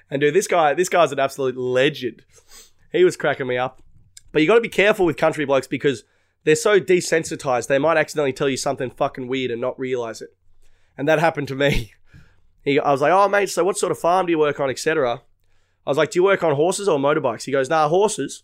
And 0.10 0.20
dude, 0.22 0.34
this 0.34 0.48
guy 0.48 0.74
this 0.74 0.90
guy's 0.90 1.12
an 1.12 1.20
absolute 1.20 1.58
legend. 1.58 2.24
He 2.92 3.04
was 3.04 3.18
cracking 3.18 3.48
me 3.48 3.58
up. 3.58 3.82
But 4.32 4.42
you 4.42 4.48
got 4.48 4.56
to 4.56 4.62
be 4.62 4.70
careful 4.70 5.06
with 5.06 5.18
country 5.18 5.46
blokes 5.46 5.68
because 5.68 6.04
they're 6.44 6.56
so 6.56 6.80
desensitized. 6.80 7.68
They 7.68 7.80
might 7.80 7.98
accidentally 7.98 8.34
tell 8.34 8.50
you 8.50 8.58
something 8.58 8.90
fucking 8.90 9.28
weird 9.28 9.52
and 9.52 9.62
not 9.62 9.80
realize 9.80 10.22
it. 10.22 10.36
And 10.98 11.08
that 11.08 11.20
happened 11.20 11.48
to 11.50 11.56
me. 11.56 11.94
He, 12.64 12.80
I 12.80 12.92
was 12.92 13.02
like, 13.02 13.12
"Oh, 13.12 13.28
mate, 13.28 13.50
so 13.50 13.64
what 13.64 13.80
sort 13.80 13.92
of 13.92 13.98
farm 13.98 14.28
do 14.28 14.32
you 14.32 14.38
work 14.38 14.60
on, 14.60 14.70
etc." 14.70 15.24
I 15.84 15.90
was 15.90 15.98
like, 15.98 16.12
"Do 16.12 16.20
you 16.20 16.24
work 16.24 16.44
on 16.44 16.54
horses 16.54 16.88
or 16.88 17.00
motorbikes?" 17.00 17.46
He 17.46 17.52
goes, 17.52 17.72
"Nah, 17.72 17.88
horses." 17.88 18.44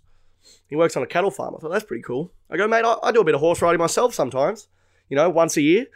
He 0.68 0.76
works 0.76 0.96
on 0.98 1.04
a 1.04 1.08
cattle 1.08 1.32
farm. 1.32 1.56
I 1.56 1.60
thought 1.60 1.72
that's 1.72 1.86
pretty 1.86 2.04
cool. 2.04 2.32
I 2.50 2.58
go, 2.58 2.68
"Mate, 2.68 2.86
I, 2.86 2.96
I 3.04 3.12
do 3.12 3.22
a 3.22 3.24
bit 3.24 3.36
of 3.36 3.42
horse 3.42 3.62
riding 3.62 3.80
myself 3.80 4.14
sometimes. 4.14 4.68
You 5.10 5.16
know, 5.16 5.30
once 5.30 5.58
a 5.58 5.62
year. 5.62 5.88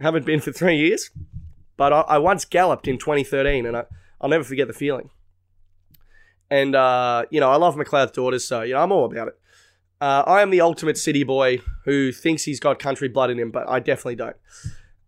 Haven't 0.00 0.26
been 0.26 0.40
for 0.40 0.50
three 0.50 0.76
years, 0.76 1.10
but 1.76 1.92
I, 1.92 2.00
I 2.00 2.18
once 2.18 2.44
galloped 2.44 2.88
in 2.88 2.98
2013, 2.98 3.64
and 3.64 3.76
I, 3.76 3.84
I'll 4.20 4.28
never 4.28 4.44
forget 4.44 4.66
the 4.66 4.74
feeling." 4.74 5.10
And 6.50 6.74
uh, 6.74 7.24
you 7.30 7.40
know, 7.40 7.50
I 7.50 7.56
love 7.56 7.76
McLeod's 7.76 8.12
daughters, 8.12 8.46
so 8.46 8.62
you 8.62 8.74
know, 8.74 8.80
I'm 8.82 8.92
all 8.92 9.04
about 9.04 9.28
it. 9.28 9.38
Uh, 10.00 10.22
I 10.26 10.42
am 10.42 10.50
the 10.50 10.60
ultimate 10.60 10.98
city 10.98 11.24
boy 11.24 11.60
who 11.84 12.12
thinks 12.12 12.42
he's 12.42 12.60
got 12.60 12.78
country 12.78 13.08
blood 13.08 13.30
in 13.30 13.38
him, 13.38 13.50
but 13.50 13.68
I 13.68 13.80
definitely 13.80 14.16
don't. 14.16 14.36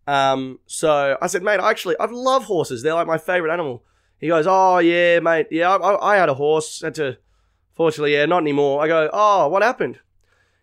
Um, 0.07 0.61
so 0.66 1.18
I 1.20 1.27
said, 1.27 1.42
mate, 1.42 1.61
actually, 1.61 1.96
I 1.99 2.07
love 2.07 2.44
horses. 2.44 2.83
They're 2.83 2.94
like 2.94 3.07
my 3.07 3.18
favorite 3.18 3.53
animal. 3.53 3.85
He 4.18 4.29
goes, 4.29 4.46
oh 4.49 4.79
yeah, 4.79 5.20
mate, 5.20 5.49
yeah, 5.51 5.75
I, 5.77 6.14
I 6.14 6.16
had 6.16 6.29
a 6.29 6.35
horse. 6.35 6.81
Had 6.81 6.94
to, 6.94 7.18
fortunately, 7.77 8.15
yeah, 8.15 8.27
not 8.27 8.43
anymore. 8.43 8.83
I 8.83 8.89
go, 8.89 9.11
oh, 9.12 9.49
what 9.49 9.62
happened? 9.62 9.99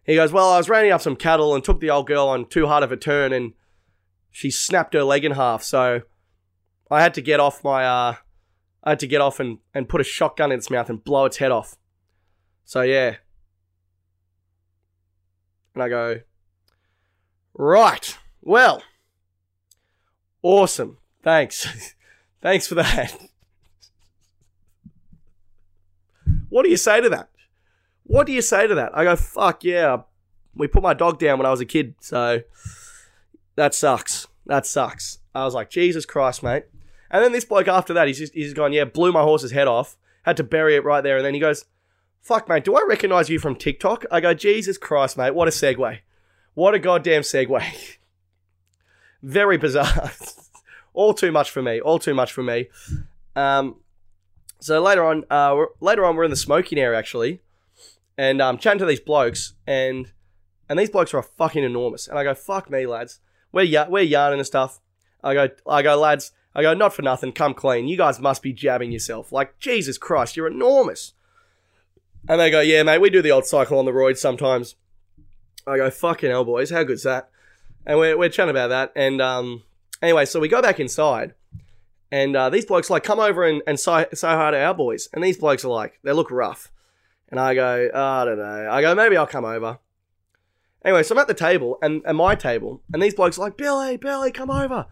He 0.03 0.15
goes, 0.15 0.31
well, 0.31 0.49
I 0.49 0.57
was 0.57 0.67
rounding 0.67 0.91
up 0.91 1.01
some 1.01 1.15
cattle 1.15 1.55
and 1.55 1.63
took 1.63 1.79
the 1.79 1.89
old 1.89 2.07
girl 2.07 2.27
on 2.27 2.45
too 2.45 2.67
hard 2.67 2.83
of 2.83 2.91
a 2.91 2.97
turn, 2.97 3.31
and 3.31 3.53
she 4.31 4.51
snapped 4.51 4.93
her 4.93 5.03
leg 5.03 5.23
in 5.23 5.31
half. 5.31 5.63
So 5.63 6.01
I 6.91 7.01
had 7.01 7.13
to 7.13 7.21
get 7.21 7.39
off 7.39 7.63
my, 7.63 7.85
uh, 7.85 8.15
I 8.83 8.89
had 8.89 8.99
to 8.99 9.07
get 9.07 9.21
off 9.21 9.39
and, 9.39 9.59
and 9.73 9.87
put 9.87 10.01
a 10.01 10.03
shotgun 10.03 10.51
in 10.51 10.57
its 10.57 10.69
mouth 10.69 10.89
and 10.89 11.03
blow 11.03 11.25
its 11.25 11.37
head 11.37 11.51
off. 11.51 11.77
So 12.65 12.81
yeah. 12.81 13.15
And 15.73 15.83
I 15.83 15.89
go, 15.89 16.19
right, 17.53 18.17
well, 18.41 18.83
awesome. 20.41 20.97
Thanks. 21.23 21.95
Thanks 22.41 22.67
for 22.67 22.75
that. 22.75 23.17
What 26.53 26.63
do 26.63 26.69
you 26.69 26.77
say 26.77 27.01
to 27.01 27.09
that? 27.09 27.29
What 28.03 28.27
do 28.27 28.31
you 28.31 28.43
say 28.43 28.67
to 28.67 28.75
that? 28.75 28.95
I 28.95 29.05
go, 29.05 29.15
fuck 29.15 29.63
yeah. 29.63 30.03
We 30.53 30.67
put 30.67 30.83
my 30.83 30.93
dog 30.93 31.17
down 31.17 31.39
when 31.39 31.47
I 31.47 31.49
was 31.49 31.61
a 31.61 31.65
kid, 31.65 31.95
so 31.99 32.41
that 33.55 33.73
sucks. 33.73 34.27
That 34.45 34.67
sucks. 34.67 35.17
I 35.33 35.45
was 35.45 35.55
like, 35.55 35.71
Jesus 35.71 36.05
Christ, 36.05 36.43
mate. 36.43 36.65
And 37.09 37.23
then 37.23 37.31
this 37.31 37.43
bloke 37.43 37.67
after 37.67 37.91
that, 37.95 38.05
he's 38.05 38.19
just, 38.19 38.35
he's 38.35 38.53
gone, 38.53 38.71
yeah, 38.71 38.83
blew 38.83 39.11
my 39.11 39.23
horse's 39.23 39.49
head 39.49 39.67
off, 39.67 39.97
had 40.25 40.37
to 40.37 40.43
bury 40.43 40.75
it 40.75 40.83
right 40.83 41.01
there. 41.01 41.17
And 41.17 41.25
then 41.25 41.33
he 41.33 41.39
goes, 41.39 41.65
fuck, 42.21 42.47
mate, 42.47 42.65
do 42.65 42.75
I 42.75 42.85
recognize 42.87 43.31
you 43.31 43.39
from 43.39 43.55
TikTok? 43.55 44.05
I 44.11 44.21
go, 44.21 44.35
Jesus 44.35 44.77
Christ, 44.77 45.17
mate, 45.17 45.33
what 45.33 45.47
a 45.47 45.51
segue. 45.51 46.01
What 46.53 46.75
a 46.75 46.79
goddamn 46.79 47.23
segue. 47.23 47.97
Very 49.23 49.57
bizarre. 49.57 50.11
all 50.93 51.15
too 51.15 51.31
much 51.31 51.49
for 51.49 51.63
me. 51.63 51.81
All 51.81 51.97
too 51.97 52.13
much 52.13 52.31
for 52.31 52.43
me. 52.43 52.67
Um, 53.35 53.77
so 54.63 54.81
later 54.81 55.03
on, 55.03 55.25
uh, 55.29 55.65
later 55.81 56.05
on, 56.05 56.15
we're 56.15 56.23
in 56.23 56.29
the 56.29 56.37
smoking 56.37 56.79
area 56.79 56.97
actually, 56.97 57.41
and 58.17 58.41
um, 58.41 58.57
chatting 58.57 58.79
to 58.79 58.85
these 58.85 59.01
blokes, 59.01 59.55
and 59.67 60.11
and 60.69 60.79
these 60.79 60.89
blokes 60.89 61.13
are 61.13 61.21
fucking 61.21 61.63
enormous. 61.63 62.07
And 62.07 62.17
I 62.17 62.23
go, 62.23 62.33
fuck 62.33 62.69
me, 62.69 62.85
lads. 62.87 63.19
We're 63.51 63.63
ya- 63.63 63.87
we're 63.89 64.03
yarning 64.03 64.39
and 64.39 64.47
stuff. 64.47 64.79
I 65.21 65.33
go, 65.33 65.49
I 65.67 65.81
go, 65.81 65.99
lads. 65.99 66.31
I 66.55 66.61
go, 66.61 66.73
not 66.73 66.93
for 66.93 67.01
nothing. 67.01 67.33
Come 67.33 67.53
clean. 67.53 67.87
You 67.87 67.97
guys 67.97 68.19
must 68.19 68.41
be 68.41 68.53
jabbing 68.53 68.91
yourself. 68.91 69.31
Like 69.31 69.59
Jesus 69.59 69.97
Christ, 69.97 70.37
you're 70.37 70.47
enormous. 70.47 71.13
And 72.29 72.39
they 72.39 72.49
go, 72.49 72.61
yeah, 72.61 72.83
mate. 72.83 73.01
We 73.01 73.09
do 73.09 73.21
the 73.21 73.31
old 73.31 73.45
cycle 73.45 73.79
on 73.79 73.85
the 73.85 73.91
roids 73.91 74.17
sometimes. 74.17 74.75
I 75.67 75.77
go, 75.77 75.89
fucking 75.89 76.29
hell, 76.29 76.45
boys. 76.45 76.69
How 76.69 76.83
good's 76.83 77.03
that? 77.03 77.29
And 77.85 77.99
we're, 77.99 78.17
we're 78.17 78.29
chatting 78.29 78.51
about 78.51 78.69
that. 78.69 78.93
And 78.95 79.21
um, 79.21 79.63
anyway, 80.01 80.25
so 80.25 80.39
we 80.39 80.47
go 80.47 80.61
back 80.61 80.79
inside. 80.79 81.33
And 82.13 82.35
uh, 82.35 82.51
these 82.51 82.65
blokes 82.65 82.91
like 82.91 83.03
come 83.03 83.19
over 83.19 83.43
and, 83.43 83.63
and 83.65 83.79
say, 83.79 84.05
say 84.13 84.27
hi 84.27 84.51
to 84.51 84.63
our 84.63 84.75
boys. 84.75 85.09
And 85.13 85.23
these 85.23 85.35
blokes 85.35 85.65
are 85.65 85.69
like, 85.69 85.97
they 86.03 86.13
look 86.13 86.29
rough. 86.29 86.71
And 87.29 87.39
I 87.39 87.55
go, 87.55 87.89
oh, 87.91 87.99
I 87.99 88.23
don't 88.23 88.37
know. 88.37 88.69
I 88.69 88.81
go, 88.81 88.93
maybe 88.93 89.17
I'll 89.17 89.25
come 89.25 89.45
over. 89.45 89.79
Anyway, 90.85 91.01
so 91.01 91.15
I'm 91.15 91.19
at 91.19 91.27
the 91.27 91.33
table 91.33 91.79
and 91.81 92.05
at 92.05 92.13
my 92.13 92.35
table, 92.35 92.83
and 92.93 93.01
these 93.01 93.15
blokes 93.15 93.39
are 93.39 93.41
like, 93.41 93.57
Billy, 93.57 93.97
Billy, 93.97 94.31
come 94.31 94.51
over. 94.51 94.85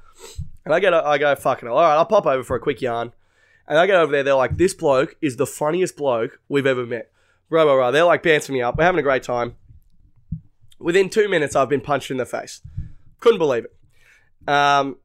And 0.66 0.74
I 0.74 0.80
get, 0.80 0.96
I 0.96 1.20
go, 1.20 1.36
fucking, 1.36 1.68
hell, 1.68 1.78
all 1.78 1.84
right, 1.84 1.94
I'll 1.94 2.08
pop 2.08 2.26
over 2.26 2.44
for 2.44 2.56
a 2.56 2.60
quick 2.60 2.82
yarn. 2.82 3.14
And 3.68 3.78
I 3.78 3.86
get 3.86 3.98
over 3.98 4.12
there, 4.12 4.24
they're 4.24 4.34
like, 4.34 4.58
this 4.58 4.74
bloke 4.74 5.16
is 5.22 5.36
the 5.36 5.46
funniest 5.46 5.98
bloke 5.98 6.40
we've 6.50 6.66
ever 6.66 6.88
met. 6.88 7.12
Bro, 7.50 7.66
bro, 7.66 7.76
bro. 7.76 7.92
They're 7.92 8.04
like 8.04 8.24
bouncing 8.24 8.56
me 8.56 8.64
up. 8.64 8.80
We're 8.80 8.86
having 8.86 9.00
a 9.00 9.04
great 9.04 9.22
time. 9.22 9.58
Within 10.80 11.08
two 11.08 11.30
minutes, 11.30 11.56
I've 11.56 11.70
been 11.70 11.82
punched 11.82 12.10
in 12.10 12.18
the 12.18 12.26
face. 12.26 12.62
Couldn't 13.20 13.38
believe 13.38 13.66
it. 13.66 14.50
Um, 14.50 14.98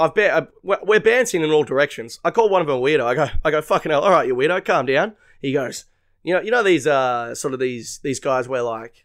I've 0.00 0.14
been, 0.14 0.30
uh, 0.30 0.46
we're 0.62 1.00
bouncing 1.00 1.42
in 1.42 1.50
all 1.50 1.64
directions. 1.64 2.18
I 2.24 2.30
call 2.30 2.48
one 2.48 2.60
of 2.60 2.66
them 2.66 2.76
a 2.76 2.80
weirdo. 2.80 3.04
I 3.04 3.14
go, 3.14 3.28
I 3.44 3.50
go, 3.50 3.62
fucking 3.62 3.90
hell. 3.90 4.00
All 4.00 4.10
right, 4.10 4.26
you 4.26 4.34
weirdo, 4.34 4.64
calm 4.64 4.86
down. 4.86 5.14
He 5.40 5.52
goes, 5.52 5.84
you 6.22 6.34
know, 6.34 6.40
you 6.40 6.50
know 6.50 6.62
these, 6.62 6.86
uh, 6.86 7.34
sort 7.34 7.54
of 7.54 7.60
these, 7.60 8.00
these 8.02 8.18
guys 8.18 8.48
where 8.48 8.62
like, 8.62 9.04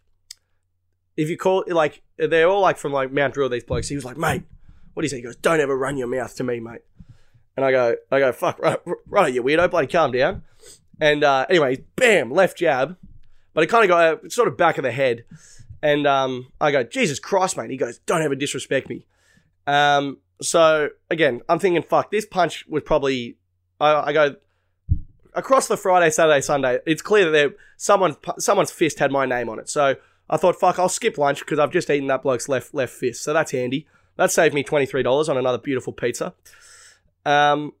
if 1.16 1.28
you 1.28 1.36
call 1.36 1.64
like, 1.68 2.02
they're 2.16 2.48
all 2.48 2.60
like 2.60 2.78
from 2.78 2.92
like 2.92 3.12
Mount 3.12 3.34
Druitt. 3.34 3.52
These 3.52 3.64
blokes. 3.64 3.88
He 3.88 3.94
was 3.94 4.04
like, 4.04 4.16
mate, 4.16 4.42
what 4.94 5.02
do 5.02 5.04
you 5.04 5.10
say? 5.10 5.16
He 5.16 5.22
goes, 5.22 5.36
don't 5.36 5.60
ever 5.60 5.76
run 5.76 5.96
your 5.96 6.08
mouth 6.08 6.34
to 6.36 6.44
me, 6.44 6.60
mate. 6.60 6.82
And 7.56 7.64
I 7.64 7.70
go, 7.70 7.96
I 8.10 8.18
go, 8.18 8.32
fuck, 8.32 8.58
right, 8.58 8.78
right, 9.06 9.32
you 9.32 9.42
weirdo, 9.42 9.70
bloody 9.70 9.86
calm 9.86 10.12
down. 10.12 10.42
And 11.00 11.24
uh, 11.24 11.46
anyway, 11.48 11.84
bam, 11.96 12.30
left 12.30 12.58
jab, 12.58 12.96
but 13.54 13.64
it 13.64 13.68
kind 13.68 13.84
of 13.84 13.88
got 13.88 14.24
uh, 14.24 14.28
sort 14.28 14.48
of 14.48 14.56
back 14.56 14.76
of 14.78 14.84
the 14.84 14.92
head. 14.92 15.24
And 15.82 16.06
um, 16.06 16.52
I 16.60 16.70
go, 16.70 16.82
Jesus 16.82 17.18
Christ, 17.18 17.56
mate. 17.56 17.70
He 17.70 17.76
goes, 17.76 17.98
don't 18.00 18.22
ever 18.22 18.34
disrespect 18.34 18.88
me. 18.88 19.06
Um, 19.66 20.18
so 20.40 20.90
again, 21.10 21.42
I'm 21.48 21.58
thinking, 21.58 21.82
fuck, 21.82 22.10
this 22.10 22.26
punch 22.26 22.66
was 22.66 22.82
probably. 22.82 23.36
I, 23.80 23.94
I 23.94 24.12
go 24.12 24.36
across 25.34 25.68
the 25.68 25.76
Friday, 25.76 26.10
Saturday, 26.10 26.40
Sunday. 26.40 26.78
It's 26.86 27.02
clear 27.02 27.30
that 27.30 27.54
someone 27.76 28.16
someone's 28.38 28.70
fist 28.70 28.98
had 28.98 29.12
my 29.12 29.26
name 29.26 29.48
on 29.48 29.58
it. 29.58 29.68
So 29.68 29.96
I 30.28 30.36
thought, 30.36 30.56
fuck, 30.56 30.78
I'll 30.78 30.88
skip 30.88 31.18
lunch 31.18 31.40
because 31.40 31.58
I've 31.58 31.70
just 31.70 31.90
eaten 31.90 32.08
that 32.08 32.22
bloke's 32.22 32.48
left 32.48 32.74
left 32.74 32.92
fist. 32.92 33.22
So 33.22 33.32
that's 33.32 33.52
handy. 33.52 33.86
That 34.16 34.30
saved 34.30 34.54
me 34.54 34.62
twenty 34.62 34.86
three 34.86 35.02
dollars 35.02 35.28
on 35.28 35.36
another 35.36 35.58
beautiful 35.58 35.92
pizza. 35.92 36.34
Um, 37.24 37.72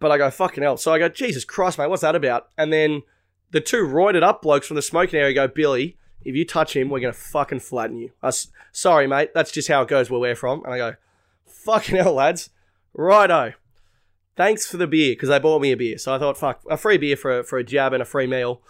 but 0.00 0.10
I 0.10 0.18
go, 0.18 0.30
fucking 0.30 0.62
hell. 0.62 0.76
So 0.76 0.92
I 0.92 0.98
go, 0.98 1.08
Jesus 1.08 1.44
Christ, 1.44 1.78
mate, 1.78 1.88
what's 1.88 2.02
that 2.02 2.14
about? 2.14 2.48
And 2.58 2.72
then 2.72 3.02
the 3.50 3.60
two 3.60 3.86
roided 3.86 4.22
up 4.22 4.42
blokes 4.42 4.66
from 4.66 4.76
the 4.76 4.82
smoking 4.82 5.18
area 5.18 5.34
go, 5.34 5.48
Billy, 5.48 5.96
if 6.22 6.34
you 6.34 6.44
touch 6.44 6.76
him, 6.76 6.88
we're 6.90 7.00
to 7.00 7.12
fucking 7.12 7.60
flatten 7.60 7.96
you. 7.96 8.12
Sorry, 8.72 9.06
mate, 9.06 9.30
that's 9.34 9.50
just 9.50 9.68
how 9.68 9.82
it 9.82 9.88
goes 9.88 10.10
where 10.10 10.20
we're 10.20 10.36
from. 10.36 10.62
And 10.64 10.74
I 10.74 10.78
go, 10.78 10.94
fucking 11.50 11.96
hell, 11.96 12.14
lads. 12.14 12.50
Righto. 12.92 13.54
Thanks 14.36 14.66
for 14.66 14.76
the 14.76 14.86
beer, 14.86 15.12
because 15.12 15.28
they 15.28 15.38
bought 15.38 15.60
me 15.60 15.72
a 15.72 15.76
beer. 15.76 15.98
So 15.98 16.14
I 16.14 16.18
thought, 16.18 16.38
fuck, 16.38 16.62
a 16.70 16.76
free 16.76 16.98
beer 16.98 17.16
for 17.16 17.40
a, 17.40 17.44
for 17.44 17.58
a 17.58 17.64
jab 17.64 17.92
and 17.92 18.02
a 18.02 18.06
free 18.06 18.26
meal. 18.26 18.62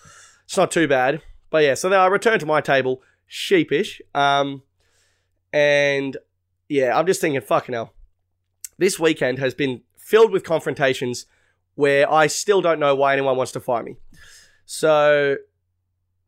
It's 0.45 0.57
not 0.57 0.71
too 0.71 0.89
bad. 0.89 1.23
But 1.51 1.65
yeah, 1.65 1.75
so 1.75 1.89
then 1.89 2.01
I 2.01 2.07
returned 2.07 2.41
to 2.41 2.47
my 2.47 2.61
table, 2.61 3.03
sheepish. 3.27 4.01
Um, 4.15 4.63
and 5.53 6.17
yeah, 6.69 6.97
I'm 6.99 7.07
just 7.07 7.21
thinking, 7.21 7.41
fucking 7.41 7.73
hell. 7.73 7.93
This 8.79 8.99
weekend 8.99 9.39
has 9.39 9.55
been 9.55 9.83
filled 9.97 10.33
with 10.33 10.43
confrontations 10.43 11.27
where 11.75 12.11
I 12.11 12.27
still 12.27 12.61
don't 12.61 12.81
know 12.81 12.95
why 12.95 13.13
anyone 13.13 13.37
wants 13.37 13.53
to 13.53 13.61
fight 13.61 13.85
me. 13.85 13.97
So, 14.65 15.37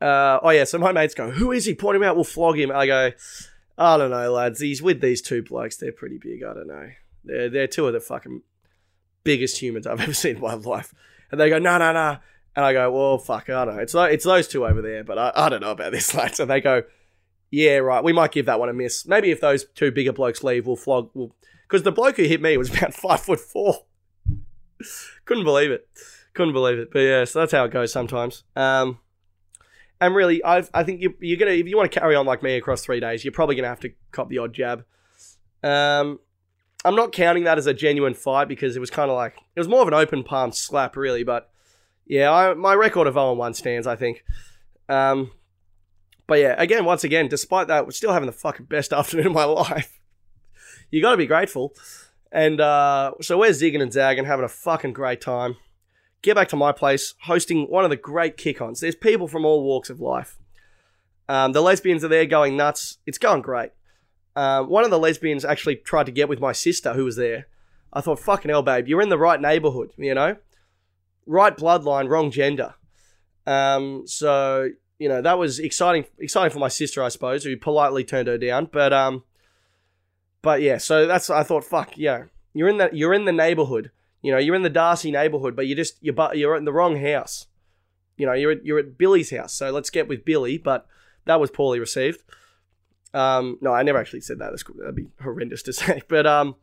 uh, 0.01 0.39
oh 0.43 0.51
yeah, 0.51 0.65
so 0.65 0.79
my 0.79 0.93
mates 0.93 1.15
go, 1.15 1.31
who 1.31 1.53
is 1.53 1.65
he? 1.65 1.75
Point 1.75 1.97
him 1.97 2.03
out, 2.03 2.17
we'll 2.17 2.25
flog 2.25 2.59
him. 2.59 2.71
I 2.73 2.87
go, 2.87 3.13
I 3.79 3.97
don't 3.97 4.11
know, 4.11 4.33
lads. 4.33 4.61
He's 4.61 4.83
with 4.83 5.01
these 5.01 5.23
two 5.23 5.43
blokes. 5.43 5.77
They're 5.77 5.93
pretty 5.93 6.19
big. 6.19 6.43
I 6.43 6.55
don't 6.55 6.69
know. 6.69 6.91
They're, 7.25 7.49
they're 7.49 7.67
two 7.67 7.87
of 7.87 7.93
the 7.93 8.01
fucking 8.01 8.43
biggest 9.25 9.61
humans 9.61 9.87
I've 9.87 10.01
ever 10.03 10.15
seen 10.15 10.37
in 10.37 10.43
my 10.43 10.55
life. 10.55 10.95
And 11.31 11.41
they 11.41 11.49
go, 11.49 11.59
no, 11.59 11.79
no, 11.79 11.93
no. 11.93 12.19
And 12.55 12.65
I 12.65 12.73
go, 12.75 12.91
well, 12.91 13.19
fuck, 13.19 13.49
I 13.49 13.65
don't 13.65 13.77
know. 13.77 13.83
It's, 13.83 13.95
it's 13.95 14.25
those 14.25 14.47
two 14.47 14.67
over 14.67 14.83
there, 14.83 15.05
but 15.05 15.19
I, 15.19 15.33
I 15.35 15.49
don't 15.49 15.63
know 15.63 15.71
about 15.71 15.93
this, 15.93 16.15
lads. 16.15 16.39
And 16.39 16.51
they 16.51 16.61
go, 16.61 16.83
yeah, 17.51 17.79
right, 17.79 18.05
we 18.05 18.13
might 18.13 18.33
give 18.33 18.47
that 18.47 18.61
one 18.61 18.69
a 18.69 18.73
miss. 18.73 19.07
Maybe 19.07 19.31
if 19.31 19.41
those 19.41 19.65
two 19.75 19.91
bigger 19.91 20.13
blokes 20.13 20.45
leave, 20.45 20.67
we'll 20.67 20.77
flog. 20.77 21.11
We'll... 21.15 21.35
Because 21.69 21.83
the 21.83 21.93
bloke 21.93 22.17
who 22.17 22.25
hit 22.25 22.43
me 22.43 22.57
was 22.57 22.71
about 22.77 22.95
five 22.95 23.21
foot 23.21 23.41
four. 23.41 23.85
Couldn't 25.25 25.45
believe 25.45 25.71
it. 25.71 25.89
Couldn't 26.35 26.55
believe 26.55 26.79
it. 26.79 26.91
But 26.93 27.01
yeah, 27.01 27.25
so 27.25 27.41
that's 27.41 27.53
how 27.53 27.65
it 27.65 27.71
goes 27.71 27.93
sometimes. 27.93 28.45
Um, 28.57 28.99
and 30.03 30.17
really, 30.17 30.43
I've, 30.43 30.69
I 30.75 30.83
think 30.83 31.01
you, 31.01 31.15
you're 31.21 31.39
gonna 31.39 31.53
if 31.53 31.69
you 31.69 31.77
want 31.77 31.91
to 31.91 32.01
carry 32.01 32.17
on 32.17 32.27
like 32.27 32.43
me 32.43 32.57
across 32.57 32.85
three 32.85 32.99
days, 32.99 33.25
you're 33.25 33.31
probably 33.31 33.55
gonna 33.55 33.69
have 33.69 33.79
to 33.81 33.93
cop 34.11 34.29
the 34.29 34.39
odd 34.39 34.53
jab. 34.53 34.85
Um, 35.63 36.19
I'm 36.85 36.97
not 36.97 37.13
counting 37.13 37.45
that 37.45 37.57
as 37.57 37.69
a 37.69 37.73
genuine 37.73 38.15
fight 38.15 38.49
because 38.49 38.75
it 38.75 38.81
was 38.81 38.91
kind 38.91 39.13
of 39.13 39.17
like 39.17 39.37
it 39.55 39.61
was 39.61 39.69
more 39.69 39.81
of 39.81 39.87
an 39.87 39.95
open 39.95 40.25
palm 40.25 40.51
slap, 40.51 40.97
really. 40.97 41.23
But 41.23 41.51
yeah, 42.05 42.33
I, 42.33 42.53
my 42.55 42.75
record 42.75 43.07
of 43.07 43.15
0 43.15 43.35
1 43.35 43.55
stands, 43.55 43.87
I 43.87 43.95
think. 43.95 44.25
Um, 44.89 45.31
but 46.27 46.41
yeah, 46.41 46.57
again, 46.59 46.85
once 46.85 47.05
again, 47.05 47.29
despite 47.29 47.69
that, 47.69 47.85
we're 47.85 47.93
still 47.93 48.13
having 48.13 48.27
the 48.27 48.33
fucking 48.33 48.67
best 48.67 48.93
afternoon 48.93 49.29
of 49.29 49.33
my 49.33 49.45
life. 49.45 50.01
you 50.91 51.01
got 51.01 51.13
to 51.13 51.17
be 51.17 51.27
grateful. 51.27 51.75
And 52.33 52.61
uh, 52.61 53.13
so 53.21 53.39
we're 53.39 53.51
zigging 53.51 53.83
and 53.83 53.93
zagging, 53.93 54.25
having 54.25 54.45
a 54.45 54.49
fucking 54.49 54.95
great 54.95 55.21
time. 55.21 55.59
Get 56.23 56.37
back 56.37 56.49
to 56.49 56.57
my 56.57 56.73
place, 56.73 57.15
hosting 57.23 57.65
one 57.65 57.85
of 57.85 57.91
the 57.91 57.97
great 57.97 58.37
kick-ons. 58.37 58.81
There's 58.81 58.95
people 58.95 59.29
from 59.29 59.45
all 59.45 59.63
walks 59.63 59.91
of 59.91 60.01
life. 60.01 60.39
Um, 61.29 61.53
the 61.53 61.61
lesbians 61.61 62.05
are 62.05 62.09
there 62.09 62.27
going 62.27 62.57
nuts. 62.57 62.99
It's 63.07 63.19
going 63.19 63.43
great. 63.43 63.71
Um, 64.35 64.69
one 64.69 64.85
of 64.85 64.91
the 64.91 64.99
lesbians 64.99 65.45
actually 65.45 65.77
tried 65.77 66.07
to 66.07 66.13
get 66.13 66.29
with 66.29 66.41
my 66.41 66.53
sister 66.53 66.95
who 66.95 67.05
was 67.05 67.17
there. 67.17 67.49
I 67.93 68.01
thought, 68.01 68.19
fucking 68.19 68.51
hell, 68.51 68.63
babe, 68.63 68.89
you're 68.89 69.03
in 69.03 69.09
the 69.11 69.19
right 69.19 69.41
neighborhood, 69.41 69.93
you 69.99 70.15
know? 70.15 70.37
Right 71.27 71.57
bloodline, 71.57 72.09
wrong 72.09 72.31
gender. 72.31 72.75
Um, 73.47 74.07
so, 74.07 74.71
you 74.99 75.09
know, 75.09 75.21
that 75.21 75.39
was 75.39 75.59
exciting 75.59 76.05
exciting 76.19 76.53
for 76.53 76.61
my 76.61 76.69
sister, 76.69 77.03
I 77.03 77.09
suppose, 77.09 77.43
who 77.43 77.57
politely 77.57 78.05
turned 78.05 78.29
her 78.29 78.39
down. 78.39 78.69
But 78.73 78.93
um 78.93 79.25
but 80.43 80.63
yeah, 80.63 80.79
so 80.79 81.07
that's 81.07 81.29
I 81.29 81.43
thought, 81.43 81.65
fuck, 81.65 81.99
yeah. 81.99 82.25
You're 82.55 82.69
in 82.69 82.79
that 82.79 82.95
you're 82.95 83.13
in 83.13 83.25
the 83.25 83.33
neighborhood. 83.33 83.91
You 84.23 84.33
know, 84.33 84.39
you're 84.39 84.55
in 84.55 84.63
the 84.63 84.71
Darcy 84.71 85.11
neighborhood, 85.11 85.57
but 85.57 85.67
you 85.67 85.75
just 85.75 85.97
you're 86.01 86.15
but 86.15 86.39
you're 86.39 86.57
in 86.57 86.65
the 86.65 86.73
wrong 86.73 87.01
house. 87.01 87.47
You 88.17 88.27
know, 88.27 88.33
you're 88.33 88.53
at, 88.53 88.65
you're 88.65 88.79
at 88.79 88.97
Billy's 88.97 89.31
house. 89.31 89.53
So 89.53 89.71
let's 89.71 89.91
get 89.91 90.09
with 90.09 90.25
Billy, 90.25 90.59
but 90.59 90.87
that 91.25 91.41
was 91.41 91.51
poorly 91.51 91.81
received. 91.81 92.23
Um, 93.15 93.59
no, 93.61 93.73
I 93.73 93.83
never 93.83 93.99
actually 93.99 94.21
said 94.21 94.39
that. 94.39 94.51
That's, 94.51 94.65
that'd 94.79 94.95
be 94.95 95.09
horrendous 95.21 95.63
to 95.65 95.73
say. 95.73 96.03
But 96.09 96.27
um, 96.27 96.55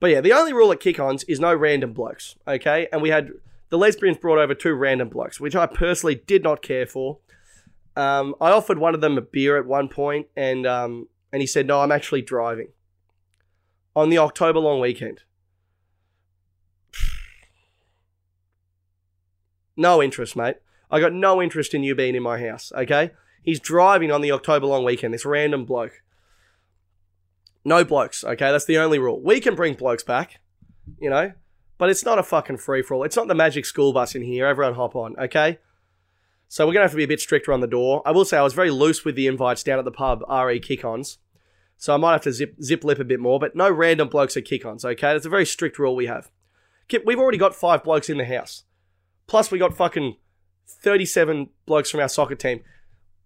but 0.00 0.10
yeah, 0.10 0.20
the 0.20 0.32
only 0.32 0.52
rule 0.52 0.70
at 0.72 0.80
kick-ons 0.80 1.24
is 1.24 1.40
no 1.40 1.54
random 1.54 1.92
blokes. 1.92 2.36
Okay, 2.46 2.88
and 2.92 3.00
we 3.00 3.08
had 3.08 3.30
the 3.70 3.78
lesbians 3.78 4.18
brought 4.18 4.38
over 4.38 4.54
two 4.54 4.74
random 4.74 5.08
blokes, 5.08 5.40
which 5.40 5.56
I 5.56 5.66
personally 5.66 6.14
did 6.26 6.42
not 6.42 6.62
care 6.62 6.86
for. 6.86 7.18
Um, 7.96 8.34
I 8.40 8.50
offered 8.50 8.78
one 8.78 8.94
of 8.94 9.00
them 9.00 9.16
a 9.16 9.22
beer 9.22 9.56
at 9.56 9.66
one 9.66 9.88
point, 9.88 10.26
and 10.36 10.66
um, 10.66 11.08
and 11.32 11.40
he 11.40 11.46
said, 11.46 11.66
"No, 11.66 11.80
I'm 11.80 11.92
actually 11.92 12.22
driving 12.22 12.68
on 13.94 14.10
the 14.10 14.18
October 14.18 14.58
long 14.58 14.80
weekend." 14.80 15.22
No 19.76 20.02
interest, 20.02 20.36
mate. 20.36 20.56
I 20.90 21.00
got 21.00 21.12
no 21.12 21.42
interest 21.42 21.74
in 21.74 21.82
you 21.82 21.94
being 21.94 22.14
in 22.14 22.22
my 22.22 22.40
house. 22.40 22.72
Okay, 22.74 23.10
he's 23.42 23.60
driving 23.60 24.10
on 24.10 24.20
the 24.20 24.32
October 24.32 24.66
long 24.66 24.84
weekend. 24.84 25.12
This 25.12 25.24
random 25.24 25.64
bloke. 25.64 26.02
No 27.64 27.84
blokes. 27.84 28.22
Okay, 28.24 28.50
that's 28.50 28.64
the 28.64 28.78
only 28.78 28.98
rule. 28.98 29.20
We 29.20 29.40
can 29.40 29.54
bring 29.54 29.74
blokes 29.74 30.04
back, 30.04 30.40
you 31.00 31.10
know, 31.10 31.32
but 31.78 31.90
it's 31.90 32.04
not 32.04 32.18
a 32.18 32.22
fucking 32.22 32.58
free 32.58 32.82
for 32.82 32.94
all. 32.94 33.02
It's 33.04 33.16
not 33.16 33.28
the 33.28 33.34
magic 33.34 33.66
school 33.66 33.92
bus 33.92 34.14
in 34.14 34.22
here. 34.22 34.46
Everyone 34.46 34.74
hop 34.74 34.94
on. 34.94 35.16
Okay. 35.18 35.58
So 36.48 36.64
we're 36.66 36.74
gonna 36.74 36.84
have 36.84 36.92
to 36.92 36.96
be 36.96 37.04
a 37.04 37.08
bit 37.08 37.20
stricter 37.20 37.52
on 37.52 37.60
the 37.60 37.66
door. 37.66 38.02
I 38.06 38.12
will 38.12 38.24
say 38.24 38.38
I 38.38 38.42
was 38.42 38.54
very 38.54 38.70
loose 38.70 39.04
with 39.04 39.16
the 39.16 39.26
invites 39.26 39.64
down 39.64 39.80
at 39.80 39.84
the 39.84 39.90
pub, 39.90 40.22
RE 40.30 40.60
kick-ons. 40.60 41.18
So 41.76 41.92
I 41.92 41.96
might 41.96 42.12
have 42.12 42.22
to 42.22 42.32
zip 42.32 42.54
zip 42.62 42.84
lip 42.84 42.98
a 42.98 43.04
bit 43.04 43.20
more, 43.20 43.38
but 43.38 43.56
no 43.56 43.70
random 43.70 44.08
blokes 44.08 44.36
at 44.36 44.44
kick-ons, 44.44 44.84
okay? 44.84 45.12
That's 45.12 45.26
a 45.26 45.30
very 45.30 45.44
strict 45.44 45.78
rule 45.78 45.96
we 45.96 46.06
have. 46.06 46.30
Kip, 46.88 47.02
We've 47.04 47.18
already 47.18 47.36
got 47.38 47.54
five 47.54 47.82
blokes 47.82 48.08
in 48.08 48.18
the 48.18 48.24
house. 48.24 48.62
Plus 49.26 49.50
we 49.50 49.58
got 49.58 49.76
fucking 49.76 50.16
37 50.66 51.50
blokes 51.66 51.90
from 51.90 52.00
our 52.00 52.08
soccer 52.08 52.34
team. 52.34 52.60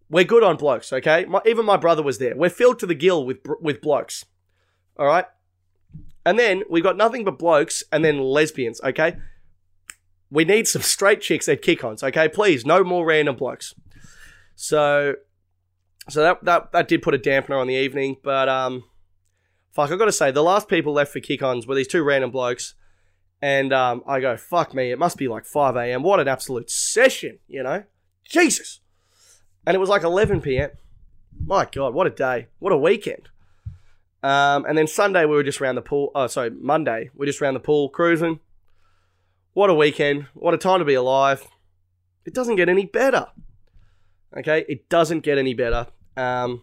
We're 0.09 0.25
good 0.25 0.43
on 0.43 0.57
blokes, 0.57 0.93
okay? 0.93 1.25
My, 1.27 1.41
even 1.47 1.65
my 1.65 1.77
brother 1.77 2.03
was 2.03 2.19
there. 2.19 2.37
We're 2.37 2.51
filled 2.51 2.79
to 2.81 2.87
the 2.87 2.95
gill 2.95 3.25
with 3.25 3.39
with 3.61 3.81
blokes. 3.81 4.25
All 4.99 5.07
right? 5.07 5.27
And 6.25 6.39
then 6.39 6.65
we've 6.69 6.83
got 6.83 6.97
nothing 6.97 7.25
but 7.25 7.39
blokes 7.39 7.83
and 7.91 8.05
then 8.05 8.19
lesbians, 8.19 8.81
okay? 8.83 9.17
We 10.31 10.45
need 10.45 10.69
some 10.69 10.83
straight 10.83 11.21
chicks 11.21 11.49
at 11.49 11.63
kick-ons, 11.63 12.03
okay? 12.03 12.29
Please, 12.29 12.67
no 12.67 12.85
more 12.85 13.05
random 13.07 13.37
blokes. 13.37 13.75
So, 14.55 15.15
so 16.09 16.23
that 16.23 16.45
that 16.45 16.73
that 16.73 16.89
did 16.89 17.03
put 17.03 17.15
a 17.15 17.19
dampener 17.19 17.59
on 17.59 17.67
the 17.67 17.75
evening, 17.75 18.17
but 18.23 18.49
um, 18.49 18.85
fuck, 19.73 19.91
I 19.91 19.97
got 19.97 20.05
to 20.07 20.13
say, 20.13 20.31
the 20.31 20.43
last 20.43 20.69
people 20.69 20.93
left 20.93 21.13
for 21.13 21.21
kick-ons 21.21 21.67
were 21.67 21.75
these 21.75 21.89
two 21.89 22.03
random 22.03 22.31
blokes, 22.31 22.75
and 23.43 23.73
um, 23.73 24.03
I 24.07 24.21
go, 24.21 24.37
fuck 24.37 24.75
me, 24.75 24.91
it 24.91 24.99
must 24.99 25.17
be 25.17 25.29
like 25.29 25.45
five 25.45 25.77
a.m. 25.77 26.03
What 26.03 26.21
an 26.21 26.29
absolute 26.29 26.71
session, 26.71 27.39
you 27.49 27.63
know? 27.63 27.85
Jesus, 28.25 28.81
and 29.67 29.75
it 29.75 29.79
was 29.79 29.89
like 29.89 30.03
eleven 30.03 30.41
p.m. 30.41 30.71
My 31.45 31.67
God, 31.71 31.95
what 31.95 32.07
a 32.07 32.11
day, 32.11 32.49
what 32.59 32.73
a 32.73 32.77
weekend. 32.77 33.29
Um, 34.23 34.67
and 34.67 34.77
then 34.77 34.87
Sunday 34.87 35.25
we 35.25 35.35
were 35.35 35.43
just 35.43 35.61
around 35.61 35.77
the 35.77 35.83
pool. 35.83 36.11
Oh, 36.15 36.27
sorry, 36.27 36.51
Monday 36.51 37.11
we 37.15 37.25
are 37.25 37.27
just 37.27 37.41
around 37.41 37.55
the 37.55 37.61
pool 37.61 37.89
cruising. 37.89 38.41
What 39.53 39.71
a 39.71 39.75
weekend! 39.75 40.27
What 40.35 40.55
a 40.55 40.59
time 40.59 40.79
to 40.79 40.85
be 40.85 40.95
alive! 40.95 41.47
It 42.25 42.35
doesn't 42.35 42.57
get 42.57 42.69
any 42.69 42.85
better. 42.85 43.27
Okay, 44.37 44.65
it 44.69 44.89
doesn't 44.89 45.21
get 45.21 45.39
any 45.39 45.55
better. 45.55 45.89
Um, 46.17 46.63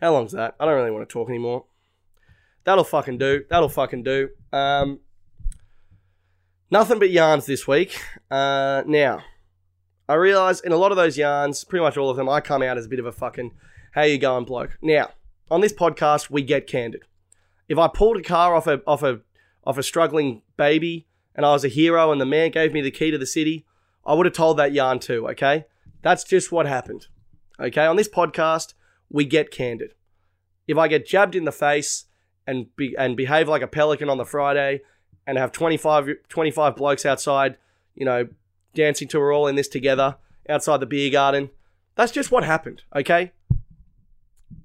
how 0.00 0.12
long's 0.12 0.32
that? 0.32 0.54
I 0.60 0.64
don't 0.64 0.76
really 0.76 0.92
want 0.92 1.08
to 1.08 1.12
talk 1.12 1.28
anymore. 1.28 1.64
That'll 2.64 2.84
fucking 2.84 3.18
do. 3.18 3.44
That'll 3.50 3.68
fucking 3.68 4.04
do. 4.04 4.28
Um, 4.52 5.00
nothing 6.70 6.98
but 6.98 7.10
yarns 7.10 7.46
this 7.46 7.66
week. 7.66 8.00
Uh, 8.30 8.82
now, 8.86 9.22
I 10.08 10.14
realise 10.14 10.60
in 10.60 10.72
a 10.72 10.76
lot 10.76 10.92
of 10.92 10.96
those 10.96 11.18
yarns, 11.18 11.64
pretty 11.64 11.82
much 11.82 11.96
all 11.96 12.10
of 12.10 12.16
them, 12.16 12.28
I 12.28 12.40
come 12.40 12.62
out 12.62 12.78
as 12.78 12.86
a 12.86 12.88
bit 12.88 12.98
of 12.98 13.06
a 13.06 13.12
fucking 13.12 13.52
how 13.92 14.02
you 14.02 14.18
going 14.18 14.44
bloke. 14.44 14.78
Now, 14.82 15.10
on 15.50 15.60
this 15.60 15.72
podcast, 15.72 16.30
we 16.30 16.42
get 16.42 16.66
candid. 16.66 17.02
If 17.68 17.78
I 17.78 17.88
pulled 17.88 18.16
a 18.16 18.22
car 18.22 18.54
off 18.54 18.66
a 18.66 18.82
off 18.86 19.02
a 19.02 19.20
off 19.64 19.78
a 19.78 19.82
struggling 19.82 20.42
baby 20.56 21.06
and 21.34 21.44
I 21.44 21.52
was 21.52 21.64
a 21.64 21.68
hero 21.68 22.12
and 22.12 22.20
the 22.20 22.26
man 22.26 22.50
gave 22.50 22.72
me 22.72 22.80
the 22.80 22.90
key 22.90 23.10
to 23.10 23.18
the 23.18 23.26
city, 23.26 23.66
I 24.04 24.14
would 24.14 24.26
have 24.26 24.34
told 24.34 24.56
that 24.56 24.72
yarn 24.72 24.98
too, 24.98 25.28
okay? 25.28 25.66
That's 26.02 26.24
just 26.24 26.50
what 26.50 26.66
happened. 26.66 27.06
Okay? 27.60 27.84
On 27.84 27.96
this 27.96 28.08
podcast, 28.08 28.74
we 29.10 29.24
get 29.24 29.50
candid. 29.50 29.94
If 30.66 30.78
I 30.78 30.88
get 30.88 31.06
jabbed 31.06 31.36
in 31.36 31.44
the 31.44 31.52
face 31.52 32.06
and 32.46 32.74
be, 32.76 32.96
and 32.96 33.16
behave 33.16 33.48
like 33.48 33.62
a 33.62 33.68
pelican 33.68 34.08
on 34.08 34.18
the 34.18 34.24
Friday 34.24 34.80
and 35.30 35.38
have 35.38 35.52
25, 35.52 36.08
25 36.28 36.74
blokes 36.74 37.06
outside, 37.06 37.56
you 37.94 38.04
know, 38.04 38.26
dancing 38.74 39.06
to 39.06 39.20
we're 39.20 39.32
all 39.32 39.46
in 39.46 39.54
this 39.54 39.68
together 39.68 40.16
outside 40.48 40.80
the 40.80 40.86
beer 40.86 41.08
garden, 41.08 41.50
that's 41.94 42.10
just 42.10 42.32
what 42.32 42.42
happened, 42.42 42.82
okay? 42.96 43.30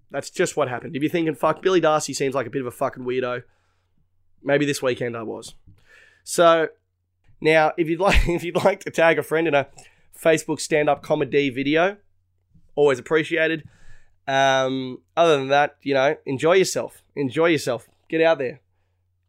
That's 0.09 0.31
just 0.31 0.57
what 0.57 0.67
happened. 0.67 0.95
If 0.95 1.03
you're 1.03 1.11
thinking, 1.11 1.35
fuck, 1.35 1.61
Billy 1.61 1.79
Darcy 1.79 2.13
seems 2.13 2.33
like 2.33 2.47
a 2.47 2.49
bit 2.49 2.61
of 2.61 2.65
a 2.65 2.71
fucking 2.71 3.03
weirdo, 3.03 3.43
maybe 4.41 4.65
this 4.65 4.81
weekend 4.81 5.15
I 5.15 5.21
was. 5.21 5.53
So 6.23 6.69
now, 7.39 7.73
if 7.77 7.87
you'd 7.87 7.99
like, 8.07 8.27
if 8.27 8.43
you'd 8.43 8.55
like 8.55 8.79
to 8.85 8.89
tag 8.89 9.19
a 9.19 9.23
friend 9.23 9.47
in 9.47 9.53
a 9.53 9.67
Facebook 10.19 10.59
stand-up 10.59 11.03
comedy 11.03 11.51
video, 11.51 11.97
always 12.73 12.97
appreciated. 12.97 13.69
Um, 14.27 14.97
other 15.15 15.37
than 15.37 15.49
that, 15.49 15.75
you 15.83 15.93
know, 15.93 16.17
enjoy 16.25 16.53
yourself. 16.53 17.03
Enjoy 17.15 17.45
yourself. 17.45 17.87
Get 18.09 18.21
out 18.21 18.39
there. 18.39 18.61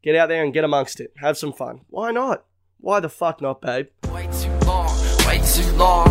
Get 0.07 0.15
out 0.15 0.29
there 0.29 0.45
and 0.45 0.55
get 0.55 0.63
amongst 0.63 1.01
it. 1.01 1.13
Have 1.17 1.37
some 1.37 1.53
fun. 1.53 1.81
Why 1.91 2.13
not? 2.13 2.45
Why 2.79 3.01
the 3.01 3.09
fuck 3.09 3.41
not, 3.43 3.61
babe? 3.61 3.89
Way 4.15 4.29
too 4.41 4.53
long, 4.65 4.89
way 5.27 5.41
too 5.45 5.69
long. 5.73 6.07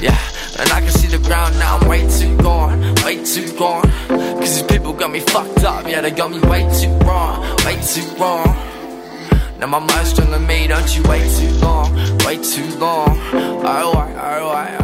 Yeah, 0.00 0.18
and 0.58 0.68
I 0.72 0.80
can 0.80 0.90
see 0.90 1.06
the 1.06 1.22
ground 1.22 1.56
now. 1.56 1.78
I'm 1.78 1.88
way 1.88 2.00
too 2.10 2.36
gone, 2.38 2.80
way 3.04 3.24
too 3.24 3.56
gone. 3.56 3.88
Cause 4.08 4.54
these 4.54 4.62
people 4.64 4.92
got 4.92 5.12
me 5.12 5.20
fucked 5.20 5.62
up. 5.62 5.86
Yeah, 5.86 6.00
they 6.00 6.10
got 6.10 6.32
me 6.32 6.40
way 6.40 6.68
too 6.80 6.90
wrong, 7.06 7.42
way 7.64 7.80
too 7.80 8.02
wrong. 8.18 8.56
Now 9.60 9.68
my 9.68 9.78
mind's 9.78 10.14
telling 10.14 10.44
me, 10.44 10.66
don't 10.66 10.96
you 10.96 11.04
wait 11.04 11.30
too 11.38 11.52
long, 11.58 11.94
wait 12.26 12.42
too 12.42 12.68
long. 12.78 13.16
Alright, 13.32 14.16
alright, 14.16 14.80